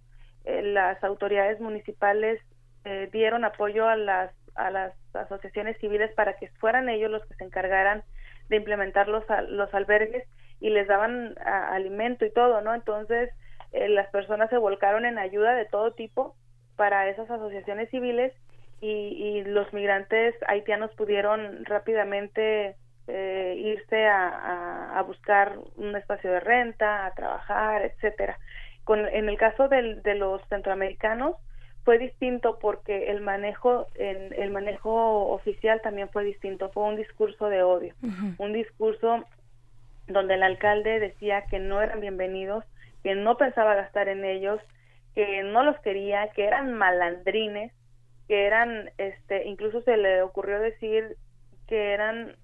[0.46, 2.40] eh, las autoridades municipales
[2.86, 7.36] eh, dieron apoyo a las a las asociaciones civiles para que fueran ellos los que
[7.36, 8.04] se encargaran
[8.50, 10.24] de implementar los los albergues
[10.60, 12.74] y les daban alimento y todo, ¿no?
[12.74, 13.30] Entonces
[13.72, 16.36] eh, las personas se volcaron en ayuda de todo tipo
[16.76, 18.34] para esas asociaciones civiles
[18.82, 22.76] y, y los migrantes haitianos pudieron rápidamente
[23.08, 28.38] eh, irse a, a- a buscar un espacio de renta, a trabajar, etcétera.
[28.84, 31.36] Con, en el caso del- de los centroamericanos
[31.84, 37.48] fue distinto porque el manejo en, el manejo oficial también fue distinto, fue un discurso
[37.50, 37.94] de odio,
[38.38, 39.24] un discurso
[40.08, 42.64] donde el alcalde decía que no eran bienvenidos,
[43.04, 44.62] que no pensaba gastar en ellos,
[45.16, 47.72] que no los quería, que eran malandrines,
[48.28, 51.16] que eran, este, incluso se le ocurrió decir
[51.68, 52.36] que eran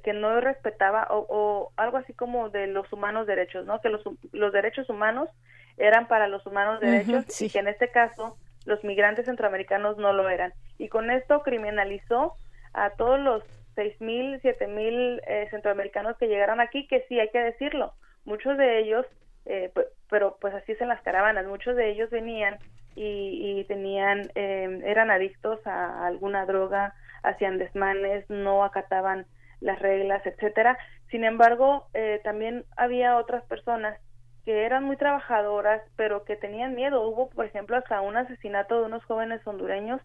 [0.00, 3.80] que no respetaba o, o algo así como de los humanos derechos, ¿no?
[3.80, 4.02] Que los,
[4.32, 5.28] los derechos humanos
[5.76, 8.36] eran para los humanos derechos y que en este caso
[8.66, 10.52] los migrantes centroamericanos no lo eran.
[10.78, 12.34] Y con esto criminalizó
[12.74, 13.42] a todos los
[13.74, 17.94] seis mil, siete mil eh, centroamericanos que llegaron aquí, que sí hay que decirlo,
[18.24, 19.06] muchos de ellos,
[19.46, 19.72] eh,
[20.10, 22.58] pero pues así es en las caravanas, muchos de ellos venían
[22.94, 29.26] y, y tenían, eh, eran adictos a alguna droga, hacían desmanes, no acataban
[29.62, 30.78] las reglas, etcétera.
[31.10, 33.98] Sin embargo, eh, también había otras personas
[34.44, 37.06] que eran muy trabajadoras, pero que tenían miedo.
[37.08, 40.00] Hubo, por ejemplo, hasta un asesinato de unos jóvenes hondureños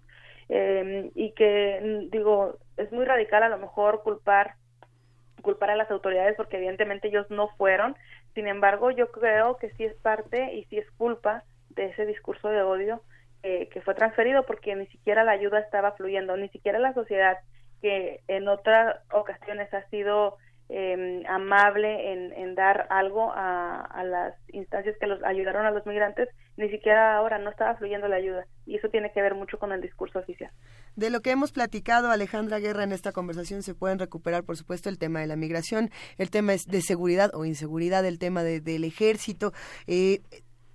[0.50, 4.56] eh, y que, mm, digo, es muy radical a lo mejor culpar
[5.42, 7.96] culpar a las autoridades porque evidentemente ellos no fueron.
[8.34, 12.50] Sin embargo, yo creo que sí es parte y sí es culpa de ese discurso
[12.50, 13.02] de odio
[13.44, 17.38] eh, que fue transferido porque ni siquiera la ayuda estaba fluyendo, ni siquiera la sociedad
[17.82, 20.38] que en otras ocasiones ha sido
[20.70, 26.28] eh, amable en, dar algo a, las instancias que los ayudaron a los migrantes,
[26.58, 28.46] ni siquiera ahora no estaba fluyendo la ayuda.
[28.66, 30.52] Y eso tiene que ver mucho con el discurso oficial.
[30.96, 34.90] De lo que hemos platicado, Alejandra Guerra, en esta conversación se pueden recuperar, por supuesto,
[34.90, 38.84] el tema de la migración, el tema de seguridad o inseguridad, el tema de- del
[38.84, 39.54] ejército.
[39.86, 40.22] Eh,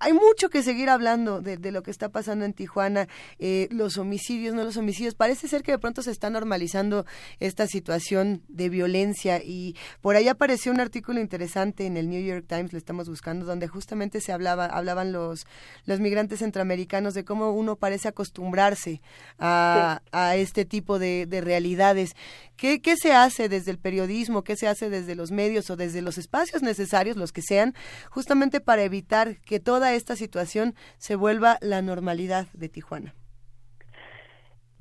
[0.03, 3.07] hay mucho que seguir hablando de, de lo que está pasando en Tijuana,
[3.39, 5.15] eh, los homicidios, no los homicidios.
[5.15, 7.05] Parece ser que de pronto se está normalizando
[7.39, 12.45] esta situación de violencia y por ahí apareció un artículo interesante en el New York
[12.47, 15.47] Times, lo estamos buscando, donde justamente se hablaba, hablaban los,
[15.85, 19.01] los migrantes centroamericanos de cómo uno parece acostumbrarse
[19.39, 22.15] a, a este tipo de, de realidades.
[22.57, 24.43] ¿Qué, ¿Qué se hace desde el periodismo?
[24.43, 27.73] ¿Qué se hace desde los medios o desde los espacios necesarios, los que sean,
[28.09, 33.13] justamente para evitar que toda esta situación se vuelva la normalidad de Tijuana?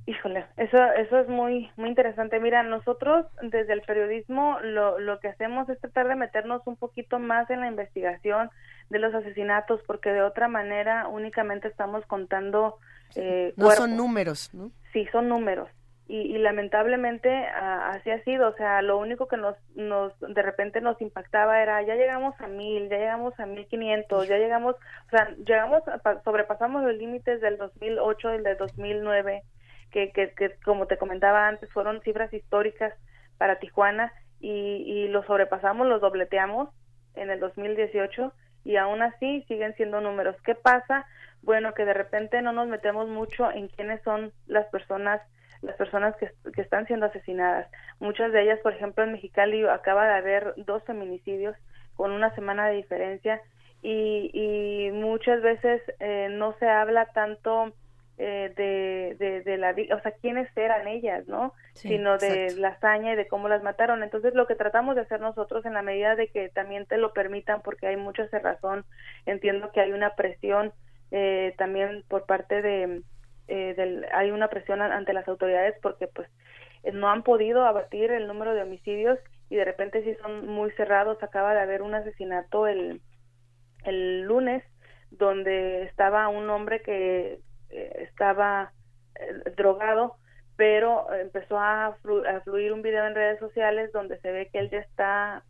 [0.04, 2.40] Híjole, eso, eso es muy, muy interesante.
[2.40, 7.20] Mira, nosotros desde el periodismo lo, lo que hacemos es tratar de meternos un poquito
[7.20, 8.50] más en la investigación
[8.90, 12.78] de los asesinatos, porque de otra manera únicamente estamos contando
[13.14, 13.84] eh, No cuerpos.
[13.84, 14.72] son números, ¿no?
[14.92, 15.68] Sí, son números.
[16.12, 18.50] Y, y lamentablemente ah, así ha sido.
[18.50, 22.48] O sea, lo único que nos, nos, de repente nos impactaba era, ya llegamos a
[22.48, 25.82] mil, ya llegamos a mil quinientos, ya llegamos, o sea, llegamos,
[26.22, 29.42] sobrepasamos los límites del 2008 y del 2009,
[29.90, 32.92] que, que, que como te comentaba antes, fueron cifras históricas
[33.38, 36.68] para Tijuana y, y los sobrepasamos, los dobleteamos
[37.14, 38.34] en el 2018
[38.64, 40.36] y aún así siguen siendo números.
[40.44, 41.06] ¿Qué pasa?
[41.40, 45.22] Bueno, que de repente no nos metemos mucho en quiénes son las personas
[45.62, 47.68] las personas que, que están siendo asesinadas.
[48.00, 51.56] Muchas de ellas, por ejemplo, en Mexicali acaba de haber dos feminicidios
[51.94, 53.40] con una semana de diferencia
[53.82, 57.72] y, y muchas veces eh, no se habla tanto
[58.18, 63.14] eh, de, de, de, la o sea quiénes eran ellas no sino de la hazaña
[63.14, 64.02] y de cómo las mataron.
[64.02, 67.12] Entonces lo que tratamos de hacer nosotros en la medida de que también te lo
[67.12, 68.84] permitan porque hay mucha cerrazón
[69.26, 70.72] entiendo que hay una presión
[71.10, 73.02] eh, también por parte de
[73.48, 76.28] eh, del, hay una presión ante las autoridades porque pues
[76.92, 79.18] no han podido abatir el número de homicidios
[79.50, 81.22] y de repente sí son muy cerrados.
[81.22, 83.00] Acaba de haber un asesinato el
[83.84, 84.62] el lunes
[85.10, 87.40] donde estaba un hombre que
[87.70, 88.72] eh, estaba
[89.16, 90.16] eh, drogado
[90.56, 91.96] pero empezó a,
[92.44, 95.42] fluir un video en redes sociales donde se ve que él ya está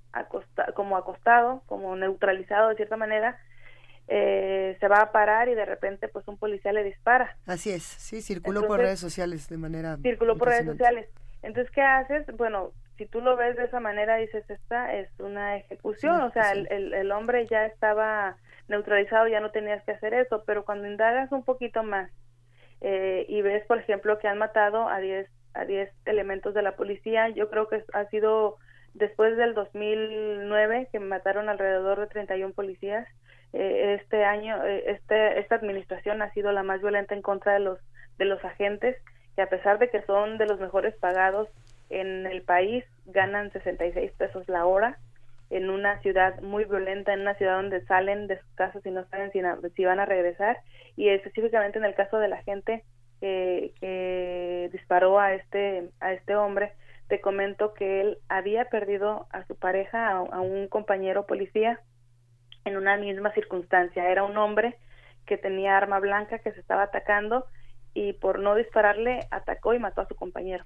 [0.75, 3.39] como acostado, como neutralizado de cierta manera
[4.09, 7.37] eh, se va a parar y de repente pues un policía le dispara.
[7.47, 9.97] Así es, sí, circuló por redes sociales de manera...
[10.03, 11.09] Circuló por redes sociales.
[11.43, 12.27] Entonces, ¿qué haces?
[12.37, 16.53] Bueno, si tú lo ves de esa manera, dices, esta es una ejecución, o sea,
[16.53, 18.37] el, el, el, hombre ya estaba
[18.69, 22.11] neutralizado, ya no tenías que hacer eso, pero cuando indagas un poquito más
[22.81, 26.77] eh, y ves, por ejemplo, que han matado a 10 a 10 elementos de la
[26.77, 28.57] policía, yo creo que ha sido
[28.95, 33.07] después del 2009 que mataron alrededor de 31 policías,
[33.53, 37.61] eh, este año, eh, este, esta administración ha sido la más violenta en contra de
[37.61, 37.79] los,
[38.19, 38.97] de los agentes,
[39.37, 41.49] que a pesar de que son de los mejores pagados
[41.91, 44.99] en el país, ganan 66 pesos la hora
[45.51, 49.05] en una ciudad muy violenta, en una ciudad donde salen de sus casas y no
[49.09, 50.57] saben si, van a regresar,
[50.97, 52.85] y específicamente en el caso de la gente
[53.21, 56.73] que, que disparó a este, a este hombre,
[57.09, 61.79] te comento que él había perdido a su pareja, a un compañero policía,
[62.65, 64.09] en una misma circunstancia.
[64.09, 64.77] Era un hombre
[65.27, 67.47] que tenía arma blanca que se estaba atacando
[67.95, 70.65] y por no dispararle atacó y mató a su compañero.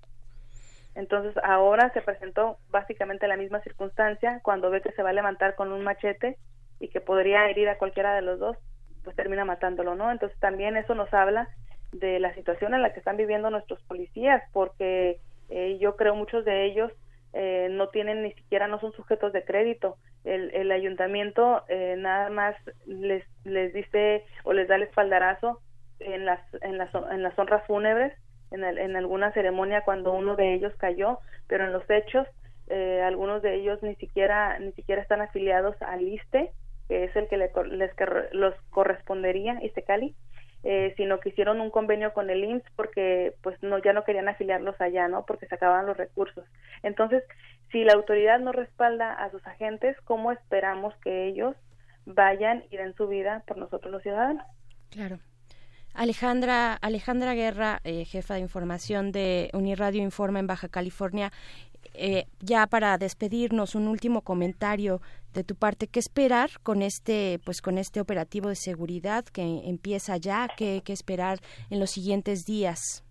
[0.94, 5.55] Entonces ahora se presentó básicamente la misma circunstancia cuando ve que se va a levantar
[5.55, 6.39] con un machete
[6.81, 8.56] y que podría herir a cualquiera de los dos,
[9.05, 10.10] pues termina matándolo, ¿no?
[10.10, 11.48] Entonces también eso nos habla
[11.93, 15.20] de la situación en la que están viviendo nuestros policías, porque
[15.51, 16.93] eh, yo creo muchos de ellos
[17.32, 19.97] eh, no tienen ni siquiera, no son sujetos de crédito.
[20.24, 25.61] El, el ayuntamiento eh, nada más les, les dice o les da el espaldarazo
[26.01, 28.12] en las, en las, en las honras fúnebres,
[28.51, 32.27] en, en alguna ceremonia cuando uno de ellos cayó, pero en los hechos
[32.69, 36.51] eh, algunos de ellos ni siquiera ni siquiera están afiliados al ISTE,
[36.89, 37.93] que es el que les
[38.32, 40.15] los correspondería, ISTECALI,
[40.69, 44.29] eh, sino que hicieron un convenio con el IMSS porque pues no ya no querían
[44.29, 45.25] afiliarlos allá, ¿no?
[45.25, 46.45] Porque se acababan los recursos.
[46.83, 47.23] Entonces,
[47.71, 51.55] si la autoridad no respalda a sus agentes, ¿cómo esperamos que ellos
[52.05, 54.45] vayan y den su vida por nosotros los ciudadanos?
[54.91, 55.21] Claro.
[55.95, 61.33] Alejandra, Alejandra Guerra, eh, jefa de información de Uniradio Informa en Baja California,
[61.98, 65.01] eh, ya para despedirnos, un último comentario
[65.32, 65.86] de tu parte.
[65.86, 70.48] ¿Qué esperar con este, pues, con este operativo de seguridad que empieza ya?
[70.56, 71.39] ¿Qué, qué esperar
[71.70, 73.02] en los siguientes días?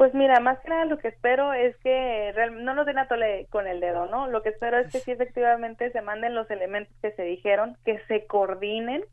[0.00, 3.46] Pues mira, más que nada lo que espero es que no nos den a tole
[3.50, 4.28] con el dedo, ¿no?
[4.28, 7.98] Lo que espero es que sí efectivamente se manden los elementos que se dijeron, que
[8.08, 9.04] se coordinen.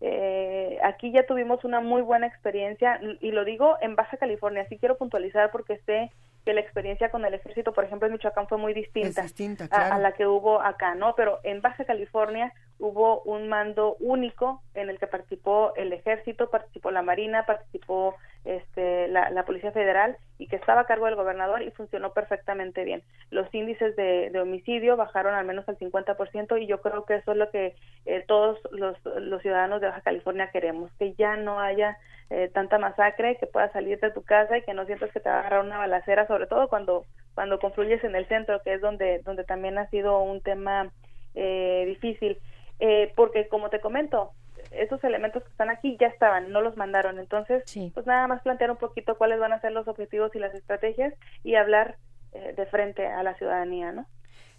[0.00, 4.78] Eh, aquí ya tuvimos una muy buena experiencia y lo digo en Baja California, sí
[4.78, 6.12] quiero puntualizar porque sé
[6.44, 9.24] que la experiencia con el ejército, por ejemplo, en Michoacán fue muy distinta,
[9.70, 11.14] a, la que hubo acá, ¿no?
[11.14, 16.90] Pero en Baja California hubo un mando único en el que participó el ejército, participó
[16.90, 21.62] la marina, participó este, la, la policía federal y que estaba a cargo del gobernador
[21.62, 23.02] y funcionó perfectamente bien.
[23.30, 27.32] Los índices de, de homicidio bajaron al menos al 50% y yo creo que eso
[27.32, 27.74] es lo que
[28.06, 31.98] eh, todos los, los ciudadanos de Baja California queremos, que ya no haya
[32.30, 35.28] eh, tanta masacre, que puedas salir de tu casa y que no sientas que te
[35.28, 37.04] va a agarrar una balacera, sobre todo cuando
[37.34, 40.92] cuando confluyes en el centro, que es donde donde también ha sido un tema
[41.34, 42.38] eh, difícil,
[42.78, 44.30] eh, porque como te comento,
[44.70, 48.70] esos elementos que están aquí ya estaban, no los mandaron, entonces pues nada más plantear
[48.70, 51.12] un poquito cuáles van a ser los objetivos y las estrategias
[51.42, 51.96] y hablar
[52.32, 54.06] de frente a la ciudadanía, ¿no?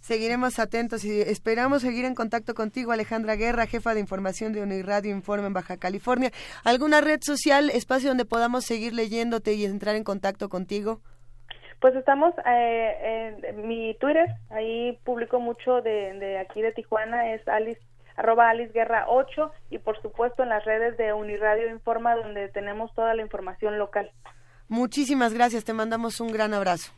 [0.02, 5.12] Seguiremos atentos y esperamos seguir en contacto contigo, Alejandra Guerra, jefa de información de Uniradio
[5.12, 6.32] Informe en Baja California.
[6.64, 11.02] ¿Alguna red social, espacio donde podamos seguir leyéndote y entrar en contacto contigo?
[11.80, 17.48] Pues estamos eh, en mi Twitter, ahí publico mucho de, de aquí de Tijuana, es
[17.48, 17.80] Alice
[18.16, 22.94] arroba Alice Guerra 8 y por supuesto en las redes de Uniradio Informa donde tenemos
[22.94, 24.12] toda la información local.
[24.68, 26.92] Muchísimas gracias, te mandamos un gran abrazo.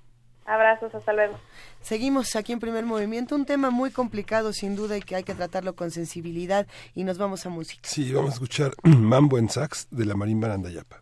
[0.45, 1.39] Abrazos, hasta luego.
[1.81, 5.33] Seguimos aquí en primer movimiento, un tema muy complicado sin duda y que hay que
[5.33, 7.87] tratarlo con sensibilidad y nos vamos a música.
[7.87, 11.01] Sí, vamos a escuchar Mambo en Sax de la Marín Barandayapa.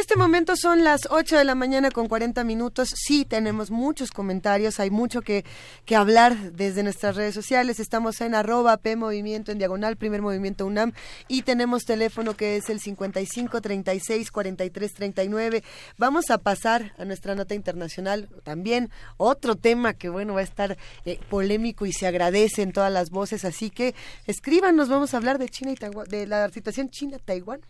[0.00, 2.88] Este momento son las 8 de la mañana con 40 minutos.
[2.96, 5.44] Sí, tenemos muchos comentarios, hay mucho que,
[5.84, 7.78] que hablar desde nuestras redes sociales.
[7.78, 10.94] Estamos en arroba P Movimiento en diagonal, primer movimiento UNAM,
[11.28, 15.62] y tenemos teléfono que es el 55 36 43 39.
[15.98, 18.88] Vamos a pasar a nuestra nota internacional también.
[19.18, 23.10] Otro tema que, bueno, va a estar eh, polémico y se agradece en todas las
[23.10, 23.44] voces.
[23.44, 23.94] Así que
[24.26, 27.60] escríbanos, vamos a hablar de China y Taiwán, de la situación China-Taiwán.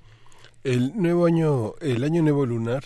[0.63, 2.85] El nuevo año, el año nuevo lunar,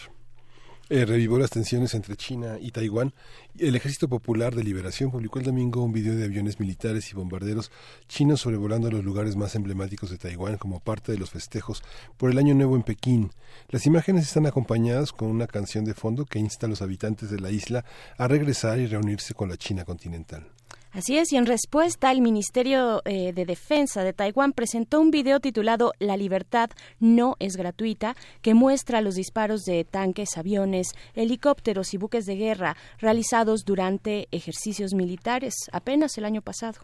[0.91, 3.13] eh, revivó las tensiones entre China y Taiwán.
[3.59, 7.73] El Ejército Popular de Liberación publicó el domingo un video de aviones militares y bombarderos
[8.07, 11.83] chinos sobrevolando los lugares más emblemáticos de Taiwán como parte de los festejos
[12.17, 13.33] por el Año Nuevo en Pekín.
[13.71, 17.41] Las imágenes están acompañadas con una canción de fondo que insta a los habitantes de
[17.41, 17.85] la isla
[18.17, 20.47] a regresar y reunirse con la China continental.
[20.95, 25.41] Así es, y en respuesta, el Ministerio eh, de Defensa de Taiwán presentó un video
[25.41, 31.97] titulado La libertad no es gratuita, que muestra los disparos de tanques, aviones, helicópteros y
[31.97, 36.79] buques de guerra realizados durante ejercicios militares apenas el año pasado.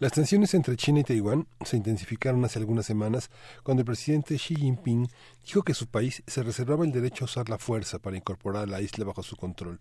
[0.00, 3.30] Las tensiones entre China y Taiwán se intensificaron hace algunas semanas
[3.62, 5.08] cuando el presidente Xi Jinping
[5.46, 8.66] dijo que su país se reservaba el derecho a usar la fuerza para incorporar a
[8.66, 9.78] la isla bajo su control.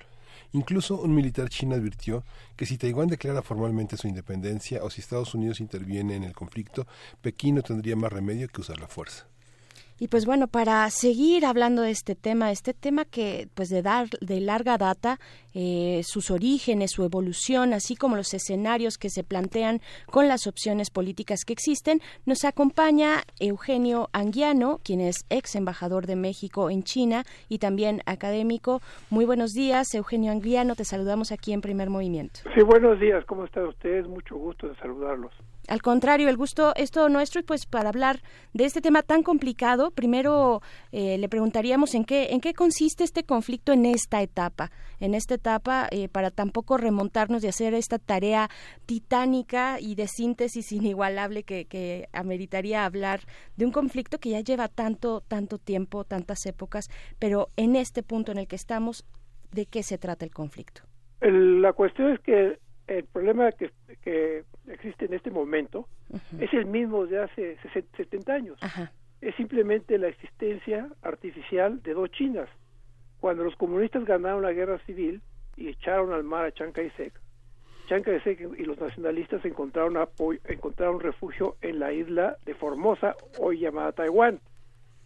[0.55, 2.23] Incluso un militar chino advirtió
[2.55, 6.87] que si Taiwán declara formalmente su independencia o si Estados Unidos interviene en el conflicto,
[7.21, 9.27] Pekín no tendría más remedio que usar la fuerza.
[9.97, 14.09] Y pues bueno, para seguir hablando de este tema, este tema que pues de dar
[14.19, 15.19] de larga data,
[15.53, 19.79] eh, sus orígenes, su evolución, así como los escenarios que se plantean
[20.11, 26.17] con las opciones políticas que existen, nos acompaña Eugenio Anguiano, quien es ex embajador de
[26.17, 28.81] México en China y también académico.
[29.09, 32.41] Muy buenos días, Eugenio Anguiano, te saludamos aquí en Primer Movimiento.
[32.53, 34.05] Sí, buenos días, ¿cómo están ustedes?
[34.09, 35.31] Mucho gusto de saludarlos.
[35.67, 38.21] Al contrario, el gusto es todo nuestro y pues para hablar
[38.53, 40.61] de este tema tan complicado, primero
[40.91, 45.33] eh, le preguntaríamos en qué, en qué consiste este conflicto en esta etapa, en esta
[45.35, 48.49] etapa eh, para tampoco remontarnos y hacer esta tarea
[48.85, 53.21] titánica y de síntesis inigualable que, que ameritaría hablar
[53.55, 58.31] de un conflicto que ya lleva tanto, tanto tiempo, tantas épocas, pero en este punto
[58.31, 59.03] en el que estamos,
[59.51, 60.81] ¿de qué se trata el conflicto?
[61.21, 65.87] la cuestión es que el problema que existe en este momento
[66.39, 67.57] es el mismo de hace
[67.97, 68.57] 70 años.
[69.21, 72.49] Es simplemente la existencia artificial de dos Chinas.
[73.19, 75.21] Cuando los comunistas ganaron la guerra civil
[75.55, 77.13] y echaron al mar a Chiang Kai-shek,
[77.87, 83.59] Chiang Kai-shek y los nacionalistas encontraron, apoyo, encontraron refugio en la isla de Formosa, hoy
[83.59, 84.39] llamada Taiwán.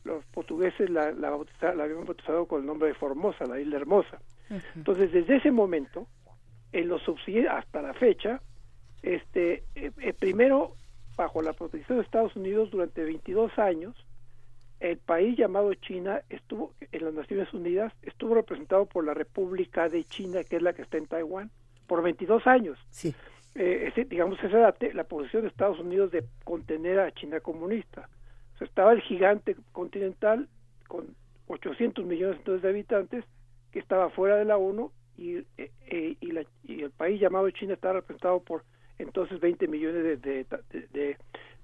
[0.06, 4.20] Los portugueses la, la, la habían bautizado con el nombre de Formosa, la isla hermosa.
[4.76, 6.08] Entonces, desde ese momento,
[6.72, 8.42] en los subsidios hasta la fecha,
[9.02, 10.74] este, eh, eh, primero,
[11.16, 13.96] bajo la protección de Estados Unidos durante 22 años,
[14.80, 20.04] el país llamado China estuvo en las Naciones Unidas, estuvo representado por la República de
[20.06, 21.52] China, que es la que está en Taiwán,
[21.88, 22.78] por 22 años.
[22.90, 23.14] Sí.
[23.56, 28.10] Eh, ese, digamos, esa era la, posición de Estados Unidos de contener a China comunista.
[28.56, 30.48] O sea, estaba el gigante continental
[30.88, 31.16] con
[31.48, 33.26] 800 millones de habitantes
[33.72, 35.40] que estaba fuera de la ONU y,
[35.90, 38.64] y, la, y el país llamado China estaba representado por
[39.00, 41.18] entonces 20 millones de, de,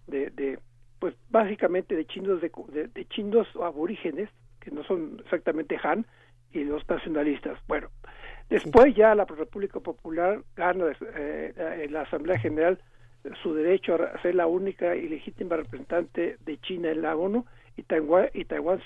[0.08, 0.60] de, de,
[1.00, 2.50] pues básicamente de chinos de,
[2.94, 4.30] de, chinos aborígenes
[4.60, 6.06] que no son exactamente Han
[6.52, 7.60] y los nacionalistas.
[7.68, 7.90] Bueno,
[8.50, 10.86] después ya la República Popular gana
[11.16, 12.80] eh, en la Asamblea General
[13.42, 17.46] su derecho a ser la única y legítima representante de China en la ONU
[17.76, 18.82] y Taiwán y Taiwán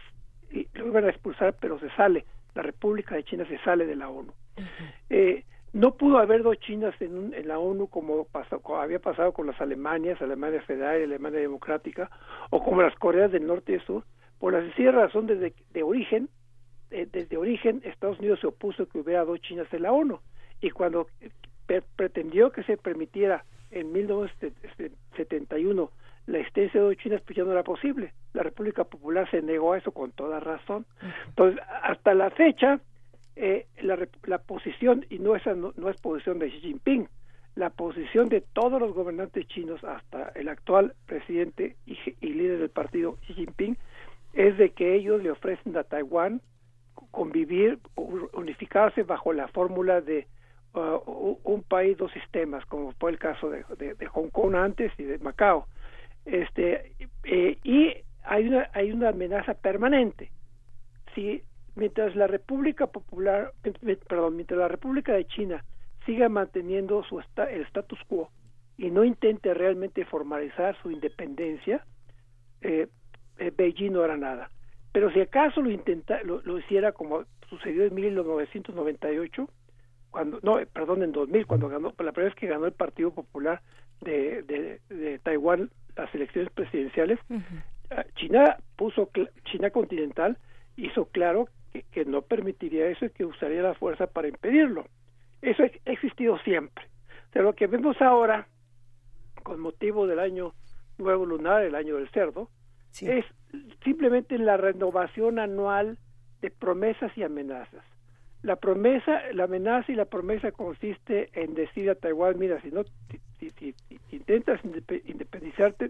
[0.52, 2.26] y lo iban a expulsar pero se sale.
[2.56, 4.34] La República de China se sale de la ONU.
[5.10, 5.44] Eh,
[5.74, 9.60] no pudo haber dos Chinas en, en la ONU como, pasó, había pasado con las
[9.62, 12.10] Alemanias, Alemania Federal y Alemania Democrática,
[12.50, 14.04] o como las Coreas del Norte y Sur,
[14.40, 16.30] por la sencilla razón desde de origen,
[16.92, 20.20] eh, desde origen Estados Unidos se opuso que hubiera dos Chinas en la ONU,
[20.62, 21.08] y cuando
[21.96, 25.92] pretendió que se permitiera en 1971
[26.26, 28.14] la existencia de dos Chinas, pues ya no era posible.
[28.34, 30.86] La República Popular se negó a eso con toda razón.
[31.28, 32.80] Entonces, hasta la fecha,
[33.42, 37.08] eh, la, la, posición, y no, esa no, es posición de Xi Jinping,
[37.56, 43.18] la posición de todos los gobernantes chinos, hasta el actual presidente y, líder del partido
[43.26, 43.78] Xi Jinping,
[44.34, 46.42] es de que ellos le ofrecen a Taiwán
[47.12, 47.80] convivir,
[48.34, 50.28] unificarse bajo la fórmula de
[50.74, 55.04] uh, un país, dos sistemas, como fue el caso de, de, Hong Kong antes y
[55.04, 55.66] de Macao.
[56.26, 56.94] Este,
[57.24, 57.94] eh, y
[58.26, 60.30] hay una, hay una amenaza permanente.
[61.16, 61.42] Si
[61.76, 63.54] mientras la República Popular,
[64.08, 65.64] perdón, mientras la República de China
[66.06, 68.32] siga manteniendo su el status quo
[68.78, 71.86] y no intente realmente formalizar su independencia,
[72.62, 72.88] eh,
[73.38, 74.50] eh, Beijing no hará nada.
[74.92, 79.50] Pero si acaso lo intenta, lo, hiciera como sucedió en 1998,
[80.10, 83.62] cuando no, perdón, en 2000, cuando ganó, la primera vez que ganó el Partido Popular
[84.02, 84.42] de,
[84.90, 87.20] de, Taiwán las elecciones presidenciales,
[88.16, 89.10] China puso
[89.46, 90.38] China continental
[90.78, 91.48] hizo claro
[91.92, 94.86] que, no permitiría eso y que usaría la fuerza para impedirlo.
[95.42, 96.86] Eso ha existido siempre.
[97.36, 98.48] O lo que vemos ahora,
[99.44, 100.54] con motivo del año
[100.98, 102.50] nuevo lunar, el año del cerdo,
[103.02, 103.26] es
[103.84, 105.98] simplemente la renovación anual
[106.42, 107.84] de promesas y amenazas.
[108.42, 112.84] La promesa, la amenaza y la promesa consiste en decir a Taiwán, mira, si no,
[113.40, 113.76] si, si,
[114.12, 115.90] intentas independizarte,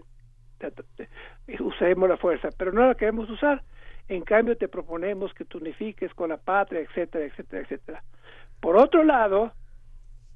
[1.60, 3.62] usaremos la fuerza, pero no la queremos usar.
[4.10, 8.02] En cambio, te proponemos que te unifiques con la patria, etcétera, etcétera, etcétera.
[8.58, 9.52] Por otro lado,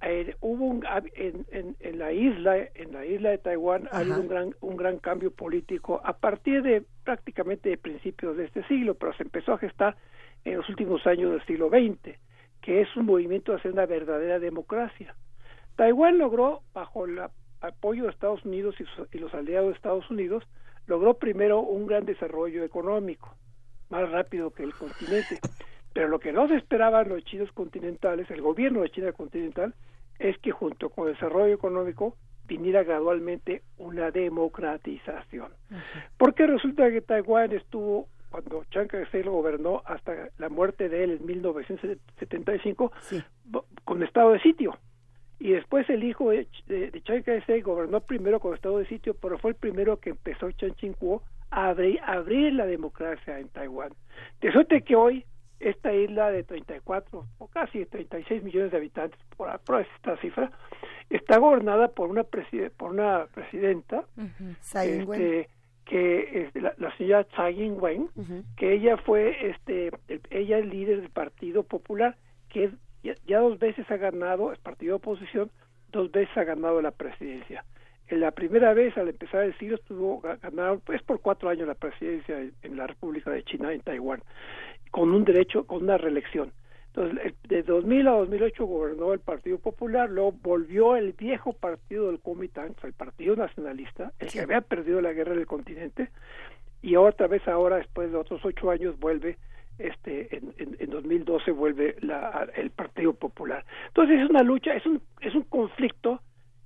[0.01, 0.85] eh, hubo un,
[1.17, 4.99] en, en, la isla, en la isla de Taiwán, ha habido un gran, un gran
[4.99, 9.59] cambio político a partir de prácticamente de principios de este siglo, pero se empezó a
[9.59, 9.97] gestar
[10.45, 12.17] en los últimos años del siglo XX,
[12.61, 15.17] que es un movimiento hacia una verdadera democracia.
[15.75, 17.19] Taiwán logró, bajo el
[17.61, 18.77] apoyo de Estados Unidos
[19.11, 20.45] y los aliados de Estados Unidos,
[20.87, 23.35] logró primero un gran desarrollo económico
[23.95, 25.39] más rápido que el continente.
[25.93, 29.73] Pero lo que no se esperaban los chinos continentales, el gobierno de China continental,
[30.19, 32.17] es que junto con el desarrollo económico
[32.47, 35.53] viniera gradualmente una democratización.
[36.19, 41.11] Porque resulta que Taiwán estuvo, cuando Chiang Kai-shek lo gobernó hasta la muerte de él
[41.21, 42.93] en 1975,
[43.85, 44.77] con estado de sitio.
[45.39, 49.15] Y después el hijo de, de, de Chiang Kai-shek gobernó primero con estado de sitio,
[49.15, 51.23] pero fue el primero que empezó Chiang Ching-kuo
[51.55, 51.69] a
[52.13, 53.91] abrir, la democracia en Taiwán.
[54.41, 55.25] De suerte que hoy
[55.61, 60.51] esta isla de 34 o casi 36 millones de habitantes, por, por esta cifra,
[61.11, 64.05] está gobernada por una preside, por una presidenta
[65.17, 65.49] este,
[65.87, 68.09] que es la, la señora Tsai Ing-wen,
[68.57, 72.17] que ella fue este el- ella es líder del Partido Popular,
[72.49, 72.73] que es-
[73.03, 75.51] ya, ya dos veces ha ganado el partido de oposición,
[75.93, 77.65] dos veces ha ganado la presidencia.
[78.09, 81.67] En la primera vez, al empezar el siglo, estuvo ga- ganaron pues por cuatro años
[81.67, 84.23] la presidencia en, la República de China, en Taiwán,
[84.91, 86.53] con un derecho, con una reelección.
[86.89, 92.21] Entonces, de 2000 a 2008 gobernó el Partido Popular, luego volvió el viejo partido del
[92.21, 96.11] Kuomintang, el Partido Nacionalista, el que había perdido la guerra del continente,
[96.83, 99.39] y otra vez ahora, después de otros ocho años, vuelve,
[99.79, 103.65] este, en, en, en 2012 vuelve la, el Partido Popular.
[103.89, 106.21] Entonces es una lucha, es un, es un conflicto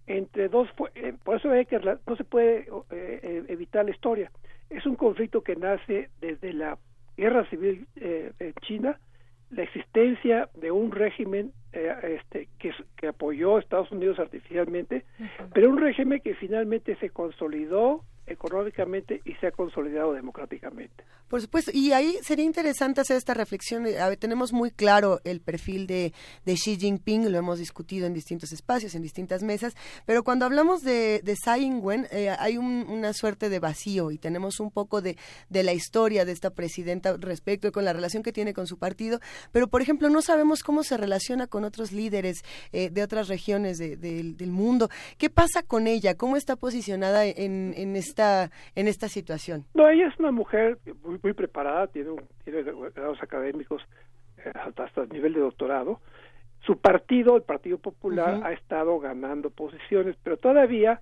[0.09, 3.91] entre dos, eh, por eso es que la- no se puede eh, eh, evitar la
[3.93, 4.31] historia.
[4.71, 6.79] Es un conflicto que nace desde la
[7.17, 8.99] guerra civil eh, en China,
[9.51, 15.05] la existencia de un régimen eh, este, que apoyó a Estados Unidos artificialmente,
[15.55, 21.05] pero un régimen que finalmente se consolidó económicamente y se ha consolidado democráticamente.
[21.29, 23.87] Por supuesto, y ahí sería interesante hacer esta reflexión.
[23.87, 26.13] a ver, tenemos muy claro el perfil de,
[26.47, 29.75] de Xi Jinping, lo hemos discutido en distintos espacios, en distintas mesas,
[30.07, 34.17] pero cuando hablamos de, de Tsai Ing-wen, eh, hay un- una suerte de vacío y
[34.19, 35.19] tenemos un poco de,
[35.51, 39.21] de la historia de esta presidenta respecto con la relación que tiene con su partido,
[39.53, 42.39] pero por ejemplo no sabemos cómo se relaciona con otros líderes
[42.73, 44.89] eh, de otras regiones de- del- mundo.
[45.19, 46.15] ¿Qué pasa con ella?
[46.17, 49.65] ¿Cómo está posicionada en, en, esta, en esta situación?
[49.75, 52.63] No, ella es una mujer muy, muy preparada, tiene, un- tiene
[52.95, 53.83] grados académicos
[54.39, 56.01] eh, hasta, hasta el nivel de doctorado.
[56.67, 61.01] Su partido, el Partido Popular, ha estado ganando posiciones, pero todavía,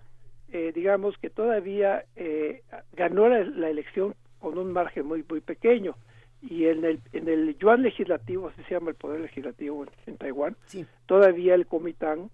[0.53, 2.63] eh, digamos que todavía eh,
[2.93, 5.97] ganó la, la elección con un margen muy muy pequeño.
[6.43, 10.17] Y en el, en el yuan legislativo, así se llama el poder legislativo en, en
[10.19, 10.55] Taiwán,
[11.07, 12.31] todavía el Comitán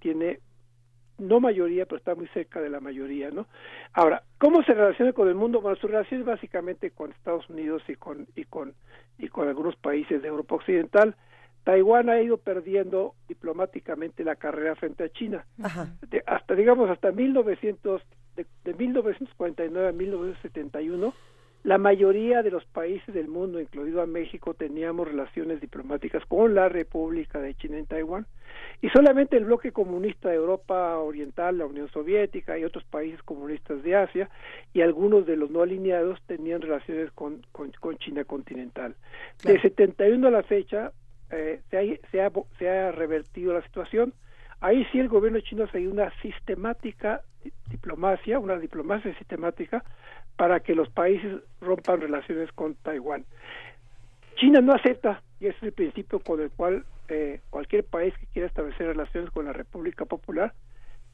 [0.00, 0.40] tiene
[1.18, 3.46] no mayoría, pero está muy cerca de la mayoría, ¿no?
[3.92, 5.60] Ahora, ¿cómo se relaciona con el mundo?
[5.60, 8.74] Bueno, su relación es básicamente con Estados Unidos y con y con
[9.18, 11.14] y con algunos países de Europa Occidental.
[11.64, 15.44] Taiwán ha ido perdiendo diplomáticamente la carrera frente a China.
[16.10, 18.02] De- hasta digamos hasta 1900
[18.36, 21.14] de, de 1949 a 1971
[21.64, 26.68] la mayoría de los países del mundo, incluido a México, teníamos relaciones diplomáticas con la
[26.68, 28.26] República de China en Taiwán
[28.80, 33.80] y solamente el bloque comunista de Europa Oriental, la Unión Soviética y otros países comunistas
[33.84, 34.28] de Asia
[34.72, 38.96] y algunos de los no alineados tenían relaciones con, con, con China continental.
[39.44, 40.90] De 71 a la fecha
[41.30, 44.14] eh, se, ha, se, ha, se ha revertido la situación.
[44.60, 49.84] Ahí sí el gobierno chino ha seguido una sistemática di- diplomacia, una diplomacia sistemática
[50.36, 53.24] para que los países rompan relaciones con Taiwán.
[54.36, 58.26] China no acepta, y ese es el principio con el cual eh, cualquier país que
[58.26, 60.54] quiera establecer relaciones con la República Popular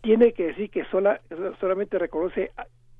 [0.00, 1.20] tiene que decir que sola,
[1.60, 2.52] solamente reconoce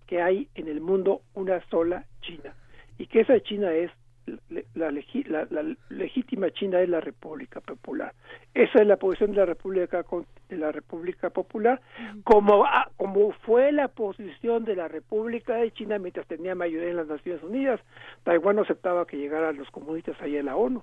[0.07, 2.55] que hay en el mundo una sola China
[2.99, 3.91] y que esa China es
[4.29, 8.13] la, la- la legítima China es la República Popular.
[8.55, 10.05] Esa es la posición de la República
[10.49, 11.81] de la República Popular,
[12.25, 16.97] como ah, como fue la posición de la República de China mientras tenía mayoría en
[16.97, 17.81] las Naciones Unidas.
[18.25, 20.83] Taiwán no aceptaba que llegaran los comunistas ahí en la ONU.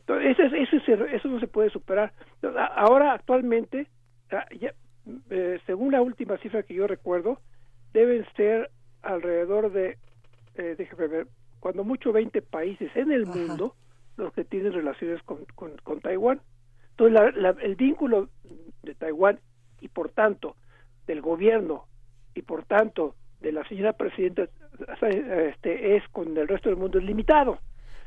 [0.00, 2.12] Entonces, eso, es- eso, es- eso no se puede superar.
[2.76, 3.86] Ahora, actualmente,
[4.32, 4.72] ah, ya,
[5.30, 7.38] eh, según la última cifra que yo recuerdo,
[7.92, 8.70] deben ser
[9.02, 9.98] alrededor de,
[10.56, 11.26] eh, déjame ver,
[11.64, 13.74] cuando mucho 20 países en el mundo
[14.18, 16.42] los que tienen relaciones con, con, con Taiwán.
[16.90, 18.28] Entonces, la- la- el vínculo
[18.82, 19.40] de Taiwán
[19.80, 20.56] y, por tanto,
[21.06, 21.86] del gobierno
[22.34, 24.46] y, por tanto, de la señora presidenta
[25.00, 27.58] este, es con el resto del mundo es limitado.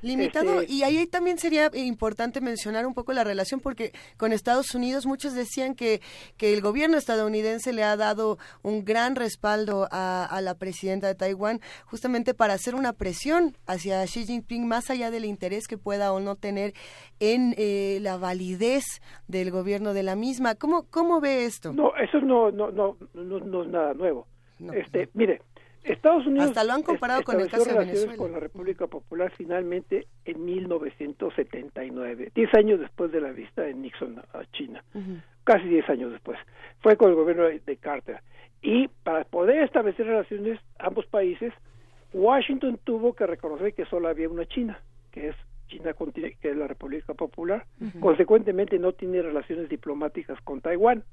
[0.02, 4.76] Limitado, Este, y ahí también sería importante mencionar un poco la relación, porque con Estados
[4.76, 6.02] Unidos muchos decían que,
[6.38, 11.16] que el gobierno estadounidense le ha dado un gran respaldo a, a la presidenta de
[11.16, 16.14] Taiwán, justamente para hacer una presión hacia Xi Jinping, más allá del interés que pueda
[16.14, 16.74] o no tener
[17.20, 18.84] en eh, la validez
[19.28, 20.56] del gobierno de la misma.
[20.56, 21.74] ¿Cómo, cómo ve esto?
[21.74, 24.28] No, eso no, no, no, no, no es nada nuevo.
[24.74, 25.42] este, mire,
[25.94, 28.24] Estados Unidos Hasta lo han comparado con el estableció caso de relaciones Venezuela.
[28.24, 34.20] con la República Popular finalmente en 1979, 10 años después de la visita de Nixon
[34.20, 34.84] a China,
[35.44, 36.38] casi 10 años después.
[36.80, 38.22] Fue con el gobierno de Carter.
[38.62, 41.54] Y para poder establecer relaciones ambos países,
[42.14, 44.80] Washington tuvo que reconocer que solo había una China,
[45.12, 45.36] que es
[45.68, 47.66] China que es la República Popular.
[47.80, 48.00] Ujú.
[48.00, 51.04] Consecuentemente no tiene relaciones diplomáticas con Taiwán,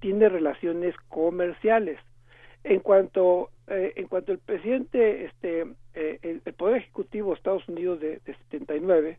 [0.00, 1.98] tiene relaciones comerciales.
[2.64, 5.62] En cuanto eh, en cuanto el presidente este
[5.94, 9.18] eh, el, el poder ejecutivo de Estados Unidos de, de 79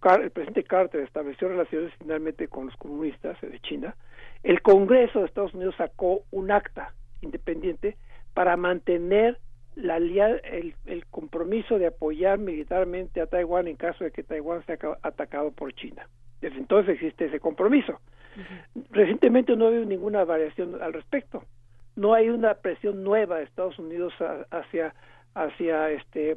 [0.00, 3.96] Car- el presidente Carter estableció relaciones finalmente con los comunistas de China,
[4.42, 6.92] el Congreso de Estados Unidos sacó un acta
[7.22, 7.96] independiente
[8.34, 9.38] para mantener
[9.74, 14.76] la el, el compromiso de apoyar militarmente a Taiwán en caso de que Taiwán sea
[14.76, 16.08] ca- atacado por China.
[16.40, 18.00] Desde entonces existe ese compromiso.
[18.90, 21.42] Recientemente no ha habido ninguna variación al respecto.
[21.96, 24.94] No hay una presión nueva de Estados Unidos a- hacia
[25.34, 26.36] hacia este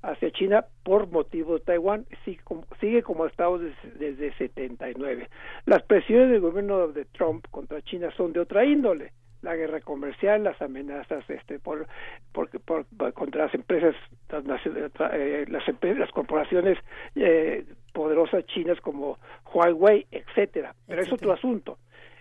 [0.00, 5.28] hacia China por motivo de Taiwán sigue como, sigue como ha estado desde, desde 79.
[5.66, 9.12] Las presiones del gobierno de Trump contra China son de otra índole.
[9.42, 11.86] La guerra comercial, las amenazas este, por,
[12.32, 13.94] por, por- por- contra las empresas
[14.28, 15.62] transnacionales, eh, las,
[15.96, 16.78] las corporaciones
[17.14, 19.18] eh, poderosas chinas como
[19.52, 20.74] Huawei, etcétera.
[20.86, 21.78] Pero es otro asunto.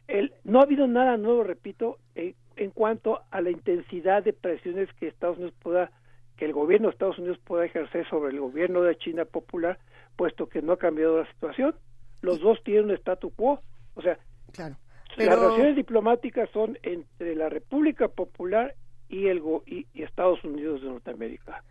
[0.08, 4.90] El, no ha habido nada nuevo, repito, en, en cuanto a la intensidad de presiones
[5.00, 5.92] que Estados Unidos pueda,
[6.38, 9.80] que el gobierno de Estados Unidos pueda ejercer sobre el gobierno de China popular,
[10.16, 11.76] puesto que no ha cambiado la situación.
[12.22, 13.60] Los dos tienen un statu quo,
[13.96, 14.18] o sea,
[14.54, 14.76] Claro.
[15.18, 18.76] las relaciones diplomáticas son entre la República Popular
[19.10, 21.64] y el go- y, y Estados Unidos de Norteamérica.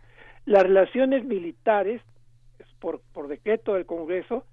[0.45, 2.01] Las relaciones militares,
[2.79, 4.45] por, por decreto del Congreso,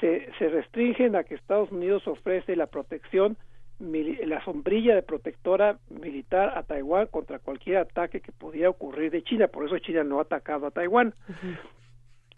[0.00, 3.36] se, se restringen a que Estados Unidos ofrece la protección,
[3.84, 9.48] la sombrilla de protectora militar a Taiwán contra cualquier ataque que pudiera ocurrir de China.
[9.48, 11.14] Por eso China no ha atacado a Taiwán.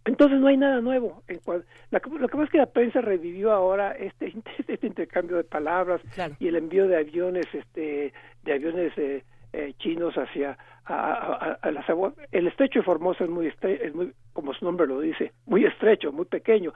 [0.05, 1.23] Entonces no hay nada nuevo.
[1.27, 4.33] En cual- la lo que pasa es que la prensa revivió ahora este,
[4.69, 6.01] este intercambio de palabras
[6.39, 8.13] y el envío de aviones, este,
[8.45, 12.15] de aviones eh, eh, chinos hacia a, a- a- a las aguas.
[12.31, 15.65] El estrecho de Formosa es muy, estre- es muy, como su nombre lo dice, muy
[15.65, 16.73] estrecho, muy pequeño.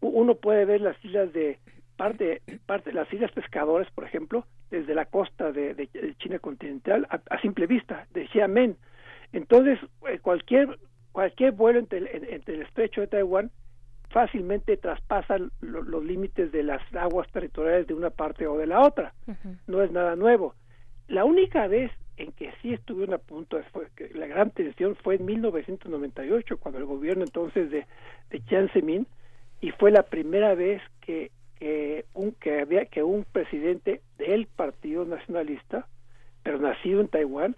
[0.00, 1.58] Uno puede ver las islas de
[1.96, 7.20] parte, parte las islas pescadores, por ejemplo, desde la costa de, de- China continental a,
[7.30, 8.76] a simple vista, de Xiamen.
[9.32, 9.78] Entonces,
[10.08, 10.78] eh, cualquier
[11.12, 13.50] cualquier vuelo entre el, en- entre el estrecho de Taiwán
[14.10, 18.80] fácilmente traspasa lo- los límites de las aguas territoriales de una parte o de la
[18.80, 19.14] otra.
[19.66, 20.54] No es nada nuevo.
[21.08, 25.16] La única vez en que sí estuvieron a punto, fue, que la gran tensión fue
[25.16, 27.86] en 1998, cuando el gobierno entonces de,
[28.30, 29.06] de Jiang Zemin,
[29.60, 35.04] y fue la primera vez que, que, un, que, había, que un presidente del Partido
[35.04, 35.86] Nacionalista,
[36.42, 37.56] pero nacido en Taiwán,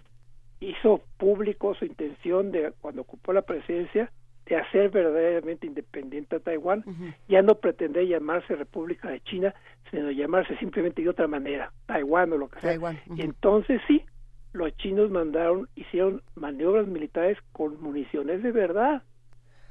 [0.59, 4.11] hizo público su intención de, cuando ocupó la presidencia,
[4.45, 6.83] de hacer verdaderamente independiente a Taiwán,
[7.27, 9.53] ya no pretender llamarse República de China,
[9.91, 12.71] sino llamarse simplemente de otra manera, Taiwán o lo que sea.
[12.71, 14.03] Taiwán, Y entonces sí,
[14.51, 19.03] los chinos mandaron, hicieron maniobras militares con municiones de verdad,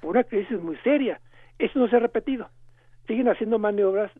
[0.00, 1.20] por una crisis muy seria.
[1.58, 2.48] Eso no se ha repetido.
[3.08, 4.12] Siguen haciendo maniobras,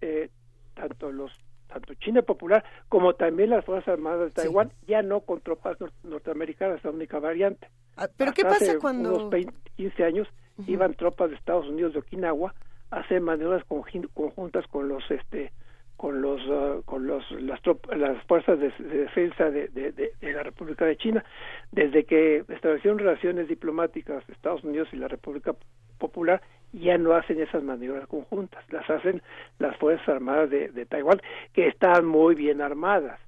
[0.00, 0.28] eh,
[0.74, 1.32] tanto los
[1.66, 5.90] tanto China Popular como también las Fuerzas Armadas de Taiwán, ya no con tropas nor-
[6.04, 7.68] norteamericanas, es la única variante.
[7.96, 10.28] Ah, ¿Pero qué Hasta pasa hace cuando- Unos 20, 15 años
[10.68, 12.54] iban tropas de Estados Unidos de Okinawa
[12.92, 15.50] a hacer maniobras conjun- conjuntas con los este
[15.96, 17.60] con los ah, con los las
[17.96, 21.24] las fuerzas de, de defensa de, de- de- de la República de China.
[21.72, 25.54] Desde que establecieron relaciones diplomáticas Estados Unidos y la República
[25.98, 26.40] Popular
[26.80, 29.22] ya no hacen esas maniobras conjuntas las hacen
[29.58, 31.20] las fuerzas armadas de, Taiwán
[31.52, 33.20] que están muy bien armadas.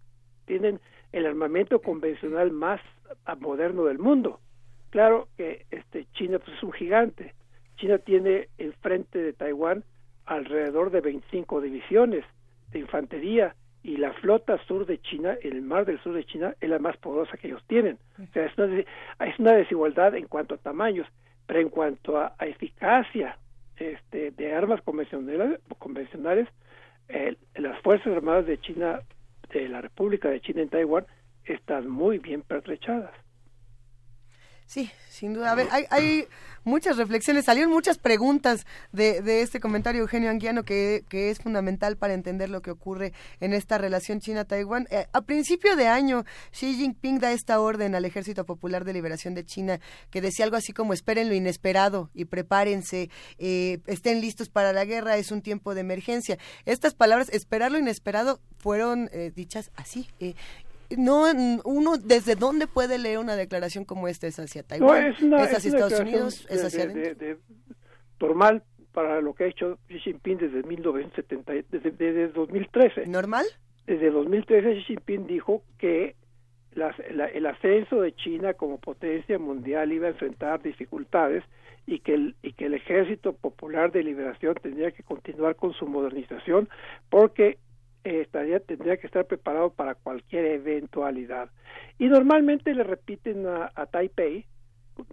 [0.47, 0.81] Tienen
[1.13, 2.81] el armamento convencional más
[3.39, 4.41] moderno del mundo.
[4.91, 7.35] Claro que este China pues es un gigante.
[7.77, 9.85] China tiene enfrente de Taiwán
[10.25, 12.25] alrededor de 25 divisiones
[12.73, 16.69] de infantería y la flota sur de China, el mar del sur de China, es
[16.69, 17.99] la más poderosa que ellos tienen.
[18.21, 21.07] O sea, es una desigualdad en cuanto a tamaños,
[21.47, 23.39] pero en cuanto a, eficacia
[23.77, 26.49] este, de armas convencionales, convencionales
[27.09, 29.01] eh, las Fuerzas Armadas de China,
[29.53, 31.07] de la República de China en Taiwán,
[31.45, 33.13] están muy bien pertrechadas.
[34.67, 35.53] Sí, sin duda.
[35.53, 36.29] A ver, hay, hay
[36.67, 42.13] muchas reflexiones, salieron muchas preguntas de, de este comentario Eugenio Anguiano que, es fundamental para
[42.13, 44.89] entender lo que ocurre en esta relación China-Taiwán.
[44.91, 49.35] Eh, a principio de año, Xi Jinping da esta orden al Ejército Popular de Liberación
[49.35, 49.81] de China
[50.11, 54.85] que decía algo así como esperen lo inesperado y prepárense, eh, estén listos para la
[54.85, 56.37] guerra, es un tiempo de emergencia.
[56.65, 60.09] Estas palabras, esperar lo inesperado, fueron eh, dichas así.
[60.97, 61.25] No
[61.65, 65.45] uno desde dónde puede leer una declaración como esta es hacia Taiwán no, es, una,
[65.45, 67.39] es hacia Estados Unidos es hacia de, de,
[68.21, 73.47] normal para lo que ha hecho Xi Jinping desde 1970 desde, desde 2013 normal
[73.87, 76.17] desde 2013 Xi Jinping dijo que
[76.75, 81.43] las, la, el ascenso de China como potencia mundial iba a enfrentar dificultades
[81.87, 85.87] y que el, y que el Ejército Popular de Liberación tendría que continuar con su
[85.87, 86.69] modernización
[87.09, 87.59] porque
[88.07, 91.51] estaría tendría que estar preparado para cualquier eventualidad
[91.99, 94.47] y normalmente le repiten a, a Taipei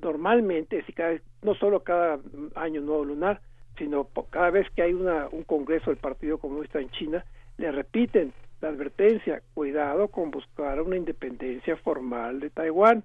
[0.02, 2.20] normalmente si cada, no solo cada
[2.56, 3.42] año nuevo lunar
[3.78, 7.26] sino cada vez que hay una, un congreso del Partido Comunista en China
[7.58, 13.04] le repiten la advertencia, cuidado con buscar una independencia formal de Taiwán.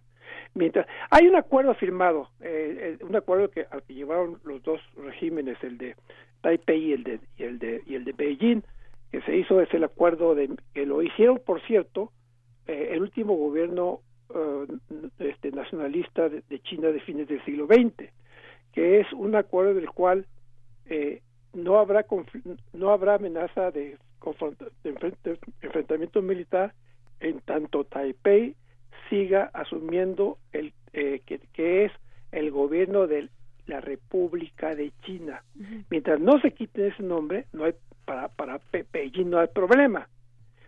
[0.54, 4.80] Mientras hay un acuerdo firmado, eh, eh, un acuerdo que al que llevaron los dos
[4.96, 5.96] regímenes, el de
[6.42, 8.62] Taipei y el de y el de y el de Beijing,
[9.10, 12.12] que se hizo es el acuerdo de que lo hicieron, por cierto,
[12.66, 14.00] eh, el último gobierno
[15.18, 18.10] este nacionalista de, de, China de fines del siglo XX,
[18.74, 20.26] que es un acuerdo del cual
[21.54, 22.04] no habrá
[22.74, 23.96] no habrá amenaza de
[24.84, 26.74] de enfrentamiento militar
[27.20, 28.54] en tanto Taipei
[29.08, 31.92] siga asumiendo el eh, que, es
[32.32, 33.28] el gobierno de
[33.66, 35.42] la República de China.
[35.90, 37.74] Mientras no se quite ese nombre, no hay
[38.08, 38.60] para para
[39.24, 40.08] no hay problema.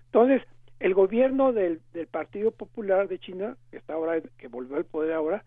[0.06, 0.42] Entonces,
[0.78, 5.14] el gobierno del, del Partido Popular de China, que está ahora que volvió al poder
[5.14, 5.44] ahora,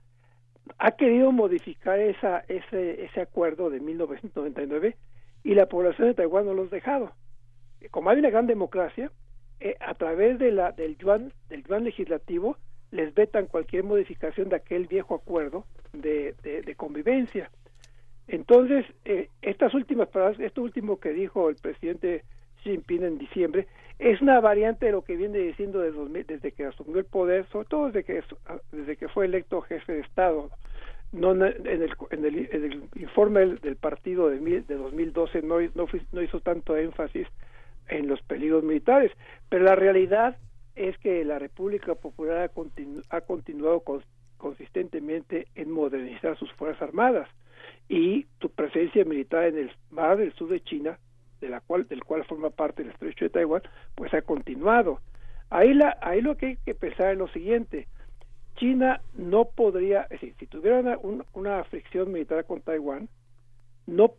[0.78, 4.98] ha querido modificar esa ese ese acuerdo de 1999
[5.44, 7.14] y la población de Taiwán no lo ha dejado
[7.90, 9.12] como hay una gran democracia,
[9.60, 12.58] eh, a través de la, del, yuan, del yuan legislativo
[12.92, 17.50] les vetan cualquier modificación de aquel viejo acuerdo de, de, convivencia.
[18.28, 22.24] Entonces, eh, estas últimas palabras, esto último que dijo el presidente
[22.64, 23.68] Xi Jinping en diciembre,
[24.00, 27.88] es una variante de lo que viene diciendo desde, que asumió el poder, sobre todo
[27.88, 28.24] desde que,
[28.72, 30.50] desde que fue electo jefe de Estado.
[31.12, 36.22] No, en, el, en, en el informe del, partido de, de 2012 no, no, no
[36.24, 37.28] hizo tanto énfasis
[37.88, 39.12] en los peligros militares.
[39.50, 40.38] Pero la realidad
[40.76, 42.50] es que la República Popular
[43.10, 43.84] ha, continuado
[44.44, 47.30] consistentemente en modernizar sus Fuerzas Armadas
[47.88, 51.00] y su presencia militar en el mar del sur de China,
[51.40, 53.62] de la cual, del cual forma parte el estrecho de Taiwán,
[53.96, 55.00] pues ha continuado.
[55.50, 57.88] Ahí, la, ahí lo que hay que pensar es lo siguiente,
[58.58, 61.00] China no podría, es decir, si tuviera
[61.32, 63.08] una, fricción militar con Taiwán,
[63.88, 64.14] no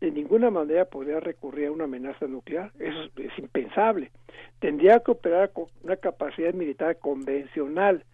[0.00, 4.12] de ninguna manera podría recurrir a una amenaza nuclear, eso es, impensable.
[4.60, 8.04] Tendría que operar con una capacidad militar convencional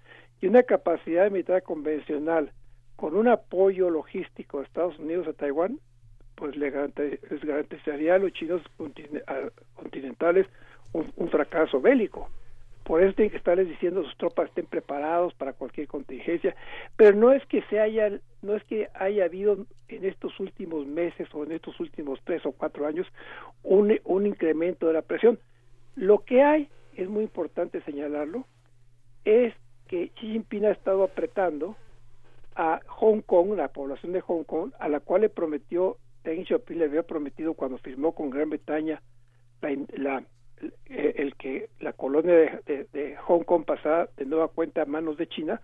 [0.40, 2.52] y una capacidad militar convencional
[2.96, 5.78] con un apoyo logístico de Estados Unidos a Taiwán,
[6.34, 8.62] pues le les garantizaría a los chinos
[9.76, 10.46] continentales
[10.92, 12.28] un fracaso bélico.
[12.84, 16.56] Por eso tienen que estarles diciendo a sus tropas estén preparados para cualquier contingencia,
[16.96, 18.10] pero no es que se haya,
[18.42, 22.52] no es que haya habido en estos últimos meses o en estos últimos tres o
[22.52, 23.06] cuatro años
[23.62, 25.38] un, un incremento de la presión.
[25.94, 28.44] Lo que hay, es muy importante señalarlo,
[29.24, 29.54] es
[29.90, 31.74] que Xi Jinping ha estado apretando
[32.54, 36.78] a Hong Kong, la población de Hong Kong, a la cual le prometió, Deng Xiaoping
[36.78, 39.02] le había prometido cuando firmó con Gran Bretaña
[39.60, 40.22] la, la
[40.86, 45.26] eh, el que la colonia de, Hong Kong pasara de nueva cuenta a manos de
[45.26, 45.60] China,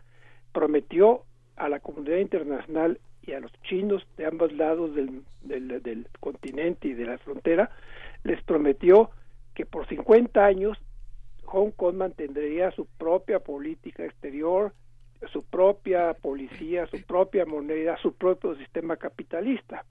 [0.52, 1.22] prometió
[1.54, 6.94] a la comunidad internacional y a los chinos de ambos lados del, del, continente y
[6.94, 7.70] de la frontera,
[8.24, 9.10] les prometió
[9.54, 10.78] que por 50 años
[11.46, 14.72] Hong Kong mantendría su propia política exterior,
[15.32, 19.84] su propia policía, su propia moneda, su propio sistema capitalista.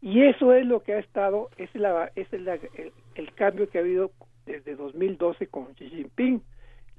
[0.00, 3.80] Y eso es lo que ha estado, es, la, es el, el, cambio que ha
[3.80, 4.12] habido
[4.46, 6.42] desde 2012 con Xi Jinping.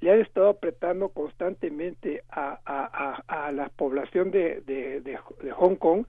[0.02, 5.18] Le han estado apretando constantemente a, a, a, la población de, de, de,
[5.52, 6.06] Hong Kong,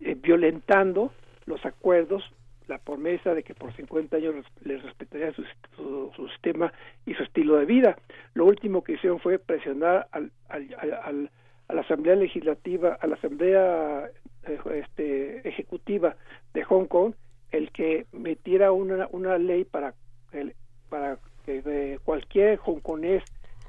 [0.00, 1.12] eh, violentando
[1.46, 2.22] los acuerdos,
[2.68, 4.34] la promesa de que por 50 años
[4.64, 5.44] les respetaría su,
[5.76, 6.72] su, sistema
[7.06, 7.96] y su estilo de vida.
[8.34, 10.74] Lo último que hicieron fue presionar al, al,
[11.04, 11.30] al,
[11.68, 14.10] a la Asamblea Legislativa, a la Asamblea
[14.46, 16.16] eh, este, Ejecutiva
[16.54, 17.14] de Hong Kong,
[17.50, 19.94] el que metiera una, una ley para
[20.32, 20.54] el,
[20.88, 23.22] para que cualquier hongkonés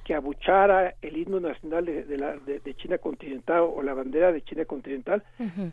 [0.04, 4.66] que abuchara el himno nacional de, la, de, China continental o la bandera de China
[4.66, 5.24] continental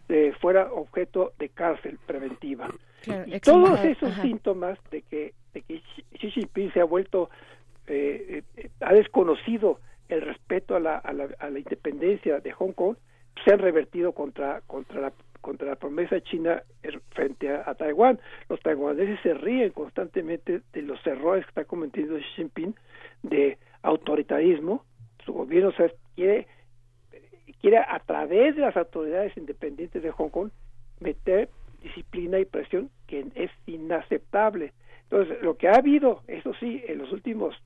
[0.08, 2.68] eh, fuera objeto de cárcel preventiva.
[3.26, 5.82] y todos esos síntomas de que, de que
[6.18, 7.30] Xi Jinping se ha vuelto,
[7.86, 12.72] eh, eh, ha desconocido el respeto a la, a la, a la independencia de Hong
[12.72, 12.96] Kong,
[13.44, 16.62] se han revertido contra, contra la contra la promesa china
[17.14, 18.20] frente a, Taiwán.
[18.50, 22.74] Los taiwaneses se ríen constantemente de los errores que está cometiendo Xi Jinping
[23.22, 24.84] de autoritarismo,
[25.24, 25.72] su gobierno
[26.14, 26.46] quiere,
[27.60, 30.50] quiere a través de las autoridades independientes de Hong Kong
[31.00, 31.48] meter
[31.82, 34.72] disciplina y presión que es inaceptable.
[35.04, 37.56] Entonces, lo que ha habido, eso sí, en los últimos,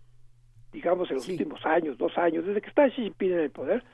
[0.73, 3.85] digamos, en los últimos años, dos años, desde que está Xi Jinping en el poder,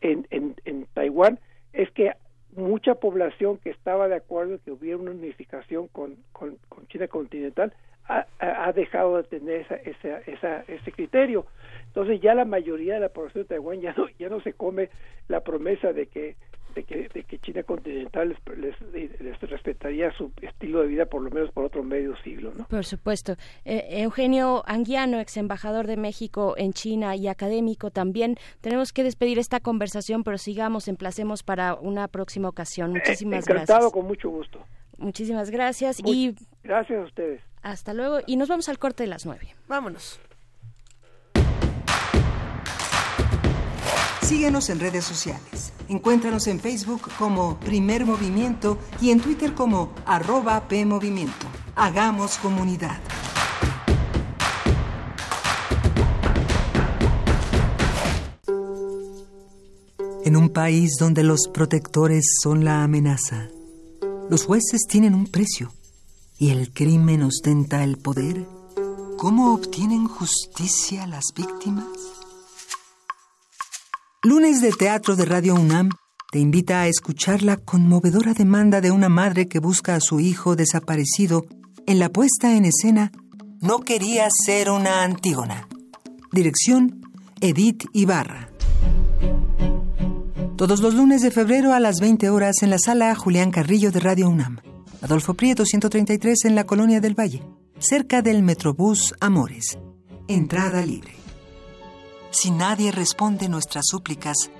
[0.00, 1.38] en, en, en Taiwán,
[1.72, 2.12] es que
[2.56, 7.74] mucha población que estaba de acuerdo en que hubiera una unificación con, con, China continental
[8.08, 11.46] ha, ha, dejado de tener esa, esa, esa, ese criterio.
[11.86, 14.90] Entonces ya la mayoría de la población de Taiwán ya no, ya no se come
[15.28, 16.36] la promesa de que
[16.76, 21.30] de que, de que China continental les, les, respetaría su estilo de vida por lo
[21.30, 22.52] menos por otro medio siglo.
[22.54, 22.66] ¿no?
[22.66, 23.36] Por supuesto.
[23.64, 28.36] Eh, Eugenio Anguiano, ex embajador de México en China y académico también.
[28.60, 32.90] Tenemos que despedir esta conversación, pero sigamos, emplacemos para una próxima ocasión.
[32.90, 33.92] Eh, Muchísimas encantado, gracias.
[33.92, 34.60] con mucho gusto.
[34.98, 37.40] Muchísimas gracias y gracias a ustedes.
[37.66, 39.56] Hasta luego y nos vamos al corte de las nueve.
[39.66, 40.20] Vámonos.
[44.22, 45.72] Síguenos en redes sociales.
[45.88, 51.48] Encuéntranos en Facebook como Primer Movimiento y en Twitter como arroba PMovimiento.
[51.74, 53.00] Hagamos comunidad.
[60.24, 63.48] En un país donde los protectores son la amenaza,
[64.30, 65.72] los jueces tienen un precio
[66.38, 68.46] y el crimen ostenta el poder,
[69.16, 71.86] ¿cómo obtienen justicia las víctimas?
[74.22, 75.90] Lunes de Teatro de Radio UNAM
[76.30, 80.56] te invita a escuchar la conmovedora demanda de una madre que busca a su hijo
[80.56, 81.46] desaparecido
[81.86, 83.12] en la puesta en escena
[83.60, 85.68] No quería ser una Antígona.
[86.32, 87.00] Dirección
[87.40, 88.50] Edith Ibarra.
[90.56, 94.00] Todos los lunes de febrero a las 20 horas en la sala Julián Carrillo de
[94.00, 94.58] Radio UNAM.
[95.02, 97.42] Adolfo Prieto 133 en la Colonia del Valle,
[97.78, 99.78] cerca del Metrobús Amores.
[100.28, 101.14] Entrada libre.
[102.30, 104.50] Si nadie responde nuestras súplicas,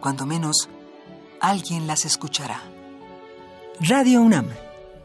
[0.00, 0.68] cuando menos
[1.40, 2.62] alguien las escuchará.
[3.80, 4.48] Radio UNAM,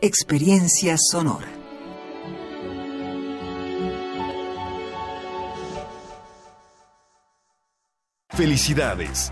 [0.02, 1.48] experiencia sonora.
[8.30, 9.32] Felicidades,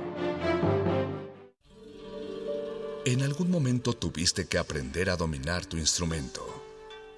[3.03, 6.45] En algún momento tuviste que aprender a dominar tu instrumento,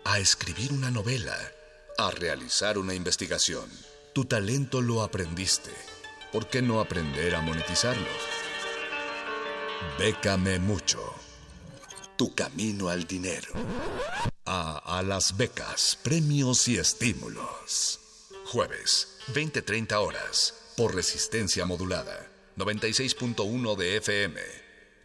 [0.05, 1.37] a escribir una novela,
[1.97, 3.69] a realizar una investigación.
[4.13, 5.71] Tu talento lo aprendiste.
[6.31, 8.07] ¿Por qué no aprender a monetizarlo?
[9.99, 11.03] Bécame mucho.
[12.15, 13.51] Tu camino al dinero.
[14.45, 17.99] A, a las becas, premios y estímulos.
[18.45, 22.29] Jueves, 20-30 horas, por resistencia modulada.
[22.55, 24.62] 96.1 de FM.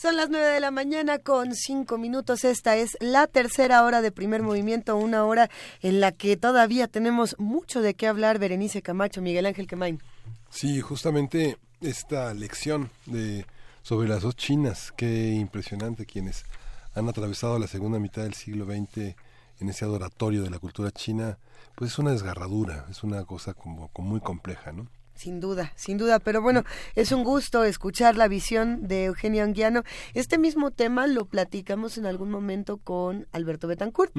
[0.00, 2.44] Son las nueve de la mañana con cinco minutos.
[2.44, 5.50] Esta es la tercera hora de primer movimiento, una hora
[5.82, 8.38] en la que todavía tenemos mucho de qué hablar.
[8.38, 10.00] Berenice Camacho, Miguel Ángel Quemain.
[10.48, 13.44] Sí, justamente esta lección de
[13.82, 16.46] sobre las dos Chinas, qué impresionante quienes
[16.94, 19.14] han atravesado la segunda mitad del siglo XX
[19.60, 21.36] en ese adoratorio de la cultura china,
[21.74, 24.86] pues es una desgarradura, es una cosa como muy compleja, ¿no?
[25.20, 26.64] Sin duda, sin duda, pero bueno,
[26.94, 29.82] es un gusto escuchar la visión de Eugenio Anguiano.
[30.14, 34.14] Este mismo tema lo platicamos en algún momento con Alberto Betancourt,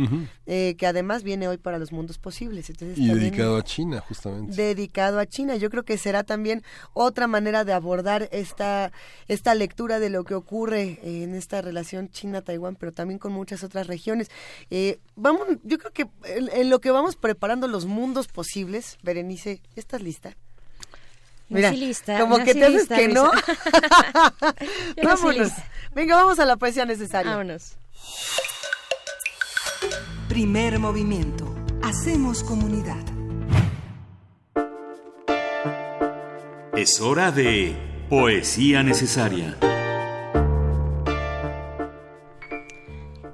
[0.46, 2.70] eh, que además viene hoy para los mundos posibles.
[2.70, 4.56] Entonces, y dedicado a China, justamente.
[4.56, 5.56] Dedicado a China.
[5.56, 6.62] Yo creo que será también
[6.94, 8.92] otra manera de abordar esta,
[9.28, 13.88] esta lectura de lo que ocurre en esta relación China-Taiwán, pero también con muchas otras
[13.88, 14.30] regiones.
[14.70, 19.64] Eh, vamos, yo creo que en, en lo que vamos preparando los mundos posibles, Berenice,
[19.76, 20.38] ¿estás lista?
[21.52, 23.30] Mira, lista, como que te haces lista, que no.
[25.04, 25.52] Vámonos.
[25.94, 27.32] Venga, vamos a la poesía necesaria.
[27.32, 27.76] Vámonos.
[30.30, 31.54] Primer movimiento.
[31.84, 33.04] Hacemos comunidad.
[36.74, 37.76] Es hora de
[38.10, 39.58] poesía necesaria.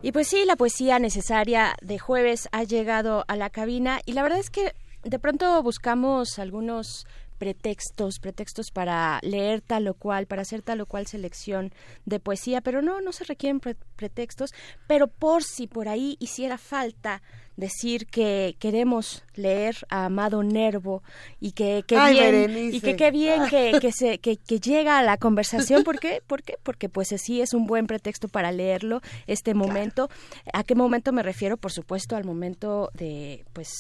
[0.01, 4.23] Y pues sí, la poesía necesaria de jueves ha llegado a la cabina y la
[4.23, 4.73] verdad es que
[5.03, 7.05] de pronto buscamos algunos
[7.37, 11.71] pretextos, pretextos para leer tal o cual, para hacer tal o cual selección
[12.05, 14.51] de poesía, pero no, no se requieren pre- pretextos,
[14.87, 17.21] pero por si por ahí hiciera falta
[17.55, 21.01] decir que queremos leer a Amado Nervo
[21.39, 22.77] y que, que Ay, bien Berenice.
[22.77, 26.21] y que qué bien que, que se que, que llega a la conversación ¿por qué?
[26.27, 26.57] ¿por qué?
[26.61, 30.07] porque pues así es un buen pretexto para leerlo este momento
[30.53, 33.71] a qué momento me refiero por supuesto al momento de pues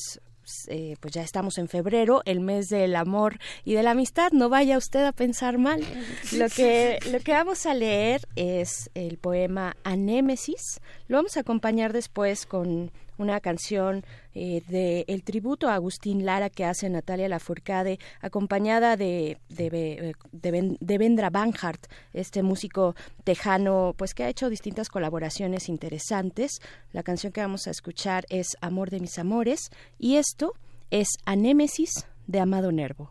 [0.67, 4.31] eh, pues ya estamos en febrero, el mes del amor y de la amistad.
[4.31, 5.83] No vaya usted a pensar mal.
[6.33, 10.79] Lo que lo que vamos a leer es el poema Anémesis.
[11.07, 14.05] Lo vamos a acompañar después con una canción
[14.39, 21.31] eh, de el tributo a Agustín Lara que hace Natalia Lafourcade, acompañada de de, Vendra
[21.31, 22.93] Banhart, este músico
[23.23, 26.59] tejano, pues que ha hecho distintas colaboraciones interesantes.
[26.91, 30.53] La canción que vamos a escuchar es Amor de mis amores y esto
[30.91, 33.09] es Anémesis de Amado Nervo.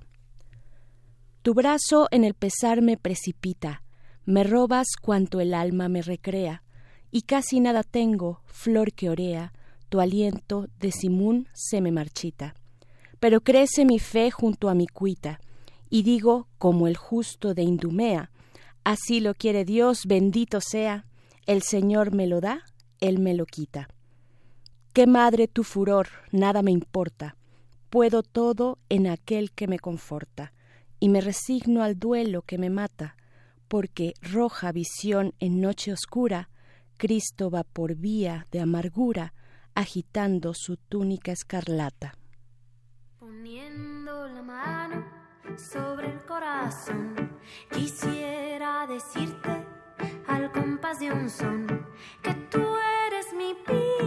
[1.42, 3.82] Tu brazo en el pesar me precipita,
[4.24, 6.62] me robas cuanto el alma me recrea,
[7.10, 9.52] y casi nada tengo, flor que orea,
[9.88, 12.54] tu aliento de simún se me marchita.
[13.20, 15.40] Pero crece mi fe junto a mi cuita,
[15.88, 18.30] y digo, como el justo de Indumea,
[18.84, 21.06] así lo quiere Dios, bendito sea,
[21.46, 22.64] el Señor me lo da,
[23.00, 23.88] Él me lo quita.
[24.92, 27.36] Qué madre tu furor, nada me importa,
[27.90, 30.52] puedo todo en aquel que me conforta,
[30.98, 33.16] y me resigno al duelo que me mata,
[33.68, 36.48] porque roja visión en noche oscura,
[36.96, 39.34] Cristo va por vía de amargura,
[39.76, 42.14] agitando su túnica escarlata.
[43.20, 45.04] Poniendo la mano
[45.56, 47.38] sobre el corazón,
[47.70, 49.66] quisiera decirte
[50.26, 51.66] al compás de un son
[52.22, 52.64] que tú
[53.06, 54.05] eres mi vida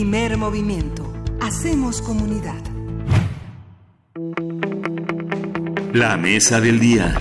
[0.00, 1.12] Primer movimiento.
[1.42, 2.58] Hacemos comunidad.
[5.92, 7.20] La mesa del día.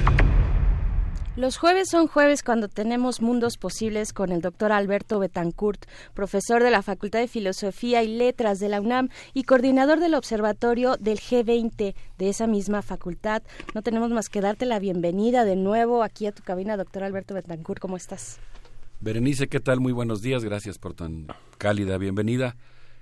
[1.36, 6.72] Los jueves son jueves cuando tenemos mundos posibles con el doctor Alberto Betancourt, profesor de
[6.72, 11.96] la Facultad de Filosofía y Letras de la UNAM y coordinador del observatorio del G20
[12.18, 13.44] de esa misma facultad.
[13.76, 17.34] No tenemos más que darte la bienvenida de nuevo aquí a tu cabina, doctor Alberto
[17.34, 17.82] Betancourt.
[17.82, 18.40] ¿Cómo estás?
[19.02, 19.80] Berenice, ¿qué tal?
[19.80, 20.44] Muy buenos días.
[20.44, 21.28] Gracias por tan
[21.58, 22.58] cálida bienvenida.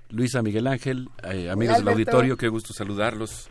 [0.09, 3.49] Luisa Miguel Ángel, eh, amigos del auditorio, qué gusto saludarlos.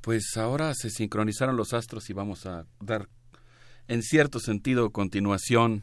[0.00, 3.08] Pues ahora se sincronizaron los astros y vamos a dar
[3.88, 5.82] en cierto sentido continuación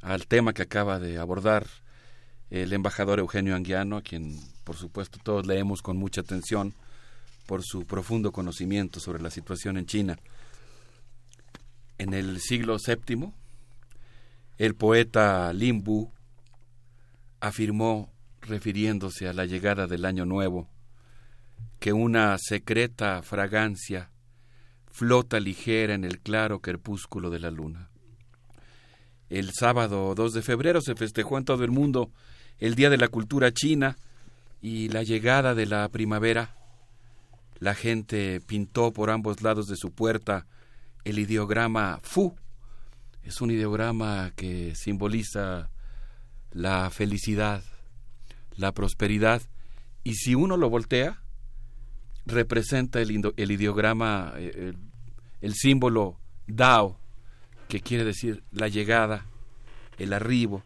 [0.00, 1.66] al tema que acaba de abordar
[2.50, 6.72] el embajador Eugenio Anguiano, a quien por supuesto todos leemos con mucha atención
[7.46, 10.18] por su profundo conocimiento sobre la situación en China.
[11.98, 13.32] En el siglo VII,
[14.58, 16.12] el poeta Lin Bu
[17.40, 20.68] afirmó, refiriéndose a la llegada del Año Nuevo,
[21.80, 24.10] que una secreta fragancia
[24.90, 27.90] flota ligera en el claro crepúsculo de la luna.
[29.28, 32.12] El sábado 2 de febrero se festejó en todo el mundo
[32.58, 33.96] el Día de la Cultura China
[34.62, 36.54] y la llegada de la primavera.
[37.58, 40.46] La gente pintó por ambos lados de su puerta
[41.04, 42.36] el ideograma Fu.
[43.24, 45.70] Es un ideograma que simboliza
[46.52, 47.62] la felicidad,
[48.56, 49.42] la prosperidad,
[50.04, 51.22] y si uno lo voltea,
[52.26, 54.74] representa el, el ideograma, eh,
[55.40, 56.98] el, símbolo Dao,
[57.68, 59.26] que quiere decir la llegada,
[59.98, 60.62] el arribo,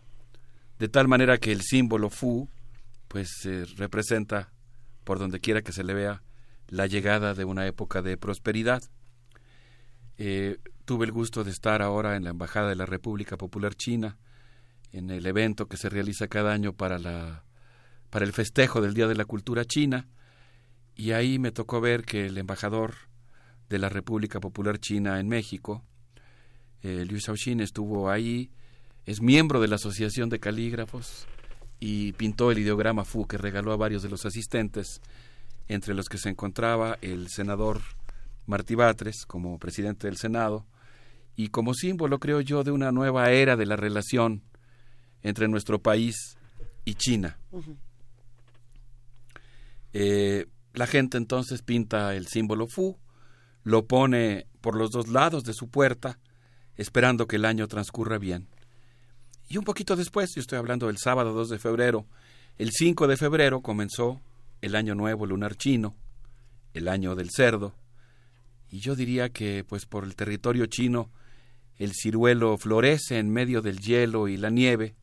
[0.78, 2.48] de tal manera que el símbolo Fu,
[3.06, 3.30] pues
[3.76, 4.52] representa,
[5.04, 6.22] por donde quiera que se le vea,
[6.68, 8.82] la llegada de una época de prosperidad.
[10.18, 14.16] Eh, tuve el gusto de estar ahora en la Embajada de la República Popular China,
[14.90, 17.44] en el evento que se realiza cada año para, la,
[18.08, 20.08] para el festejo del Día de la Cultura China,
[20.96, 22.94] y ahí me tocó ver que el embajador
[23.68, 25.84] de la República Popular China en México,
[26.80, 28.50] eh, Liu Shaoxin, estuvo ahí,
[29.04, 31.26] es miembro de la Asociación de Calígrafos
[31.80, 35.02] y pintó el ideograma Fu que regaló a varios de los asistentes,
[35.68, 37.82] entre los que se encontraba el senador
[38.46, 40.64] Martí Batres como presidente del Senado,
[41.38, 44.42] y como símbolo, creo yo, de una nueva era de la relación
[45.22, 46.36] entre nuestro país
[46.84, 47.38] y China.
[49.92, 52.98] La gente entonces pinta el símbolo Fu,
[53.62, 56.18] lo pone por los dos lados de su puerta,
[56.74, 58.48] esperando que el año transcurra bien.
[59.48, 62.04] Y un poquito después, yo estoy hablando del sábado 2 de febrero,
[62.56, 64.20] el 5 de febrero comenzó
[64.60, 65.94] el año nuevo lunar chino,
[66.74, 67.76] el año del cerdo,
[68.70, 71.12] y yo diría que pues por el territorio chino
[71.78, 74.96] el ciruelo florece en medio del hielo y la nieve,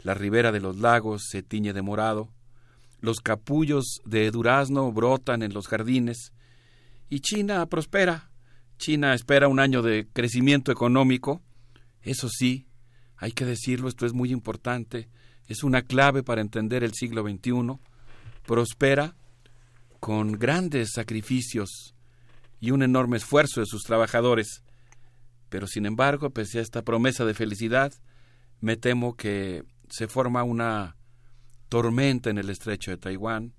[0.00, 2.30] la ribera de los lagos se tiñe de morado,
[3.00, 6.32] los capullos de durazno brotan en los jardines
[7.08, 8.30] y China prospera.
[8.78, 11.42] China espera un año de crecimiento económico.
[12.02, 12.66] Eso sí,
[13.16, 15.08] hay que decirlo, esto es muy importante,
[15.46, 17.78] es una clave para entender el siglo XXI.
[18.46, 19.16] Prospera
[20.00, 21.94] con grandes sacrificios
[22.60, 24.62] y un enorme esfuerzo de sus trabajadores.
[25.48, 27.92] Pero sin embargo, pese a esta promesa de felicidad,
[28.60, 30.96] me temo que se forma una
[31.68, 33.54] tormenta en el estrecho de Taiwán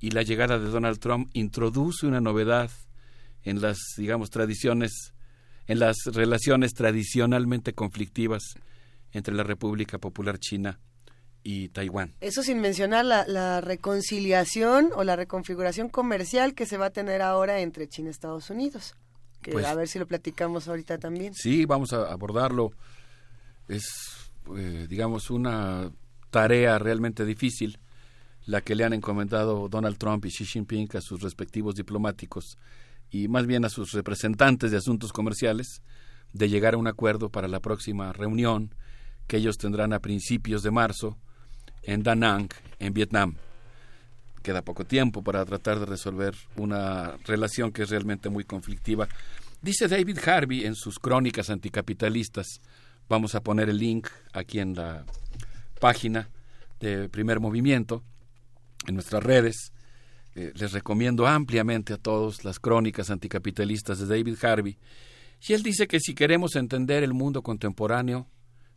[0.00, 2.70] y la llegada de Donald Trump introduce una novedad
[3.42, 5.14] en las, digamos, tradiciones,
[5.66, 8.42] en las relaciones tradicionalmente conflictivas
[9.12, 10.80] entre la República Popular China
[11.42, 12.14] y Taiwán.
[12.20, 17.60] Eso sin mencionar la, reconciliación o la reconfiguración comercial que se va a tener ahora
[17.60, 18.96] entre China y Estados Unidos.
[19.44, 21.34] Que pues a ver si lo platicamos ahorita también.
[21.34, 22.72] Sí, vamos a abordarlo.
[23.68, 23.84] Es,
[24.56, 25.92] eh, digamos, una
[26.30, 27.78] tarea realmente difícil
[28.46, 32.58] la que le han encomendado Donald Trump y Xi Jinping a sus respectivos diplomáticos
[33.10, 35.82] y más bien a sus representantes de asuntos comerciales
[36.32, 38.74] de llegar a un acuerdo para la próxima reunión
[39.26, 41.18] que ellos tendrán a principios de marzo
[41.82, 42.48] en Da Nang,
[42.78, 43.36] en Vietnam.
[44.44, 49.08] Queda poco tiempo para tratar de resolver una relación que es realmente muy conflictiva.
[49.62, 52.60] Dice David Harvey en sus crónicas anticapitalistas,
[53.08, 55.06] vamos a poner el link aquí en la
[55.80, 56.28] página
[56.78, 58.04] de primer movimiento,
[58.86, 59.72] en nuestras redes.
[60.34, 64.76] Eh, les recomiendo ampliamente a todos las crónicas anticapitalistas de David Harvey.
[65.40, 68.28] Y él dice que si queremos entender el mundo contemporáneo,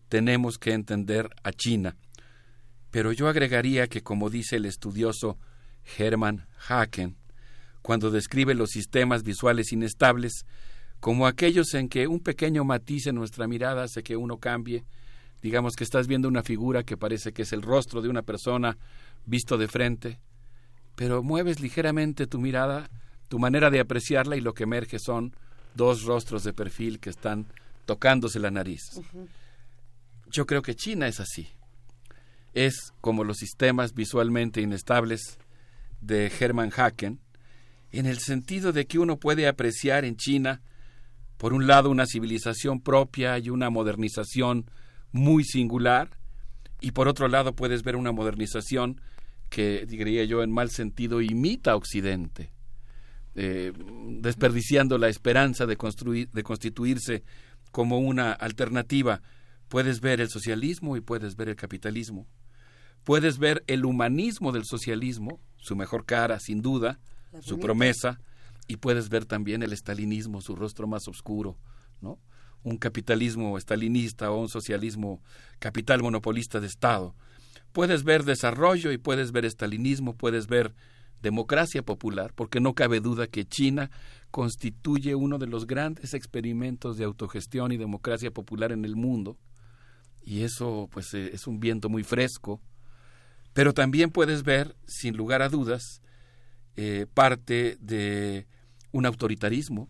[0.07, 1.98] tenemos que entender a China.
[2.89, 5.38] Pero yo agregaría que, como dice el estudioso
[5.98, 7.16] Hermann Haken,
[7.82, 10.46] cuando describe los sistemas visuales inestables
[11.00, 14.84] como aquellos en que un pequeño matiz en nuestra mirada hace que uno cambie,
[15.42, 18.78] digamos que estás viendo una figura que parece que es el rostro de una persona
[19.26, 20.20] visto de frente,
[20.96, 22.90] pero mueves ligeramente tu mirada,
[23.28, 25.36] tu manera de apreciarla y lo que emerge son
[25.76, 27.46] dos rostros de perfil que están
[27.86, 28.82] tocándose la nariz.
[30.32, 31.48] Yo creo que China es así.
[32.54, 35.38] Es como los sistemas visualmente inestables
[36.02, 37.19] de Hermann Haken,
[37.91, 40.61] en el sentido de que uno puede apreciar en China,
[41.38, 44.69] por un lado, una civilización propia y una modernización
[45.11, 46.10] muy singular,
[46.82, 49.02] y por otro lado puedes ver una modernización
[49.49, 52.52] que, diría yo, en mal sentido, imita a Occidente,
[53.36, 53.72] eh,
[54.19, 57.24] desperdiciando la esperanza de, construir, de constituirse
[57.72, 59.22] como una alternativa.
[59.69, 62.28] Puedes ver el socialismo y puedes ver el capitalismo.
[63.03, 67.00] Puedes ver el humanismo del socialismo, su mejor cara, sin duda,
[67.42, 68.20] su promesa,
[68.68, 71.58] y puedes ver también el estalinismo, su rostro más oscuro,
[72.02, 72.20] ¿no?
[72.64, 75.22] Un capitalismo estalinista o un socialismo
[75.60, 77.16] capital monopolista de Estado.
[77.72, 80.74] Puedes ver desarrollo y puedes ver estalinismo, puedes ver
[81.22, 83.90] democracia popular, porque no cabe duda que China
[84.32, 89.38] constituye uno de los grandes experimentos de autogestión y democracia popular en el mundo,
[90.22, 92.62] y eso pues eh, es un viento muy fresco,
[93.58, 96.04] pero también puedes ver, sin lugar a dudas,
[96.76, 98.46] eh, parte de
[98.92, 99.90] un autoritarismo.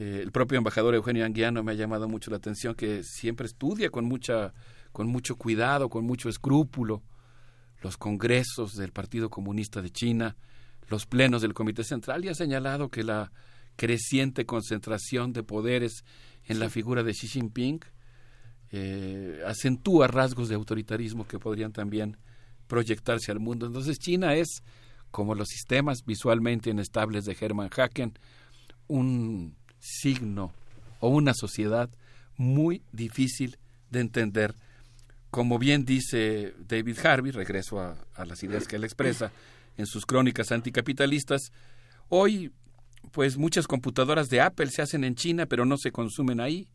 [0.00, 3.88] Eh, el propio embajador Eugenio Anguiano me ha llamado mucho la atención que siempre estudia
[3.90, 4.52] con mucha
[4.90, 7.04] con mucho cuidado, con mucho escrúpulo
[7.82, 10.36] los congresos del Partido Comunista de China,
[10.88, 13.30] los plenos del Comité Central y ha señalado que la
[13.76, 16.04] creciente concentración de poderes
[16.46, 17.78] en la figura de Xi Jinping
[18.76, 22.16] eh, acentúa rasgos de autoritarismo que podrían también
[22.66, 23.66] proyectarse al mundo.
[23.66, 24.64] Entonces China es
[25.12, 28.14] como los sistemas visualmente inestables de Hermann Haken,
[28.88, 30.52] un signo
[30.98, 31.88] o una sociedad
[32.36, 33.58] muy difícil
[33.90, 34.56] de entender.
[35.30, 39.30] Como bien dice David Harvey, regreso a las ideas que él expresa
[39.76, 41.52] en sus crónicas anticapitalistas,
[42.08, 42.50] hoy
[43.12, 46.66] pues muchas computadoras de Apple se hacen en China pero no se consumen ahí.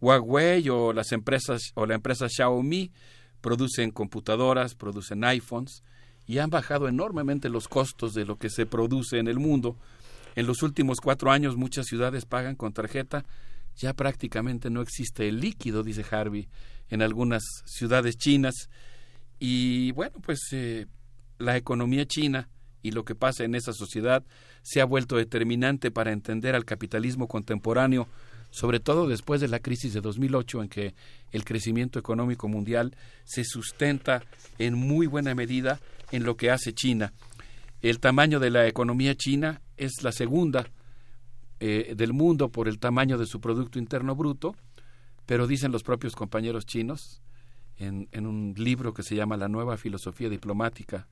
[0.00, 2.90] Huawei o las empresas o la empresa Xiaomi
[3.40, 5.82] producen computadoras, producen iPhones
[6.26, 9.76] y han bajado enormemente los costos de lo que se produce en el mundo.
[10.36, 13.24] En los últimos cuatro años muchas ciudades pagan con tarjeta.
[13.76, 16.48] Ya prácticamente no existe el líquido, dice Harvey,
[16.88, 18.68] en algunas ciudades chinas.
[19.38, 20.86] Y bueno, pues eh,
[21.38, 22.48] la economía china
[22.82, 24.24] y lo que pasa en esa sociedad
[24.62, 28.06] se ha vuelto determinante para entender al capitalismo contemporáneo,
[28.50, 30.94] sobre todo después de la crisis de 2008, en que
[31.32, 34.22] el crecimiento económico mundial se sustenta
[34.58, 37.12] en muy buena medida en lo que hace China.
[37.82, 40.68] El tamaño de la economía china es la segunda
[41.60, 44.54] eh, del mundo por el tamaño de su Producto Interno Bruto,
[45.24, 47.22] pero dicen los propios compañeros chinos
[47.78, 51.06] en, en un libro que se llama La nueva filosofía diplomática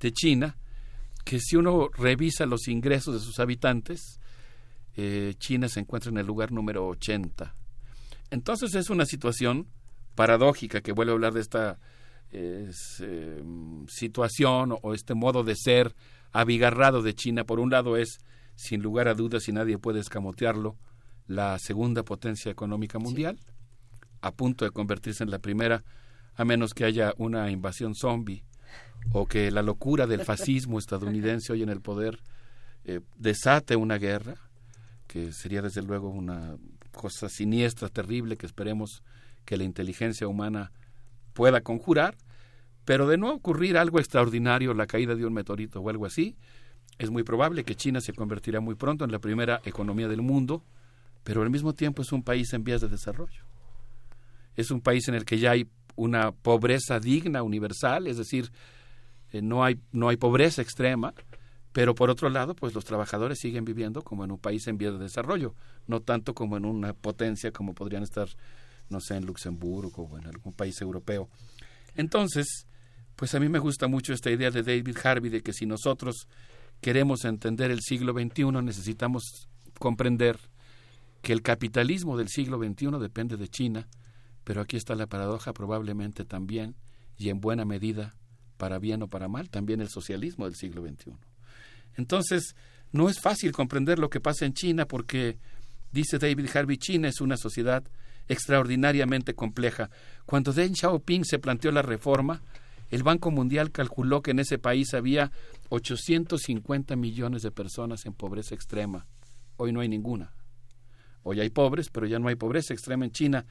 [0.00, 0.56] de China,
[1.24, 4.20] que si uno revisa los ingresos de sus habitantes,
[5.00, 7.54] eh, China se encuentra en el lugar número 80.
[8.30, 9.68] Entonces es una situación
[10.16, 11.78] paradójica que vuelve a hablar de esta
[12.32, 15.94] es, em, situación o, este modo de ser
[16.32, 18.18] abigarrado de China, por un lado es,
[18.56, 20.76] sin lugar a dudas y nadie puede escamotearlo,
[21.28, 23.38] la segunda potencia económica mundial,
[24.20, 25.84] a punto de convertirse en la primera,
[26.34, 28.42] a menos que haya una invasión zombie
[29.12, 32.18] o que la locura del fascismo estadounidense hoy en el poder
[32.84, 34.47] eh, desate una guerra,
[35.08, 36.56] que sería desde luego una
[36.92, 39.02] cosa siniestra, terrible, que esperemos
[39.44, 40.70] que la inteligencia humana
[41.32, 42.16] pueda conjurar,
[42.84, 46.36] pero de no ocurrir algo extraordinario, la caída de un meteorito o algo así,
[46.98, 50.64] es muy probable que China se convertirá muy pronto en la primera economía del mundo,
[51.24, 53.44] pero al mismo tiempo es un país en vías de desarrollo.
[54.56, 58.50] Es un país en el que ya hay una pobreza digna, universal, es decir,
[59.32, 61.14] eh, no, hay, no hay pobreza extrema,
[61.78, 64.94] pero por otro lado, pues los trabajadores siguen viviendo como en un país en vías
[64.94, 65.54] de desarrollo,
[65.86, 68.28] no tanto como en una potencia como podrían estar
[68.88, 71.28] no sé, en Luxemburgo o en algún país europeo.
[71.94, 72.66] Entonces,
[73.14, 76.26] pues a mí me gusta mucho esta idea de David Harvey de que si nosotros
[76.80, 79.48] queremos entender el siglo XXI necesitamos
[79.78, 80.36] comprender
[81.22, 83.86] que el capitalismo del siglo XXI depende de China,
[84.42, 86.74] pero aquí está la paradoja probablemente también,
[87.16, 88.16] y en buena medida,
[88.56, 91.27] para bien o para mal, también el socialismo del siglo XXI.
[91.98, 92.54] Entonces,
[92.92, 95.36] no es fácil comprender lo que pasa en China porque,
[95.92, 97.84] dice David Harvey, China es una sociedad
[98.28, 99.90] extraordinariamente compleja.
[100.24, 102.40] Cuando Deng Xiaoping se planteó la reforma,
[102.90, 105.32] el Banco Mundial calculó que en ese país había
[105.70, 109.06] 850 millones de personas en pobreza extrema.
[109.56, 110.32] Hoy no hay ninguna.
[111.24, 113.44] Hoy hay pobres, pero ya no hay pobreza extrema en China.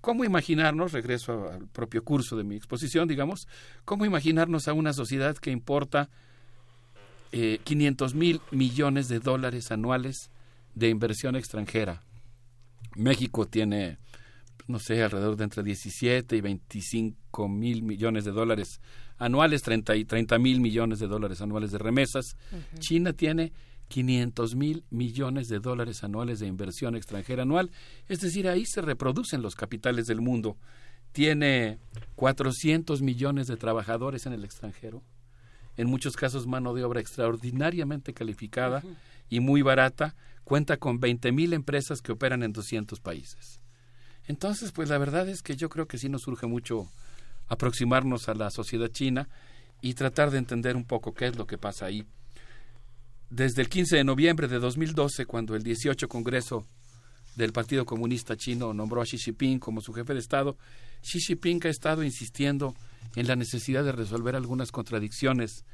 [0.00, 3.46] ¿Cómo imaginarnos, regreso al propio curso de mi exposición, digamos,
[3.84, 6.08] cómo imaginarnos a una sociedad que importa
[7.36, 10.30] eh, 500 mil millones de dólares anuales
[10.74, 12.02] de inversión extranjera?
[12.94, 13.98] México tiene,
[14.68, 18.80] no sé, alrededor de entre 17 y 25 mil millones de dólares
[19.18, 22.36] anuales, 30 y 30 mil millones de dólares anuales de remesas.
[22.78, 23.52] China tiene
[23.88, 27.70] 500 mil millones de dólares anuales de inversión extranjera anual.
[28.08, 30.56] Es decir, ahí se reproducen los capitales del mundo.
[31.12, 31.78] Tiene
[32.16, 35.02] 400 millones de trabajadores en el extranjero.
[35.76, 38.82] En muchos casos mano de obra extraordinariamente calificada
[39.28, 40.14] y muy barata.
[40.44, 43.60] Cuenta con 20 mil empresas que operan en 200 países.
[44.26, 46.88] Entonces, pues la verdad es que yo creo que sí nos surge mucho
[47.48, 49.28] aproximarnos a la sociedad china
[49.80, 52.06] y tratar de entender un poco qué es lo que pasa ahí
[53.34, 56.66] desde el 15 de noviembre de 2012, cuando el 18 Congreso
[57.34, 60.56] del Partido Comunista Chino nombró a Xi Jinping como su jefe de Estado,
[61.02, 62.76] Xi Jinping ha estado insistiendo
[63.16, 65.64] en la necesidad de resolver algunas contradicciones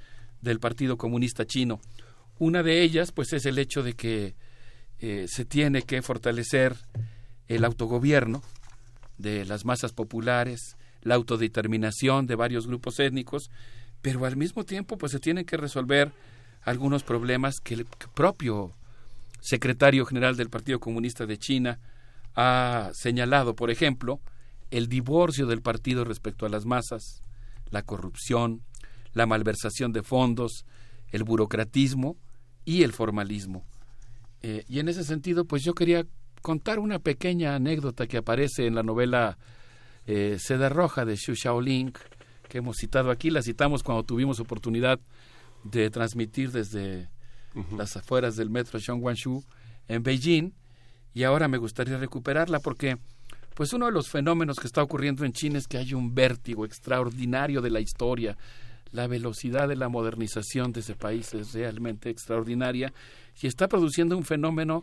[0.41, 1.81] del Partido Comunista Chino.
[2.39, 4.35] Una de ellas, pues, es el hecho de que
[4.99, 6.77] eh, se tiene que fortalecer
[7.49, 8.43] el autogobierno
[9.19, 13.51] de las masas populares, la autodeterminación de varios grupos étnicos,
[14.03, 16.13] pero al mismo tiempo, pues, se tienen que resolver
[16.63, 18.73] algunos problemas que el propio
[19.41, 21.79] secretario general del Partido Comunista de China
[22.35, 24.21] ha señalado, por ejemplo,
[24.71, 27.23] el divorcio del partido respecto a las masas,
[27.71, 28.63] la corrupción,
[29.13, 30.65] la malversación de fondos,
[31.11, 32.17] el burocratismo
[32.65, 33.65] y el formalismo.
[34.43, 36.07] Eh, y en ese sentido, pues yo quería
[36.43, 39.39] contar una pequeña anécdota que aparece en la novela
[40.07, 41.93] eh, Seda Roja de Xu Xiaoling,
[42.49, 44.99] que hemos citado aquí, la citamos cuando tuvimos oportunidad
[45.65, 47.09] de transmitir desde
[47.77, 49.45] las afueras del metro Zhongguanshu
[49.89, 50.53] en Beijing
[51.13, 52.99] y ahora me gustaría recuperarla porque
[53.61, 56.65] pues uno de los fenómenos que está ocurriendo en China es que hay un vértigo
[56.65, 58.39] extraordinario de la historia.
[58.91, 62.91] La velocidad de la modernización de ese país es realmente extraordinaria
[63.39, 64.83] y está produciendo un fenómeno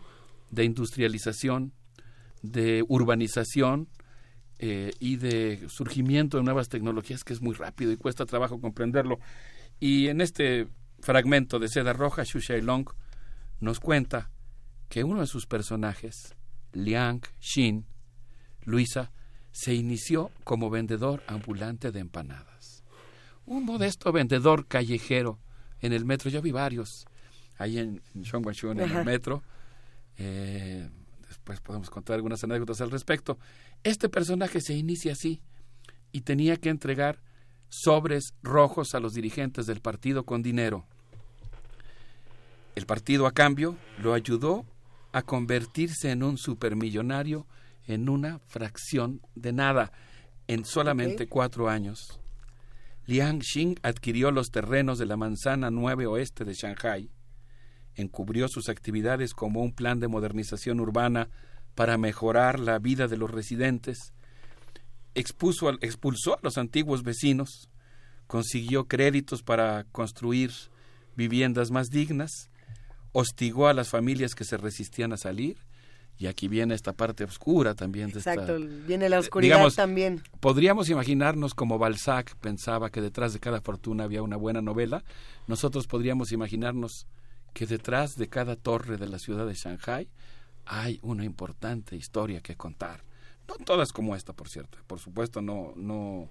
[0.51, 1.73] de industrialización,
[2.43, 3.87] de urbanización
[4.59, 9.17] eh, y de surgimiento de nuevas tecnologías que es muy rápido y cuesta trabajo comprenderlo.
[9.79, 10.67] Y en este
[10.99, 12.87] fragmento de Seda Roja, Xu Long
[13.59, 14.29] nos cuenta
[14.87, 16.35] que uno de sus personajes,
[16.73, 17.96] Liang Xin,
[18.67, 19.11] Luisa,
[19.51, 22.83] se inició como vendedor ambulante de empanadas.
[23.45, 25.39] Un modesto vendedor callejero
[25.79, 26.29] en el metro.
[26.29, 27.05] Yo vi varios
[27.57, 29.41] ahí en Zhongguanshu, en el metro.
[30.17, 30.89] Eh,
[31.29, 33.39] después podemos contar algunas anécdotas al respecto.
[33.83, 35.41] Este personaje se inicia así
[36.11, 37.21] y tenía que entregar
[37.69, 40.85] sobres rojos a los dirigentes del partido con dinero.
[42.75, 44.65] El partido, a cambio, lo ayudó
[45.13, 47.47] a convertirse en un supermillonario
[47.87, 49.91] en una fracción de nada,
[50.47, 52.19] en solamente cuatro años.
[53.05, 57.09] Liang Xing adquirió los terrenos de la manzana 9 oeste de Shanghai,
[57.95, 61.29] encubrió sus actividades como un plan de modernización urbana
[61.73, 64.13] para mejorar la vida de los residentes
[65.17, 67.69] expuso, expulsó a los antiguos vecinos,
[68.27, 70.51] consiguió créditos para construir
[71.15, 72.51] viviendas más dignas,
[73.13, 75.57] hostigó a las familias que se resistían a salir,
[76.19, 78.11] y aquí viene esta parte oscura también.
[78.11, 80.23] De Exacto, viene la oscuridad también.
[80.39, 85.03] Podríamos imaginarnos como Balzac pensaba que detrás de cada fortuna había una buena novela,
[85.45, 87.05] nosotros podríamos imaginarnos
[87.53, 90.09] que detrás de cada torre de la ciudad de Shanghai
[90.65, 93.03] hay una importante historia que contar.
[93.47, 94.77] No todas como esta, por cierto.
[94.87, 96.27] Por supuesto, no, no,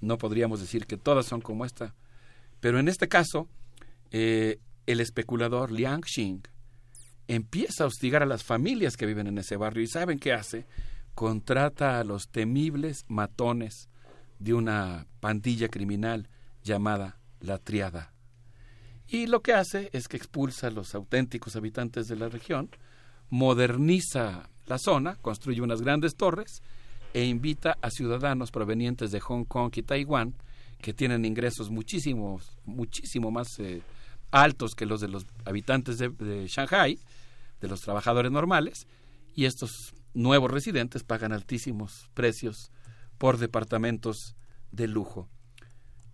[0.00, 1.94] no podríamos decir que todas son como esta.
[2.60, 3.48] Pero en este caso,
[4.10, 6.40] eh, el especulador Liang Xing
[7.28, 10.66] empieza a hostigar a las familias que viven en ese barrio y ¿saben qué hace?
[11.14, 13.88] Contrata a los temibles matones
[14.38, 16.28] de una pandilla criminal
[16.62, 18.12] llamada la Triada.
[19.08, 22.70] Y lo que hace es que expulsa a los auténticos habitantes de la región,
[23.30, 26.62] moderniza la zona, construye unas grandes torres
[27.14, 30.34] e invita a ciudadanos provenientes de Hong Kong y Taiwán
[30.80, 33.82] que tienen ingresos muchísimos, muchísimo más eh,
[34.42, 36.98] altos que los de los habitantes de, de Shanghai,
[37.60, 38.86] de los trabajadores normales,
[39.34, 42.70] y estos nuevos residentes pagan altísimos precios
[43.18, 44.36] por departamentos
[44.72, 45.28] de lujo.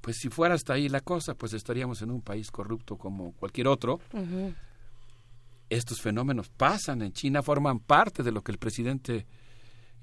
[0.00, 3.68] Pues si fuera hasta ahí la cosa, pues estaríamos en un país corrupto como cualquier
[3.68, 4.00] otro.
[5.70, 9.26] Estos fenómenos pasan en China, forman parte de lo que el presidente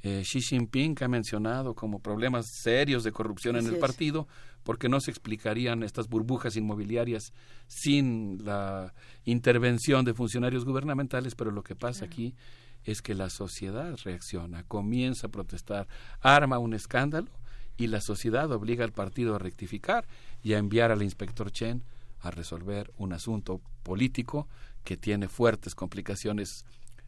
[0.01, 4.27] eh, Xi Jinping ha mencionado como problemas serios de corrupción en el partido,
[4.63, 7.33] porque no se explicarían estas burbujas inmobiliarias
[7.67, 8.93] sin la
[9.25, 12.35] intervención de funcionarios gubernamentales, pero lo que pasa aquí
[12.83, 15.87] es que la sociedad reacciona, comienza a protestar,
[16.21, 17.29] arma un escándalo
[17.77, 20.07] y la sociedad obliga al partido a rectificar
[20.43, 21.83] y a enviar al inspector Chen
[22.21, 24.47] a resolver un asunto político
[24.83, 26.65] que tiene fuertes complicaciones,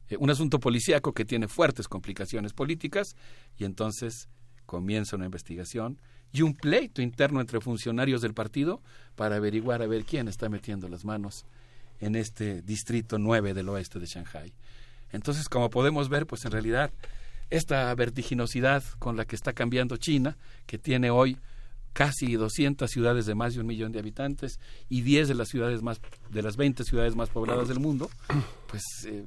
[0.09, 3.15] eh, un asunto policíaco que tiene fuertes complicaciones políticas
[3.57, 4.29] y entonces
[4.65, 5.99] comienza una investigación
[6.31, 8.81] y un pleito interno entre funcionarios del partido
[9.15, 11.45] para averiguar a ver quién está metiendo las manos
[11.99, 14.53] en este distrito 9 del oeste de Shanghai.
[15.11, 16.91] Entonces, como podemos ver, pues en realidad
[17.49, 21.37] esta vertiginosidad con la que está cambiando China, que tiene hoy
[21.93, 25.81] casi 200 ciudades de más de un millón de habitantes y 10 de las ciudades
[25.81, 28.09] más de las 20 ciudades más pobladas del mundo,
[28.69, 29.25] pues eh,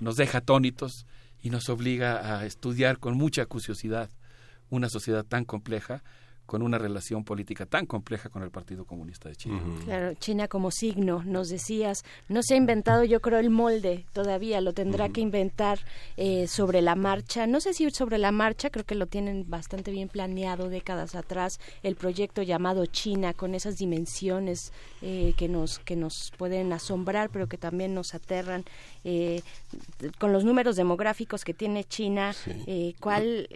[0.00, 1.06] nos deja atónitos
[1.42, 4.10] y nos obliga a estudiar con mucha curiosidad
[4.68, 6.02] una sociedad tan compleja
[6.46, 9.60] con una relación política tan compleja con el Partido Comunista de China.
[9.84, 14.60] Claro, China como signo, nos decías, no se ha inventado yo creo el molde todavía,
[14.60, 15.80] lo tendrá que inventar
[16.16, 19.90] eh, sobre la marcha, no sé si sobre la marcha, creo que lo tienen bastante
[19.90, 25.96] bien planeado décadas atrás, el proyecto llamado China con esas dimensiones eh, que, nos, que
[25.96, 28.64] nos pueden asombrar, pero que también nos aterran,
[29.04, 29.42] eh,
[30.18, 32.34] con los números demográficos que tiene China,
[33.00, 33.48] ¿cuál,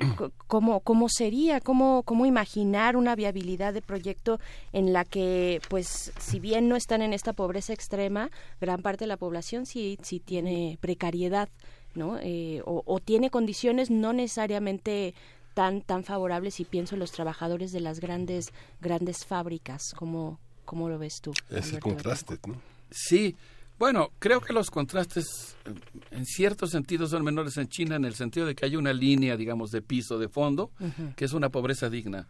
[0.47, 4.41] cómo, ¿cómo sería, cómo, cómo imaginar una viabilidad de proyecto
[4.73, 9.09] en la que, pues, si bien no están en esta pobreza extrema, gran parte de
[9.09, 11.49] la población sí, sí tiene precariedad,
[11.94, 12.18] ¿no?
[12.23, 15.15] Eh, o, tiene condiciones no necesariamente
[15.55, 19.92] tan tan favorables y pienso en los trabajadores de las grandes grandes fábricas.
[19.97, 22.60] Como cómo lo ves tú ese contraste no
[22.91, 23.36] sí.
[23.78, 25.73] Bueno, creo que los contrastes eh,
[26.10, 29.39] en cierto sentido son menores en China en el sentido de que hay una línea,
[29.39, 30.70] digamos, de piso, de fondo,
[31.17, 32.28] que es una pobreza digna.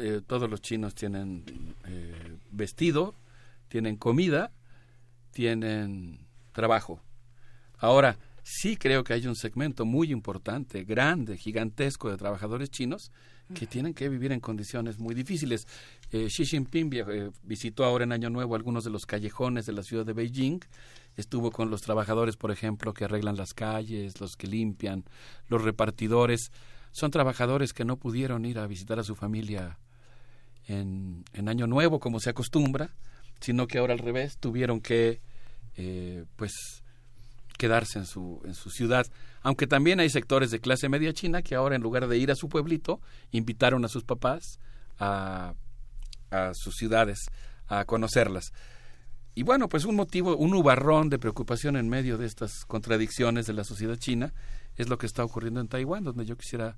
[0.00, 1.44] Eh, todos los chinos tienen
[1.86, 3.14] eh, vestido,
[3.68, 4.52] tienen comida,
[5.30, 7.00] tienen trabajo.
[7.78, 13.12] Ahora, sí creo que hay un segmento muy importante, grande, gigantesco de trabajadores chinos
[13.54, 15.66] que tienen que vivir en condiciones muy difíciles.
[16.10, 16.90] Eh, Xi Jinping
[17.42, 20.60] visitó ahora en Año Nuevo algunos de los callejones de la ciudad de Beijing,
[21.16, 25.04] estuvo con los trabajadores, por ejemplo, que arreglan las calles, los que limpian,
[25.48, 26.52] los repartidores.
[26.92, 29.78] Son trabajadores que no pudieron ir a visitar a su familia
[30.68, 32.90] en, Año Nuevo, como se acostumbra,
[33.40, 35.20] sino que ahora al revés tuvieron que,
[35.76, 36.84] eh, pues,
[37.56, 39.06] quedarse en su, en su ciudad.
[39.42, 42.36] Aunque también hay sectores de clase media china que ahora, en lugar de ir a
[42.36, 43.00] su pueblito,
[43.32, 44.60] invitaron a sus papás
[44.98, 45.54] a,
[46.30, 47.18] a sus ciudades,
[47.66, 48.52] a conocerlas.
[49.34, 53.52] Y bueno, pues un motivo, un nubarrón de preocupación en medio de estas contradicciones de
[53.52, 54.34] la sociedad china
[54.76, 56.76] es lo que está ocurriendo en Taiwán, donde yo quisiera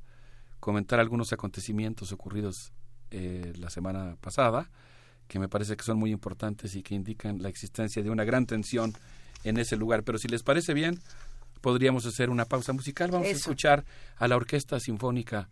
[0.61, 2.73] comentar algunos acontecimientos ocurridos
[3.11, 4.71] eh, la semana pasada,
[5.29, 8.47] que me parece que son muy importantes y que indican la existencia de una gran
[8.47, 8.95] tensión
[9.45, 10.03] en ese lugar.
[10.03, 11.01] Pero si les parece bien,
[11.61, 13.11] podríamos hacer una pausa musical.
[13.11, 13.85] Vamos a escuchar
[14.17, 15.49] a la Orquesta Sinfónica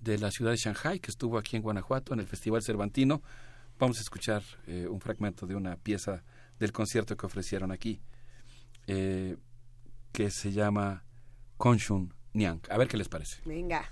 [0.00, 3.22] de la ciudad de Shanghai, que estuvo aquí en Guanajuato, en el Festival Cervantino.
[3.78, 6.22] Vamos a escuchar eh, un fragmento de una pieza
[6.58, 8.00] del concierto que ofrecieron aquí,
[8.86, 9.36] eh,
[10.12, 11.04] que se llama
[11.56, 12.60] Konshun Niang.
[12.70, 13.40] A ver qué les parece.
[13.44, 13.90] Venga.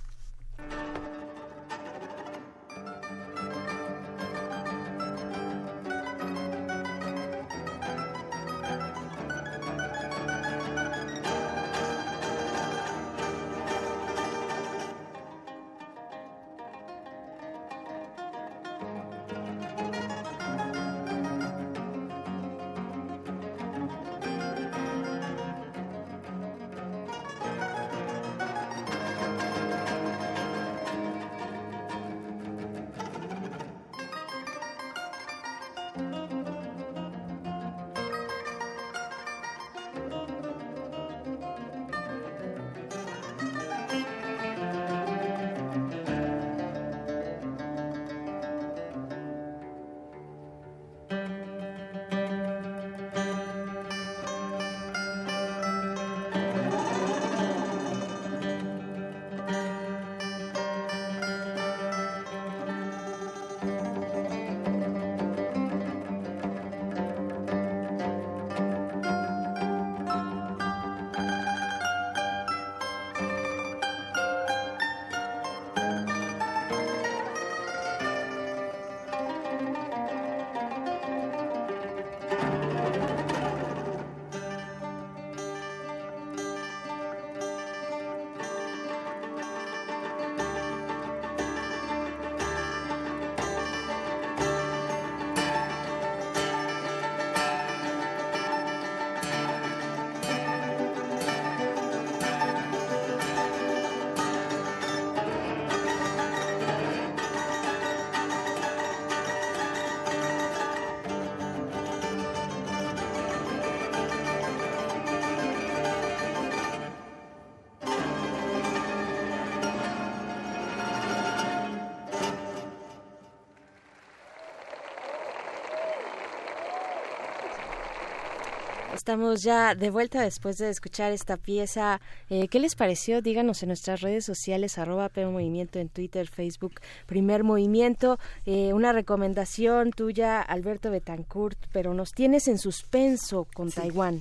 [129.05, 132.01] Estamos ya de vuelta después de escuchar esta pieza.
[132.31, 133.21] Eh, ¿Qué les pareció?
[133.21, 138.19] Díganos en nuestras redes sociales, arroba Movimiento en Twitter, Facebook, Primer Movimiento.
[138.47, 144.21] Eh, una recomendación tuya, Alberto Betancourt, pero nos tienes en suspenso con Taiwán.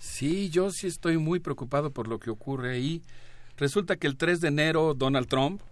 [0.00, 3.00] Sí, yo sí estoy muy preocupado por lo que ocurre ahí.
[3.56, 5.62] Resulta que el 3 de enero Donald Trump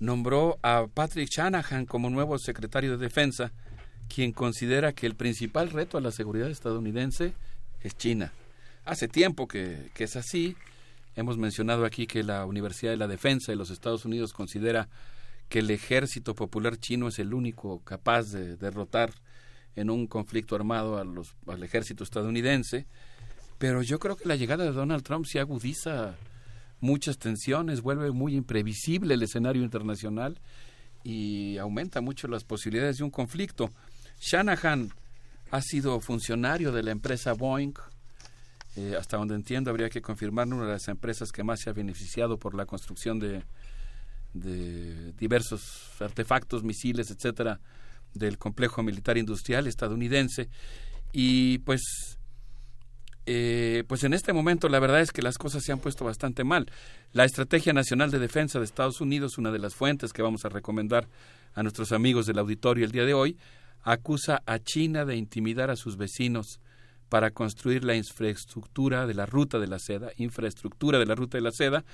[0.00, 3.52] nombró a Patrick Shanahan como nuevo secretario de Defensa
[4.08, 7.34] quien considera que el principal reto a la seguridad estadounidense
[7.86, 8.32] es China.
[8.84, 10.56] Hace tiempo que, es así.
[11.14, 14.88] Hemos mencionado aquí que la Universidad de la Defensa de los Estados Unidos considera
[15.48, 19.12] que el ejército popular chino es el único capaz de derrotar
[19.76, 22.86] en un conflicto armado a los, al ejército estadounidense.
[23.58, 26.16] Pero yo creo que la llegada de Donald Trump se agudiza
[26.80, 30.38] muchas tensiones, vuelve muy imprevisible el escenario internacional
[31.02, 33.70] y aumenta mucho las posibilidades de un conflicto.
[34.20, 34.92] Shanahan
[35.50, 37.74] ha sido funcionario de la empresa Boeing.
[38.76, 41.72] Eh, hasta donde entiendo, habría que confirmar una de las empresas que más se ha
[41.72, 43.42] beneficiado por la construcción de,
[45.18, 47.58] diversos artefactos, misiles, etcétera,
[48.12, 50.50] del complejo militar industrial estadounidense.
[51.10, 52.18] Y pues,
[53.24, 56.44] eh, pues en este momento la verdad es que las cosas se han puesto bastante
[56.44, 56.70] mal.
[57.12, 60.50] La Estrategia Nacional de Defensa de Estados Unidos, una de las fuentes que vamos a
[60.50, 61.08] recomendar
[61.54, 63.38] a nuestros amigos del auditorio el día de hoy,
[63.86, 66.60] acusa a China de intimidar a sus vecinos
[67.08, 71.42] para construir la infraestructura de la ruta de la seda, infraestructura de la ruta de
[71.42, 71.84] la seda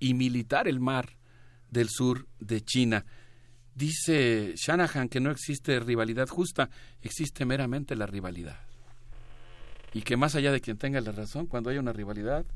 [0.00, 1.10] y militar el mar
[1.70, 3.04] del sur de China.
[3.74, 6.70] Dice Shanahan que no existe rivalidad justa,
[7.02, 8.58] existe meramente la rivalidad.
[9.92, 12.46] Y que más allá de quien tenga la razón, cuando hay una rivalidad,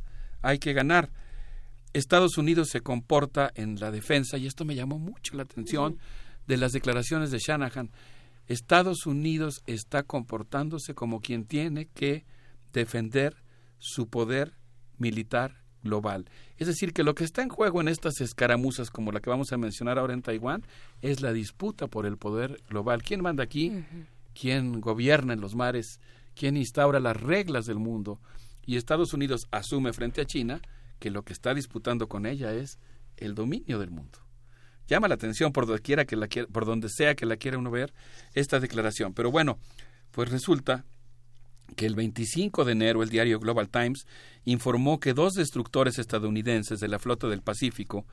[0.40, 1.10] hay que ganar.
[1.92, 5.98] Estados Unidos se comporta en la defensa, y esto me llamó mucho la atención
[6.46, 7.90] de las declaraciones de Shanahan,
[8.48, 12.24] Estados Unidos está comportándose como quien tiene que
[12.72, 13.36] defender
[13.78, 14.54] su poder
[14.98, 16.30] militar global.
[16.56, 19.52] Es decir, que lo que está en juego en estas escaramuzas como la que vamos
[19.52, 20.64] a mencionar ahora en Taiwán
[21.02, 23.02] es la disputa por el poder global.
[23.02, 23.84] ¿Quién manda aquí?
[24.38, 26.00] ¿Quién gobierna en los mares?
[26.34, 28.20] ¿Quién instaura las reglas del mundo?
[28.64, 30.60] Y Estados Unidos asume frente a China
[30.98, 32.78] que lo que está disputando con ella es
[33.16, 34.25] el dominio del mundo
[34.86, 37.70] llama la atención por donde, quiera que la por donde sea que la quiera uno
[37.70, 37.92] ver
[38.34, 39.14] esta declaración.
[39.14, 39.58] Pero bueno,
[40.10, 40.84] pues resulta
[41.74, 44.06] que el 25 de enero el diario Global Times
[44.44, 48.06] informó que dos destructores estadounidenses de la flota del Pacífico,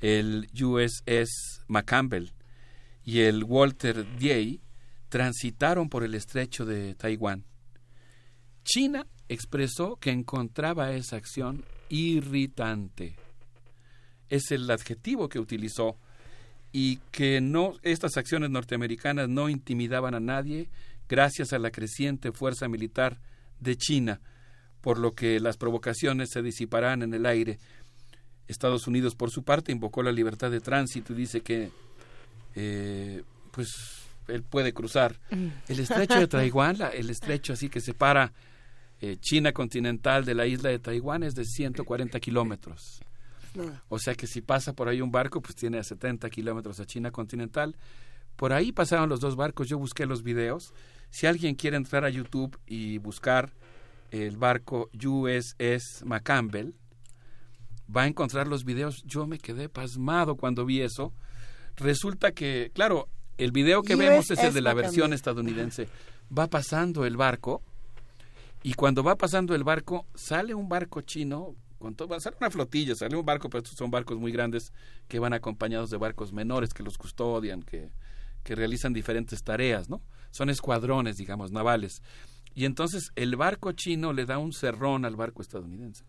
[0.00, 2.32] el USS McCampbell
[3.04, 4.60] y el Walter Day,
[5.08, 7.44] transitaron por el estrecho de Taiwán.
[8.64, 13.14] China expresó que encontraba esa acción irritante.
[14.28, 15.96] Es el adjetivo que utilizó
[16.78, 20.68] y que no estas acciones norteamericanas no intimidaban a nadie
[21.08, 23.18] gracias a la creciente fuerza militar
[23.60, 24.20] de China,
[24.82, 27.58] por lo que las provocaciones se disiparán en el aire.
[28.46, 31.70] Estados Unidos, por su parte, invocó la libertad de tránsito y dice que,
[32.54, 33.22] eh,
[33.52, 33.70] pues,
[34.28, 35.46] él puede cruzar mm.
[35.68, 38.34] el estrecho de Taiwán, el estrecho así que separa
[39.00, 43.00] eh, China continental de la isla de Taiwán es de 140 kilómetros.
[43.88, 46.86] O sea que si pasa por ahí un barco, pues tiene a 70 kilómetros a
[46.86, 47.76] China continental.
[48.36, 50.74] Por ahí pasaron los dos barcos, yo busqué los videos.
[51.10, 53.52] Si alguien quiere entrar a YouTube y buscar
[54.10, 56.74] el barco USS McCampbell,
[57.94, 59.02] va a encontrar los videos.
[59.04, 61.12] Yo me quedé pasmado cuando vi eso.
[61.76, 65.88] Resulta que, claro, el video que vemos es el de la versión estadounidense.
[66.36, 67.62] Va pasando el barco
[68.62, 71.54] y cuando va pasando el barco sale un barco chino
[71.86, 74.72] con todo, a ser una flotilla, sale un barco, pero estos son barcos muy grandes
[75.06, 77.92] que van acompañados de barcos menores que los custodian, que,
[78.42, 80.02] que realizan diferentes tareas, ¿no?
[80.32, 82.02] Son escuadrones, digamos, navales.
[82.56, 86.04] Y entonces el barco chino le da un cerrón al barco estadounidense.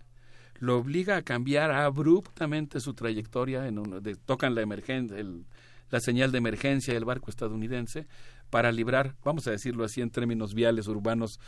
[0.56, 3.80] Lo obliga a cambiar abruptamente su trayectoria, en
[4.26, 5.16] tocan la, emergencia,
[5.92, 8.08] la señal de emergencia del barco estadounidense
[8.50, 11.40] para librar, vamos a decirlo así en términos viales urbanos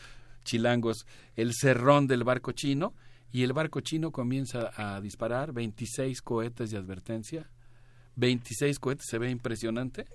[0.44, 2.94] chilangos, el cerrón del barco chino
[3.32, 7.50] y el barco chino comienza a disparar 26 cohetes de advertencia.
[8.16, 10.08] 26 cohetes, se ve impresionante,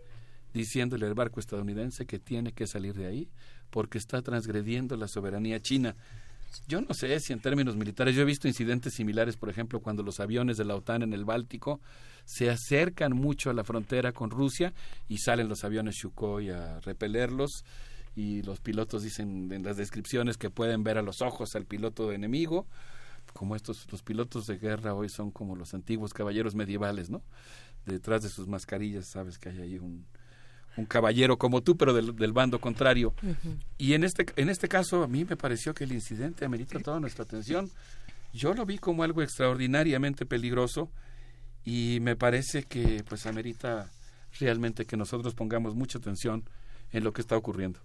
[0.52, 3.28] diciéndole al barco estadounidense que tiene que salir de ahí
[3.70, 5.96] porque está transgrediendo la soberanía china.
[6.68, 10.02] Yo no sé si en términos militares, yo he visto incidentes similares, por ejemplo, cuando
[10.02, 11.80] los aviones de la OTAN en el Báltico
[12.24, 14.72] se acercan mucho a la frontera con Rusia
[15.08, 17.64] y salen los aviones Sukhoi a repelerlos
[18.14, 22.12] y los pilotos dicen en las descripciones que pueden ver a los ojos al piloto
[22.12, 22.66] enemigo
[23.34, 27.22] como estos, los pilotos de guerra hoy son como los antiguos caballeros medievales, ¿no?
[27.84, 30.06] Detrás de sus mascarillas sabes que hay ahí un,
[30.76, 33.14] un caballero como tú, pero del, bando contrario.
[33.76, 37.00] Y en este, en este caso a mí me pareció que el incidente amerita toda
[37.00, 37.70] nuestra atención.
[38.32, 40.90] Yo lo vi como algo extraordinariamente peligroso
[41.64, 43.90] y me parece que pues amerita
[44.40, 46.44] realmente que nosotros pongamos mucha atención
[46.92, 47.80] en lo que está ocurriendo.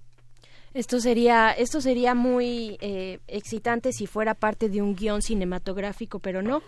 [0.73, 6.41] Esto sería, esto sería muy eh, excitante si fuera parte de un guion cinematográfico, pero
[6.41, 6.61] no.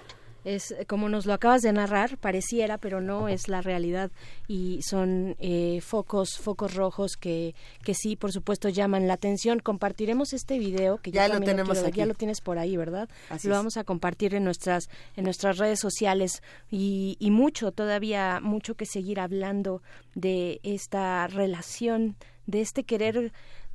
[0.44, 4.10] Es como nos lo acabas de narrar pareciera pero no es la realidad.
[4.48, 9.60] Y son eh, focos focos rojos que que sí por supuesto llaman la atención.
[9.60, 12.00] Compartiremos este video que ya lo tenemos aquí.
[12.00, 13.08] ya lo tienes por ahí verdad
[13.44, 16.42] lo vamos a compartir en nuestras en nuestras redes sociales.
[16.72, 19.84] Y, y mucho todavía mucho que seguir hablando
[20.16, 22.16] de esta relación
[22.48, 23.32] de este querer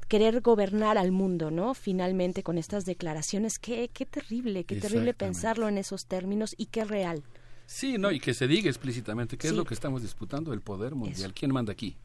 [0.09, 1.75] querer gobernar al mundo, ¿no?
[1.75, 6.85] Finalmente con estas declaraciones, qué, qué terrible, qué terrible pensarlo en esos términos y qué
[6.85, 7.23] real.
[7.67, 10.94] Sí, no, y que se diga explícitamente qué es lo que estamos disputando, el poder
[10.94, 11.35] mundial.
[11.35, 11.97] ¿Quién manda aquí?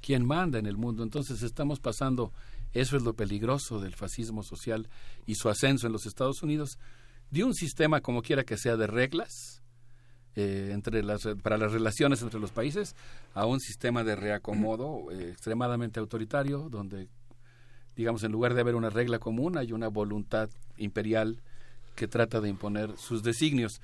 [0.00, 1.02] ¿Quién manda en el mundo?
[1.02, 2.32] Entonces estamos pasando,
[2.72, 4.88] eso es lo peligroso del fascismo social
[5.26, 6.78] y su ascenso en los Estados Unidos,
[7.30, 9.62] de un sistema como quiera que sea de reglas,
[10.36, 12.94] eh, entre las, para las relaciones entre los países
[13.34, 17.08] a un sistema de reacomodo eh, extremadamente autoritario donde
[17.98, 21.42] digamos, en lugar de haber una regla común, hay una voluntad imperial
[21.96, 23.80] que trata de imponer sus designios.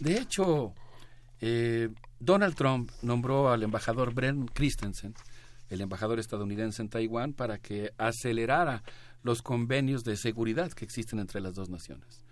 [0.00, 0.72] De hecho,
[1.42, 5.12] eh, Donald Trump nombró al embajador Brent Christensen,
[5.68, 8.82] el embajador estadounidense en Taiwán, para que acelerara
[9.22, 12.24] los convenios de seguridad que existen entre las dos naciones.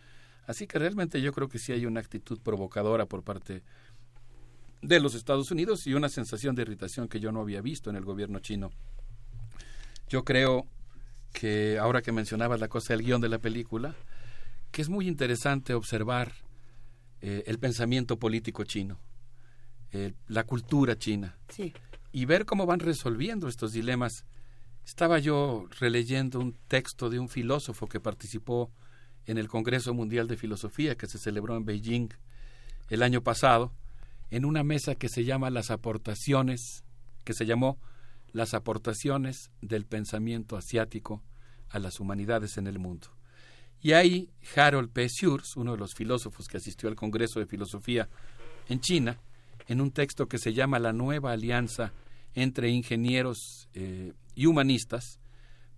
[0.47, 3.63] Así que realmente yo creo que sí hay una actitud provocadora por parte
[4.81, 7.97] de los Estados Unidos y una sensación de irritación que yo no había visto en
[7.97, 8.71] el gobierno chino.
[10.09, 10.67] Yo creo
[11.33, 13.95] que ahora que mencionabas la cosa del guion de la película,
[14.71, 16.33] que es muy interesante observar
[17.21, 18.99] eh, el pensamiento político chino,
[19.93, 21.37] eh, la cultura china,
[22.13, 24.25] y ver cómo van resolviendo estos dilemas.
[24.85, 28.71] Estaba yo releyendo un texto de un filósofo que participó
[29.27, 32.09] en el Congreso Mundial de Filosofía que se celebró en Beijing
[32.89, 33.73] el año pasado,
[34.31, 36.85] en una mesa que se llama Las aportaciones,
[37.25, 37.79] que se llamó
[38.37, 41.23] las aportaciones del pensamiento asiático
[41.71, 43.09] a las humanidades en el mundo.
[43.81, 45.09] Y ahí Harold P.
[45.09, 48.11] Schurz, uno de los filósofos que asistió al Congreso de Filosofía
[48.69, 49.19] en China,
[49.69, 51.95] en un texto que se llama La nueva alianza
[52.35, 55.19] entre ingenieros eh, y humanistas,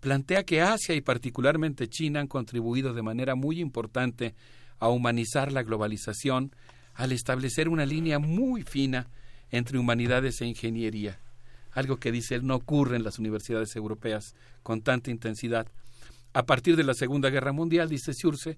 [0.00, 4.34] plantea que Asia y particularmente China han contribuido de manera muy importante
[4.80, 6.56] a humanizar la globalización
[6.94, 9.06] al establecer una línea muy fina
[9.50, 11.20] entre humanidades e ingeniería
[11.72, 15.68] algo que dice él no ocurre en las universidades europeas con tanta intensidad.
[16.32, 18.56] A partir de la Segunda Guerra Mundial, dice Surce,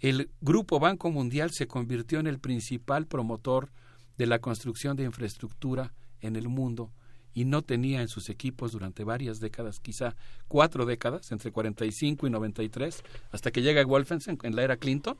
[0.00, 3.70] el Grupo Banco Mundial se convirtió en el principal promotor
[4.16, 6.90] de la construcción de infraestructura en el mundo
[7.32, 10.16] y no tenía en sus equipos durante varias décadas, quizá
[10.48, 15.16] cuatro décadas, entre 45 y 93, hasta que llega Wolfensen en la era Clinton,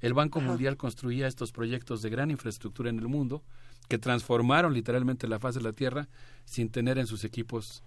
[0.00, 3.42] el Banco Mundial construía estos proyectos de gran infraestructura en el mundo
[3.90, 6.08] que transformaron literalmente la faz de la Tierra
[6.44, 7.82] sin tener en sus equipos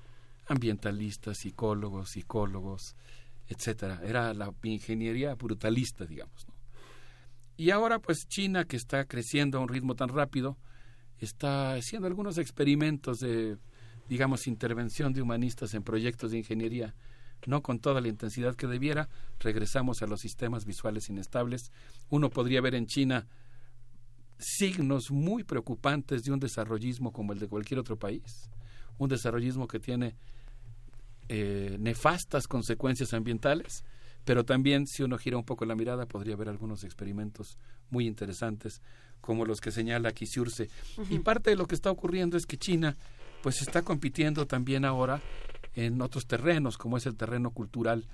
[0.47, 2.97] ambientalistas, psicólogos, psicólogos,
[3.47, 4.01] etcétera.
[4.03, 6.45] Era la ingeniería brutalista, digamos.
[7.55, 10.57] Y ahora, pues China, que está creciendo a un ritmo tan rápido,
[11.19, 13.57] está haciendo algunos experimentos de,
[14.09, 16.95] digamos, intervención de humanistas en proyectos de ingeniería,
[17.45, 19.07] no con toda la intensidad que debiera.
[19.39, 21.71] Regresamos a los sistemas visuales inestables.
[22.09, 23.25] Uno podría ver en China
[24.43, 28.49] signos muy preocupantes de un desarrollismo como el de cualquier otro país,
[28.97, 30.15] un desarrollismo que tiene
[31.29, 33.83] eh, nefastas consecuencias ambientales,
[34.25, 37.57] pero también si uno gira un poco la mirada podría haber algunos experimentos
[37.89, 38.81] muy interesantes
[39.21, 40.25] como los que señala aquí
[41.09, 42.95] Y parte de lo que está ocurriendo es que China
[43.41, 45.21] pues está compitiendo también ahora
[45.75, 48.05] en otros terrenos, como es el terreno cultural.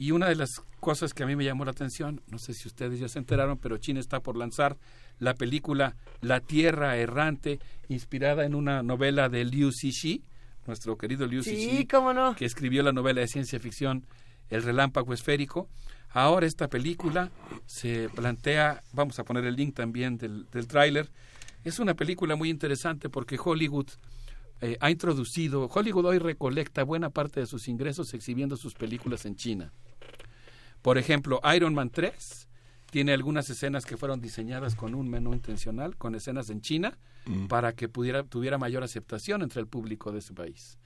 [0.00, 2.66] Y una de las cosas que a mí me llamó la atención, no sé si
[2.66, 4.78] ustedes ya se enteraron, pero China está por lanzar
[5.18, 10.24] la película La Tierra Errante, inspirada en una novela de Liu Cixi,
[10.66, 12.34] nuestro querido Liu sí, cómo no.
[12.34, 14.06] que escribió la novela de ciencia ficción
[14.48, 15.68] El Relámpago Esférico.
[16.08, 17.30] Ahora esta película
[17.66, 21.10] se plantea, vamos a poner el link también del, del tráiler,
[21.62, 23.88] es una película muy interesante porque Hollywood
[24.62, 29.36] eh, ha introducido, Hollywood hoy recolecta buena parte de sus ingresos exhibiendo sus películas en
[29.36, 29.74] China.
[30.82, 32.48] Por ejemplo, Iron Man 3
[32.90, 37.46] tiene algunas escenas que fueron diseñadas con un menú intencional, con escenas en China, mm.
[37.46, 40.78] para que pudiera, tuviera mayor aceptación entre el público de ese país.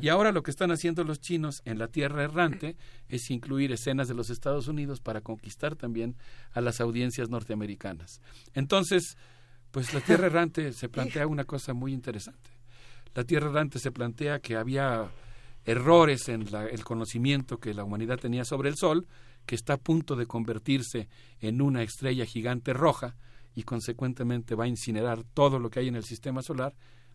[0.00, 2.76] Y ahora lo que están haciendo los chinos en la Tierra Errante
[3.08, 6.14] es incluir escenas de los Estados Unidos para conquistar también
[6.52, 8.22] a las audiencias norteamericanas.
[8.54, 9.16] Entonces,
[9.72, 12.50] pues la Tierra Errante se plantea una cosa muy interesante.
[13.14, 15.10] la Tierra errante se plantea que había
[15.64, 19.08] errores en el conocimiento que la humanidad tenía sobre el Sol,
[19.48, 21.08] que está a punto de convertirse
[21.40, 23.16] en una estrella gigante roja
[23.54, 26.74] y consecuentemente va a incinerar todo lo que hay en el sistema solar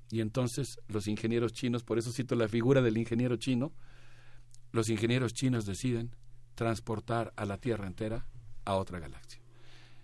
[0.09, 3.71] y entonces los ingenieros chinos, por eso cito la figura del ingeniero chino,
[4.71, 6.15] los ingenieros chinos deciden
[6.55, 8.25] transportar a la Tierra entera
[8.65, 9.39] a otra galaxia.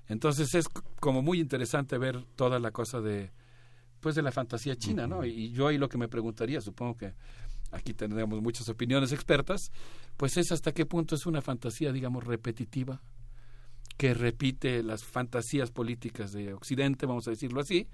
[0.08, 3.32] Entonces es como muy interesante ver toda la cosa de
[4.02, 5.26] pues de la fantasía china, ¿no?
[5.26, 7.16] Y yo ahí lo que me preguntaría, supongo que
[7.72, 9.72] aquí tendremos muchas opiniones expertas,
[10.18, 13.02] pues es hasta qué punto es una fantasía, digamos, repetitiva,
[13.98, 17.88] que repite las fantasías políticas de Occidente, vamos a decirlo así,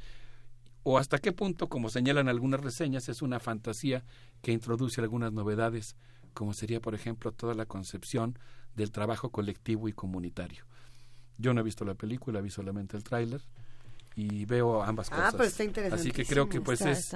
[0.84, 4.04] o hasta qué punto, como señalan algunas reseñas, es una fantasía
[4.42, 5.96] que introduce algunas novedades,
[6.34, 8.38] como sería, por ejemplo, toda la concepción
[8.76, 10.66] del trabajo colectivo y comunitario.
[11.38, 13.42] Yo no he visto la película, vi solamente el tráiler
[14.16, 15.48] y veo ambas ah, cosas.
[15.48, 16.02] Está interesante.
[16.02, 17.16] Así que creo que pues es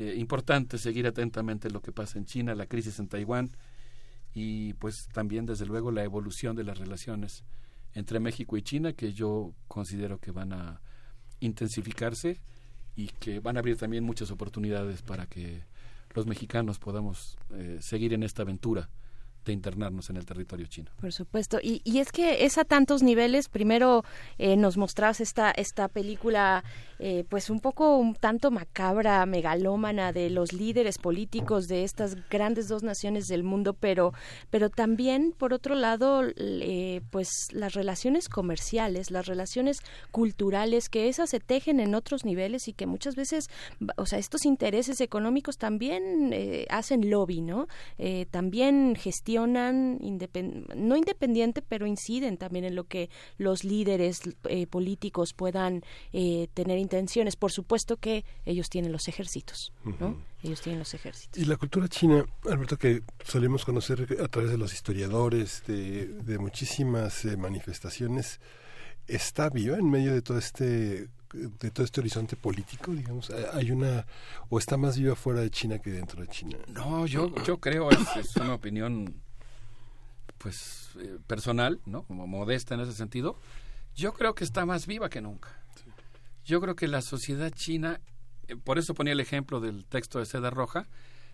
[0.00, 3.50] eh, importante seguir atentamente lo que pasa en China, la crisis en Taiwán
[4.32, 7.44] y pues también desde luego la evolución de las relaciones
[7.92, 10.80] entre México y China que yo considero que van a
[11.40, 12.40] intensificarse
[12.96, 15.64] y que van a abrir también muchas oportunidades para que
[16.14, 18.88] los mexicanos podamos eh, seguir en esta aventura
[19.44, 20.90] de internarnos en el territorio chino.
[21.00, 21.58] Por supuesto.
[21.62, 23.48] Y, y es que es a tantos niveles.
[23.48, 24.04] Primero
[24.38, 26.64] eh, nos mostrabas esta, esta película
[27.02, 32.68] eh, pues un poco un tanto macabra, megalómana de los líderes políticos de estas grandes
[32.68, 34.12] dos naciones del mundo, pero,
[34.50, 39.78] pero también, por otro lado, eh, pues las relaciones comerciales, las relaciones
[40.10, 43.46] culturales, que esas se tejen en otros niveles y que muchas veces,
[43.96, 47.66] o sea, estos intereses económicos también eh, hacen lobby, ¿no?
[48.30, 54.22] también gestionan, no independiente, pero inciden también en lo que los líderes
[54.70, 57.36] políticos puedan tener intenciones.
[57.36, 60.16] Por supuesto que ellos tienen los ejércitos, ¿no?
[60.42, 61.40] Ellos tienen los ejércitos.
[61.40, 67.24] Y la cultura china, Alberto, que solemos conocer a través de los historiadores, de, muchísimas
[67.24, 68.40] eh, manifestaciones,
[69.06, 74.06] está viva en medio de todo este de todo este horizonte político, digamos, hay una
[74.48, 76.58] o está más viva fuera de China que dentro de China.
[76.68, 79.14] No, yo yo creo es, es una opinión
[80.38, 82.02] pues eh, personal, ¿no?
[82.04, 83.36] Como modesta en ese sentido.
[83.94, 85.60] Yo creo que está más viva que nunca.
[86.44, 88.00] Yo creo que la sociedad china,
[88.48, 90.88] eh, por eso ponía el ejemplo del texto de Seda Roja,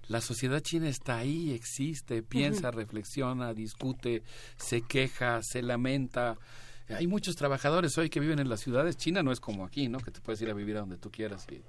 [0.09, 4.23] la sociedad china está ahí, existe, piensa, reflexiona, discute,
[4.57, 6.37] se queja, se lamenta.
[6.89, 8.97] Hay muchos trabajadores hoy que viven en las ciudades.
[8.97, 9.99] China no es como aquí, ¿no?
[9.99, 11.63] Que te puedes ir a vivir a donde tú quieras y,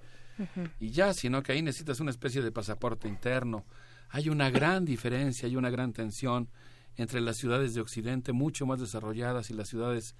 [0.80, 3.66] y ya, sino que ahí necesitas una especie de pasaporte interno.
[4.10, 6.50] Hay una gran diferencia, hay una gran tensión
[6.98, 10.16] entre las ciudades de Occidente, mucho más desarrolladas, y las ciudades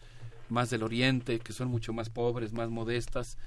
[0.50, 3.38] más del oriente, que son mucho más pobres, más modestas,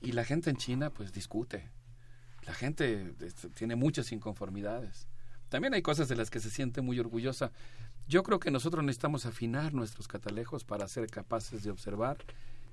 [0.00, 1.68] y la gente en China pues discute.
[2.46, 5.08] La gente este, tiene muchas inconformidades.
[5.48, 7.52] También hay cosas de las que se siente muy orgullosa.
[8.08, 12.16] Yo creo que nosotros necesitamos afinar nuestros catalejos para ser capaces de observar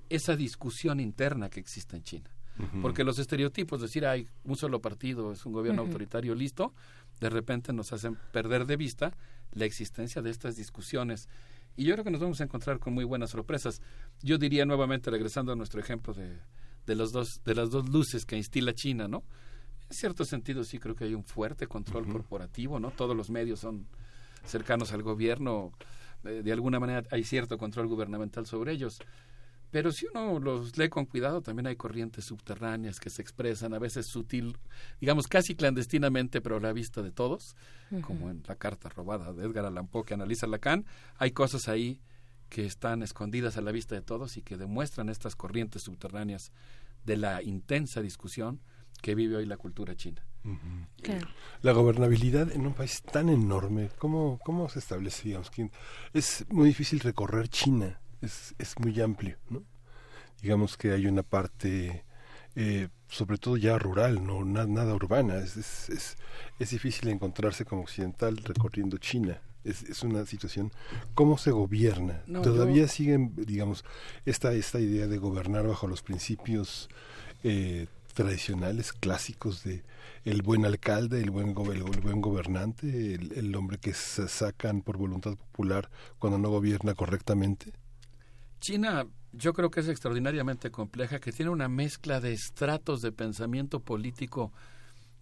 [0.09, 2.29] esa discusión interna que existe en China.
[2.81, 6.73] Porque los estereotipos, decir, hay un solo partido, es un gobierno autoritario listo,
[7.19, 9.13] de repente nos hacen perder de vista
[9.51, 11.27] la existencia de estas discusiones
[11.77, 13.81] y yo creo que nos vamos a encontrar con muy buenas sorpresas.
[14.21, 16.39] Yo diría nuevamente, regresando a nuestro ejemplo de,
[16.85, 19.23] de, los dos, de las dos luces que instila China, ¿no?
[19.89, 22.91] En cierto sentido sí creo que hay un fuerte control corporativo, ¿no?
[22.91, 23.87] Todos los medios son
[24.45, 25.71] cercanos al gobierno,
[26.23, 28.99] eh, de alguna manera hay cierto control gubernamental sobre ellos.
[29.71, 33.79] Pero si uno los lee con cuidado, también hay corrientes subterráneas que se expresan, a
[33.79, 34.57] veces sutil,
[35.01, 37.57] digamos casi clandestinamente, pero a la vista de todos,
[38.01, 40.85] como en la carta robada de Edgar Allan Poe que analiza Lacan.
[41.17, 41.99] Hay cosas ahí
[42.47, 46.53] que están escondidas a la vista de todos y que demuestran estas corrientes subterráneas
[47.03, 48.61] de la intensa discusión
[49.01, 50.25] que vive hoy la cultura china.
[51.61, 55.37] La gobernabilidad en un país tan enorme, ¿cómo, cómo se establece?
[56.13, 59.63] es muy difícil recorrer China es, es muy amplio, ¿no?
[60.41, 62.03] Digamos que hay una parte,
[62.55, 65.37] eh, sobre todo ya rural, no nada, urbana.
[65.37, 65.57] Es,
[65.89, 66.17] es,
[66.59, 69.39] es, difícil encontrarse como occidental recorriendo China.
[69.63, 70.71] Es, es una situación.
[71.15, 72.21] ¿Cómo se gobierna?
[72.43, 73.83] Todavía siguen, digamos,
[74.25, 76.89] esta, esta idea de gobernar bajo los principios
[77.43, 79.83] eh, tradicionales, clásicos de
[80.23, 84.97] el buen alcalde, el buen, el, buen gobernante, el, el hombre que se sacan por
[84.97, 87.71] voluntad popular cuando no gobierna correctamente.
[88.59, 89.05] China
[89.37, 94.51] yo creo que es extraordinariamente compleja, que tiene una mezcla de estratos de pensamiento político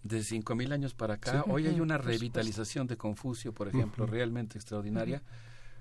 [0.04, 1.44] de 5.000 años para acá.
[1.48, 5.24] Hoy hay una revitalización de Confucio, por ejemplo, realmente extraordinaria.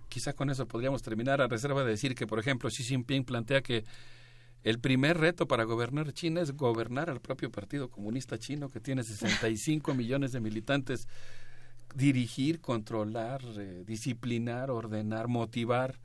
[0.09, 3.63] Quizá con eso podríamos terminar, a reserva de decir que, por ejemplo, Xi Jinping plantea
[3.63, 3.85] que
[4.65, 9.03] el primer reto para gobernar China es gobernar al propio Partido Comunista Chino, que tiene
[9.03, 11.09] 65 millones de militantes,
[11.95, 16.01] dirigir, controlar, eh, disciplinar, ordenar, motivar,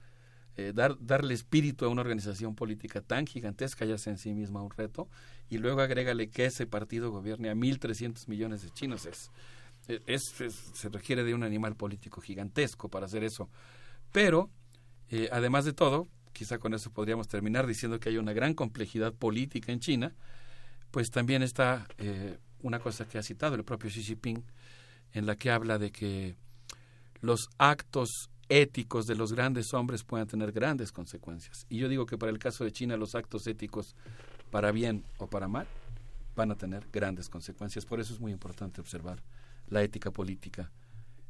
[0.55, 4.63] eh, dar, darle espíritu a una organización política tan gigantesca, ya sea en sí misma
[4.63, 5.07] un reto,
[5.49, 9.05] y luego agrégale que ese partido gobierne a 1.300 millones de chinos.
[9.05, 9.31] Es,
[9.87, 10.33] es,
[10.73, 13.49] se requiere de un animal político gigantesco para hacer eso.
[14.11, 14.49] Pero,
[15.09, 16.07] eh, además de todo,
[16.37, 20.13] quizá con eso podríamos terminar diciendo que hay una gran complejidad política en China,
[20.91, 24.43] pues también está eh, una cosa que ha citado el propio Xi Jinping,
[25.13, 26.35] en la que habla de que
[27.21, 31.65] los actos éticos de los grandes hombres puedan tener grandes consecuencias.
[31.69, 33.95] Y yo digo que para el caso de China los actos éticos,
[34.51, 35.65] para bien o para mal,
[36.35, 37.83] van a tener grandes consecuencias.
[37.83, 39.23] Por eso es muy importante observar
[39.69, 40.71] la ética política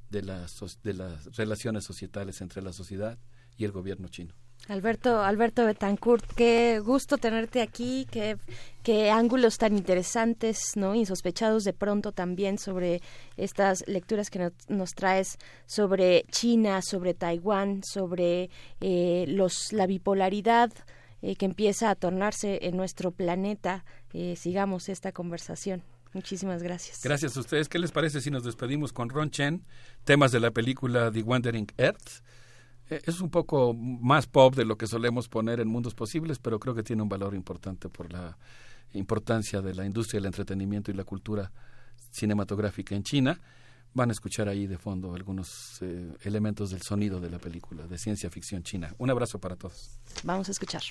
[0.09, 3.17] de las, de las relaciones societales entre la sociedad
[3.55, 4.35] y el gobierno chino.
[4.67, 10.93] Alberto, Alberto Betancourt, qué gusto tenerte aquí, qué, ángulos tan interesantes, ¿no?
[10.95, 13.01] Insospechados de pronto también sobre
[13.37, 18.49] estas lecturas que nos, traes sobre China, sobre Taiwán, sobre
[18.81, 20.71] eh, los, la bipolaridad
[21.21, 23.85] eh, que empieza a tornarse en nuestro planeta.
[24.13, 25.83] Eh, sigamos esta conversación.
[26.13, 27.01] Muchísimas gracias.
[27.03, 27.69] Gracias a ustedes.
[27.69, 29.65] ¿Qué les parece si nos despedimos con Ron Chen,
[30.03, 32.21] temas de la película The Wandering Earth?
[32.89, 36.59] Eh, es un poco más pop de lo que solemos poner en Mundos Posibles, pero
[36.59, 38.37] creo que tiene un valor importante por la
[38.93, 41.51] importancia de la industria del entretenimiento y la cultura
[42.11, 43.39] cinematográfica en China.
[43.93, 47.97] Van a escuchar ahí de fondo algunos eh, elementos del sonido de la película de
[47.97, 48.93] ciencia ficción china.
[48.97, 49.97] Un abrazo para todos.
[50.23, 50.83] Vamos a escuchar.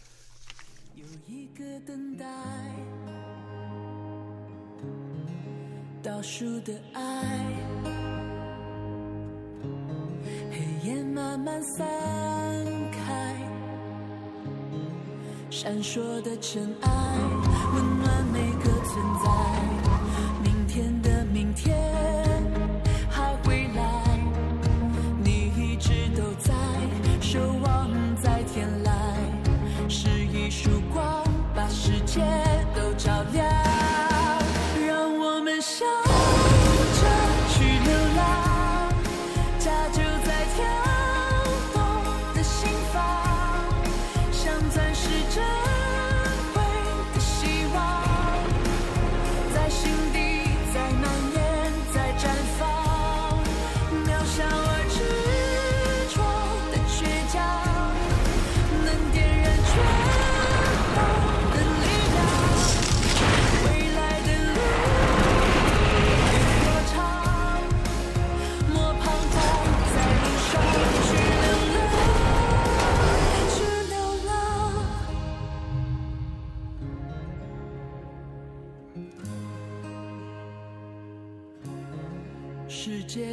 [10.51, 11.87] 黑夜慢慢散
[12.91, 13.35] 开，
[15.51, 16.91] 闪烁的尘埃，
[17.75, 19.27] 温暖每个存在。
[20.43, 21.77] 明天的明天
[23.09, 24.19] 还会来，
[25.23, 26.55] 你一直都在，
[27.21, 28.91] 守望在天籁，
[29.89, 31.25] 是一束光，
[31.55, 32.21] 把世界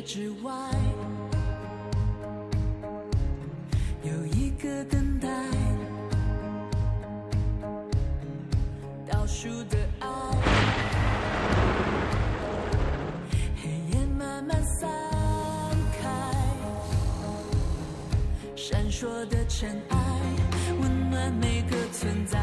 [0.05, 0.51] 之外，
[4.03, 5.29] 有一个等待，
[9.09, 10.07] 倒数的爱，
[13.61, 14.89] 黑夜慢慢散
[16.01, 16.09] 开，
[18.55, 19.97] 闪烁的尘埃，
[20.81, 22.39] 温暖每个存在，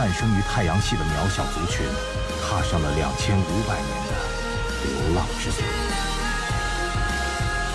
[0.00, 1.84] 诞生于太阳系的渺小族群，
[2.42, 4.14] 踏上了两千五百年的
[4.86, 5.56] 流浪之旅。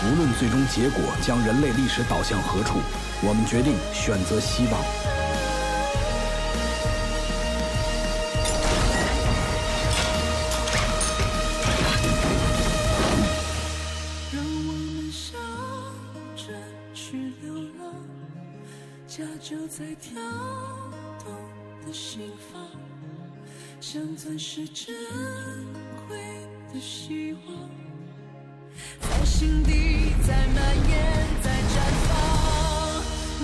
[0.09, 2.81] 无论最终结果将人类历史导向何处，
[3.21, 5.14] 我们决定选择希望。
[23.79, 24.95] 像钻石珍
[26.07, 26.17] 贵
[26.73, 27.69] 的希望
[28.99, 30.55] 在心底在蔓
[30.89, 30.95] 延
[31.41, 31.75] 在绽
[32.07, 32.09] 放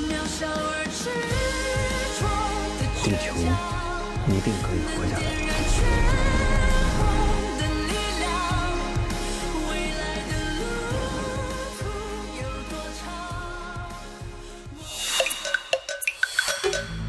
[0.08, 1.00] 渺小而执
[2.18, 2.22] 着
[2.80, 3.36] 的倔强。
[4.28, 5.22] 你一定可以活下来。
[5.22, 5.52] 的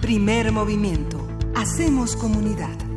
[0.01, 1.21] Primer movie mento
[1.55, 2.92] Hacemos communita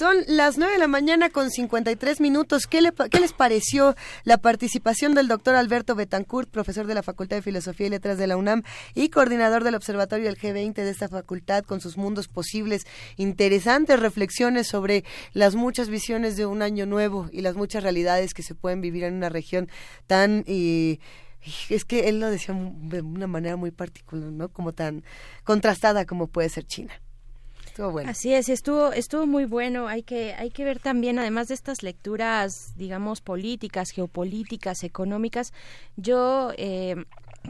[0.00, 2.66] Son las 9 de la mañana con 53 minutos.
[2.66, 7.36] ¿Qué, le, ¿Qué, les pareció la participación del doctor Alberto Betancourt, profesor de la Facultad
[7.36, 8.62] de Filosofía y Letras de la UNAM
[8.94, 12.86] y coordinador del Observatorio del G20 de esta facultad con sus mundos posibles?
[13.16, 15.04] Interesantes reflexiones sobre
[15.34, 19.04] las muchas visiones de un año nuevo y las muchas realidades que se pueden vivir
[19.04, 19.68] en una región
[20.06, 20.44] tan...
[20.46, 20.98] Y,
[21.68, 24.48] es que él lo decía de una manera muy particular, ¿no?
[24.48, 25.04] Como tan
[25.44, 27.02] contrastada como puede ser China.
[28.08, 29.88] Así es, estuvo, estuvo muy bueno.
[29.88, 35.52] Hay que, hay que ver también, además de estas lecturas, digamos, políticas, geopolíticas, económicas,
[35.96, 36.96] yo eh,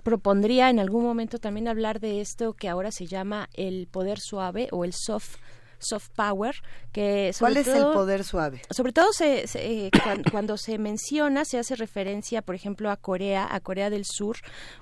[0.05, 4.69] propondría en algún momento también hablar de esto que ahora se llama el poder suave
[4.71, 5.37] o el soft
[5.81, 6.55] soft power
[6.93, 8.63] que ¿Cuál es todo, el poder suave?
[8.71, 12.97] Sobre todo se, se, eh, cuando, cuando, se menciona se hace referencia, por ejemplo, a
[12.97, 14.37] Corea, a Corea del Sur.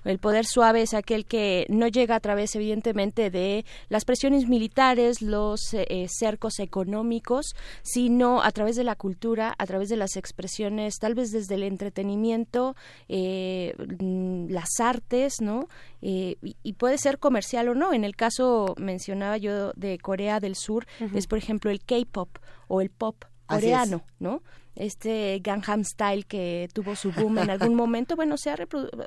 [0.05, 5.20] El poder suave es aquel que no llega a través, evidentemente, de las presiones militares,
[5.23, 10.99] los eh, cercos económicos, sino a través de la cultura, a través de las expresiones,
[10.99, 12.75] tal vez desde el entretenimiento,
[13.09, 13.75] eh,
[14.49, 15.68] las artes, ¿no?
[16.01, 17.93] y, y puede ser comercial o no.
[17.93, 21.18] En el caso mencionaba yo de Corea del Sur, Uh -huh.
[21.18, 22.28] es por ejemplo el K-pop
[22.68, 24.42] o el pop coreano, ¿no?
[24.76, 28.57] Este Gangnam Style que tuvo su boom en algún momento, bueno, se ha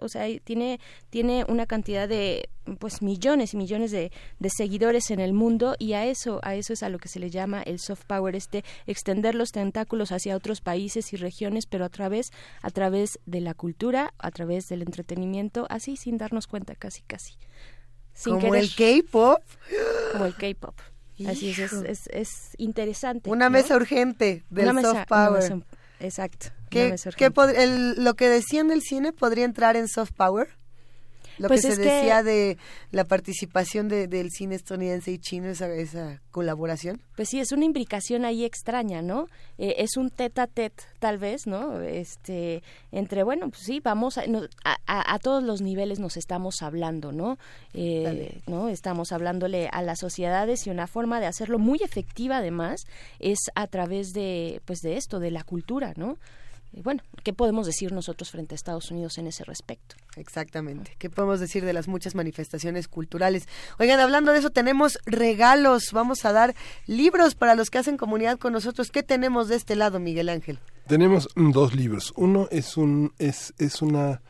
[0.01, 5.19] o sea, tiene tiene una cantidad de pues millones y millones de, de, seguidores en
[5.21, 7.79] el mundo y a eso a eso es a lo que se le llama el
[7.79, 12.69] soft power, este extender los tentáculos hacia otros países y regiones, pero a través a
[12.69, 17.35] través de la cultura, a través del entretenimiento, así sin darnos cuenta casi casi.
[18.13, 18.63] Sin Como querer.
[18.63, 19.41] el K-pop.
[20.11, 20.75] Como el K-pop.
[21.27, 23.29] Así es, es, es, es, interesante.
[23.29, 23.51] Una ¿no?
[23.51, 25.41] mesa urgente del una mesa, soft power.
[25.41, 25.59] Mesa,
[25.99, 26.47] exacto.
[26.69, 30.49] ¿Qué, ¿qué el, ¿Lo que decían del cine podría entrar en soft power?
[31.37, 32.57] Lo pues que se decía que, de
[32.91, 37.01] la participación de, del cine estadounidense y chino, esa, esa colaboración.
[37.15, 39.27] Pues sí, es una imbricación ahí extraña, ¿no?
[39.57, 41.81] Eh, es un tete a tete, tal vez, ¿no?
[41.81, 46.17] Este, entre, bueno, pues sí, vamos a, no, a, a, a, todos los niveles nos
[46.17, 47.37] estamos hablando, ¿no?
[47.73, 48.69] Eh, ¿no?
[48.69, 52.81] Estamos hablándole a las sociedades y una forma de hacerlo muy efectiva, además,
[53.19, 56.17] es a través de, pues de esto, de la cultura, ¿no?
[56.73, 59.95] Bueno, ¿qué podemos decir nosotros frente a Estados Unidos en ese respecto?
[60.15, 60.95] Exactamente.
[60.97, 63.47] ¿Qué podemos decir de las muchas manifestaciones culturales?
[63.77, 65.91] Oigan, hablando de eso, tenemos regalos.
[65.91, 66.55] Vamos a dar
[66.87, 68.89] libros para los que hacen comunidad con nosotros.
[68.89, 70.59] ¿Qué tenemos de este lado, Miguel Ángel?
[70.87, 72.13] Tenemos dos libros.
[72.15, 74.21] Uno es un es, es una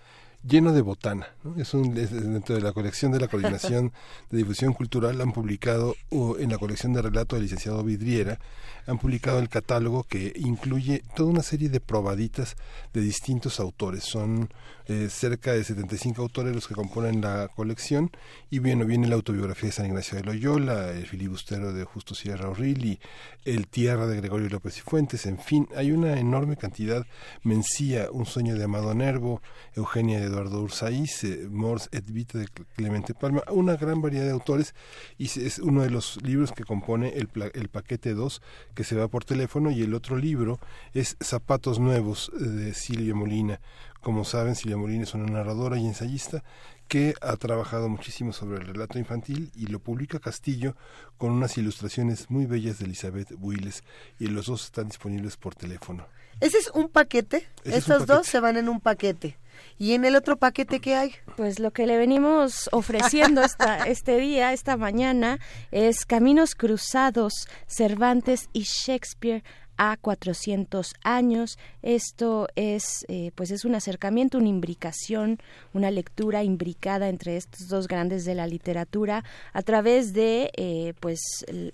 [0.43, 1.27] lleno de botana.
[1.43, 1.61] ¿no?
[1.61, 3.91] Es, un, es dentro de la colección de la Coordinación
[4.29, 8.39] de Difusión Cultural han publicado uh, en la colección de relato del licenciado Vidriera
[8.87, 12.55] han publicado el catálogo que incluye toda una serie de probaditas
[12.93, 14.03] de distintos autores.
[14.03, 14.49] Son
[14.87, 18.11] eh, cerca de 75 autores los que componen la colección
[18.49, 22.49] y bueno, viene la autobiografía de San Ignacio de Loyola, el filibustero de Justo Sierra
[22.49, 22.99] O'Reilly,
[23.45, 27.05] el Tierra de Gregorio López y Fuentes, en fin, hay una enorme cantidad,
[27.43, 29.41] Mencía, Un sueño de Amado Nervo,
[29.75, 34.31] Eugenia de Eduardo Urzaiz, eh, Mors et Vita de Clemente Palma, una gran variedad de
[34.31, 34.73] autores
[35.17, 38.41] y es uno de los libros que compone el, el paquete 2
[38.73, 40.59] que se va por teléfono y el otro libro
[40.93, 43.59] es Zapatos Nuevos de Silvia Molina.
[44.01, 46.43] Como saben, Silvia Molina es una narradora y ensayista
[46.87, 50.75] que ha trabajado muchísimo sobre el relato infantil y lo publica Castillo
[51.17, 53.83] con unas ilustraciones muy bellas de Elizabeth Builes
[54.19, 56.05] y los dos están disponibles por teléfono.
[56.39, 57.47] Ese es un paquete.
[57.63, 58.13] Ese Estos un paquete.
[58.13, 59.37] dos se van en un paquete.
[59.77, 61.15] ¿Y en el otro paquete qué hay?
[61.37, 65.39] Pues lo que le venimos ofreciendo esta, este día, esta mañana,
[65.71, 69.43] es Caminos Cruzados, Cervantes y Shakespeare
[69.77, 71.57] a 400 años.
[71.81, 75.39] Esto es, eh, pues es un acercamiento, una imbricación,
[75.73, 81.19] una lectura imbricada entre estos dos grandes de la literatura a través de, eh, pues,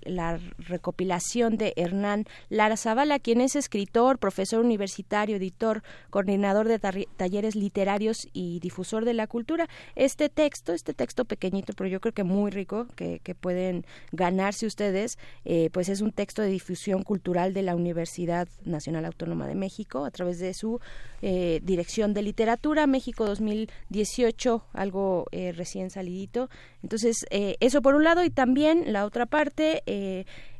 [0.04, 7.54] la recopilación de Hernán Lara Zavala, quien es escritor, profesor universitario, editor, coordinador de talleres
[7.54, 9.68] literarios y difusor de la cultura.
[9.96, 15.18] Este texto, este texto pequeñito, pero yo creo que muy rico, que, pueden ganarse ustedes,
[15.44, 19.56] eh, pues es un texto de difusión cultural de la Universidad Universidad Nacional Autónoma de
[19.56, 20.80] México a través de su
[21.20, 26.48] eh, Dirección de Literatura México 2018, algo eh, recién salidito.
[26.82, 29.82] Entonces, eh, eso por un lado y también la otra parte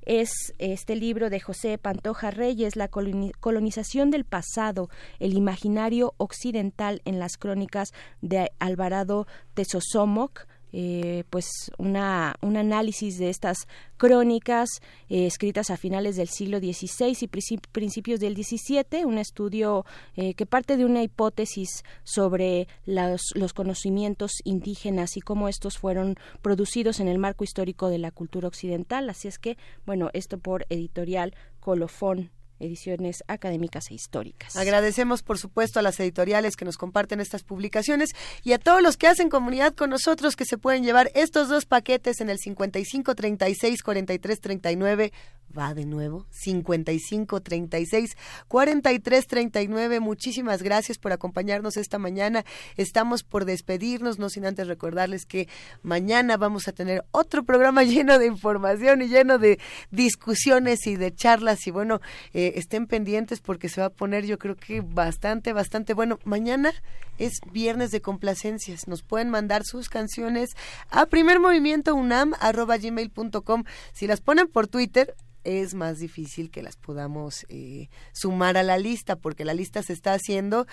[0.03, 4.89] es este libro de José Pantoja Reyes, La colonización del pasado,
[5.21, 11.47] el imaginario occidental en las crónicas de Alvarado Tesosomoc, eh, pues
[11.79, 13.67] una, un análisis de estas
[13.97, 14.69] crónicas
[15.09, 17.29] eh, escritas a finales del siglo XVI y
[17.73, 19.85] principios del XVII, un estudio
[20.17, 26.17] eh, que parte de una hipótesis sobre los, los, conocimientos indígenas y cómo estos fueron
[26.43, 29.11] producidos en el marco histórico de la cultura occidental.
[29.11, 29.57] Así es que,
[29.87, 32.31] bueno, esto por editorial Colofón
[32.61, 34.57] ediciones académicas e históricas.
[34.57, 38.11] Agradecemos, por supuesto, a las editoriales que nos comparten estas publicaciones
[38.43, 41.67] y a todos los que hacen comunidad con nosotros que se pueden llevar estos dos
[41.67, 45.13] paquetes en el 55 36 43 39
[45.57, 48.17] va de nuevo 55 36
[48.49, 52.45] 43 39 muchísimas gracias por acompañarnos esta mañana.
[52.77, 55.49] Estamos por despedirnos no sin antes recordarles que
[55.83, 59.59] mañana vamos a tener otro programa lleno de información y lleno de
[59.91, 62.01] discusiones y de charlas y bueno
[62.33, 66.19] eh, estén pendientes porque se va a poner yo creo que bastante bastante bueno.
[66.25, 66.73] Mañana
[67.19, 68.89] es viernes de complacencias.
[68.89, 70.51] Nos pueden mandar sus canciones
[70.91, 75.15] a primer movimiento unam arroba gmail.com si las ponen por Twitter
[75.49, 79.95] es más difícil que las podamos eh, sumar a la lista porque la lista se
[79.95, 80.67] está haciendo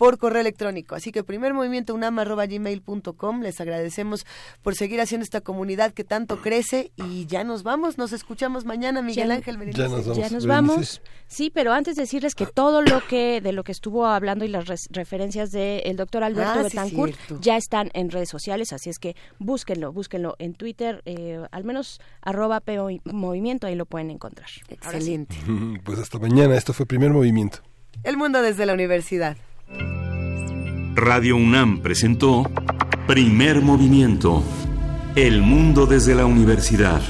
[0.00, 0.94] por correo electrónico.
[0.94, 3.42] Así que primer movimiento unama.gmail.com.
[3.42, 4.24] Les agradecemos
[4.62, 7.98] por seguir haciendo esta comunidad que tanto crece y ya nos vamos.
[7.98, 10.16] Nos escuchamos mañana, Miguel Ángel Ya nos vamos.
[10.16, 11.02] Ya nos vamos.
[11.26, 14.64] Sí, pero antes decirles que todo lo que de lo que estuvo hablando y las
[14.90, 19.92] referencias del doctor Alberto ah, Betancourt ya están en redes sociales, así es que búsquenlo,
[19.92, 22.62] búsquenlo en Twitter, eh, al menos arroba
[23.04, 24.48] movimiento, ahí lo pueden encontrar.
[24.68, 25.34] Excelente.
[25.84, 27.60] Pues hasta mañana, esto fue Primer Movimiento.
[28.02, 29.36] El mundo desde la universidad.
[30.94, 32.44] Radio UNAM presentó
[33.06, 34.42] Primer Movimiento.
[35.16, 37.00] El mundo desde la universidad.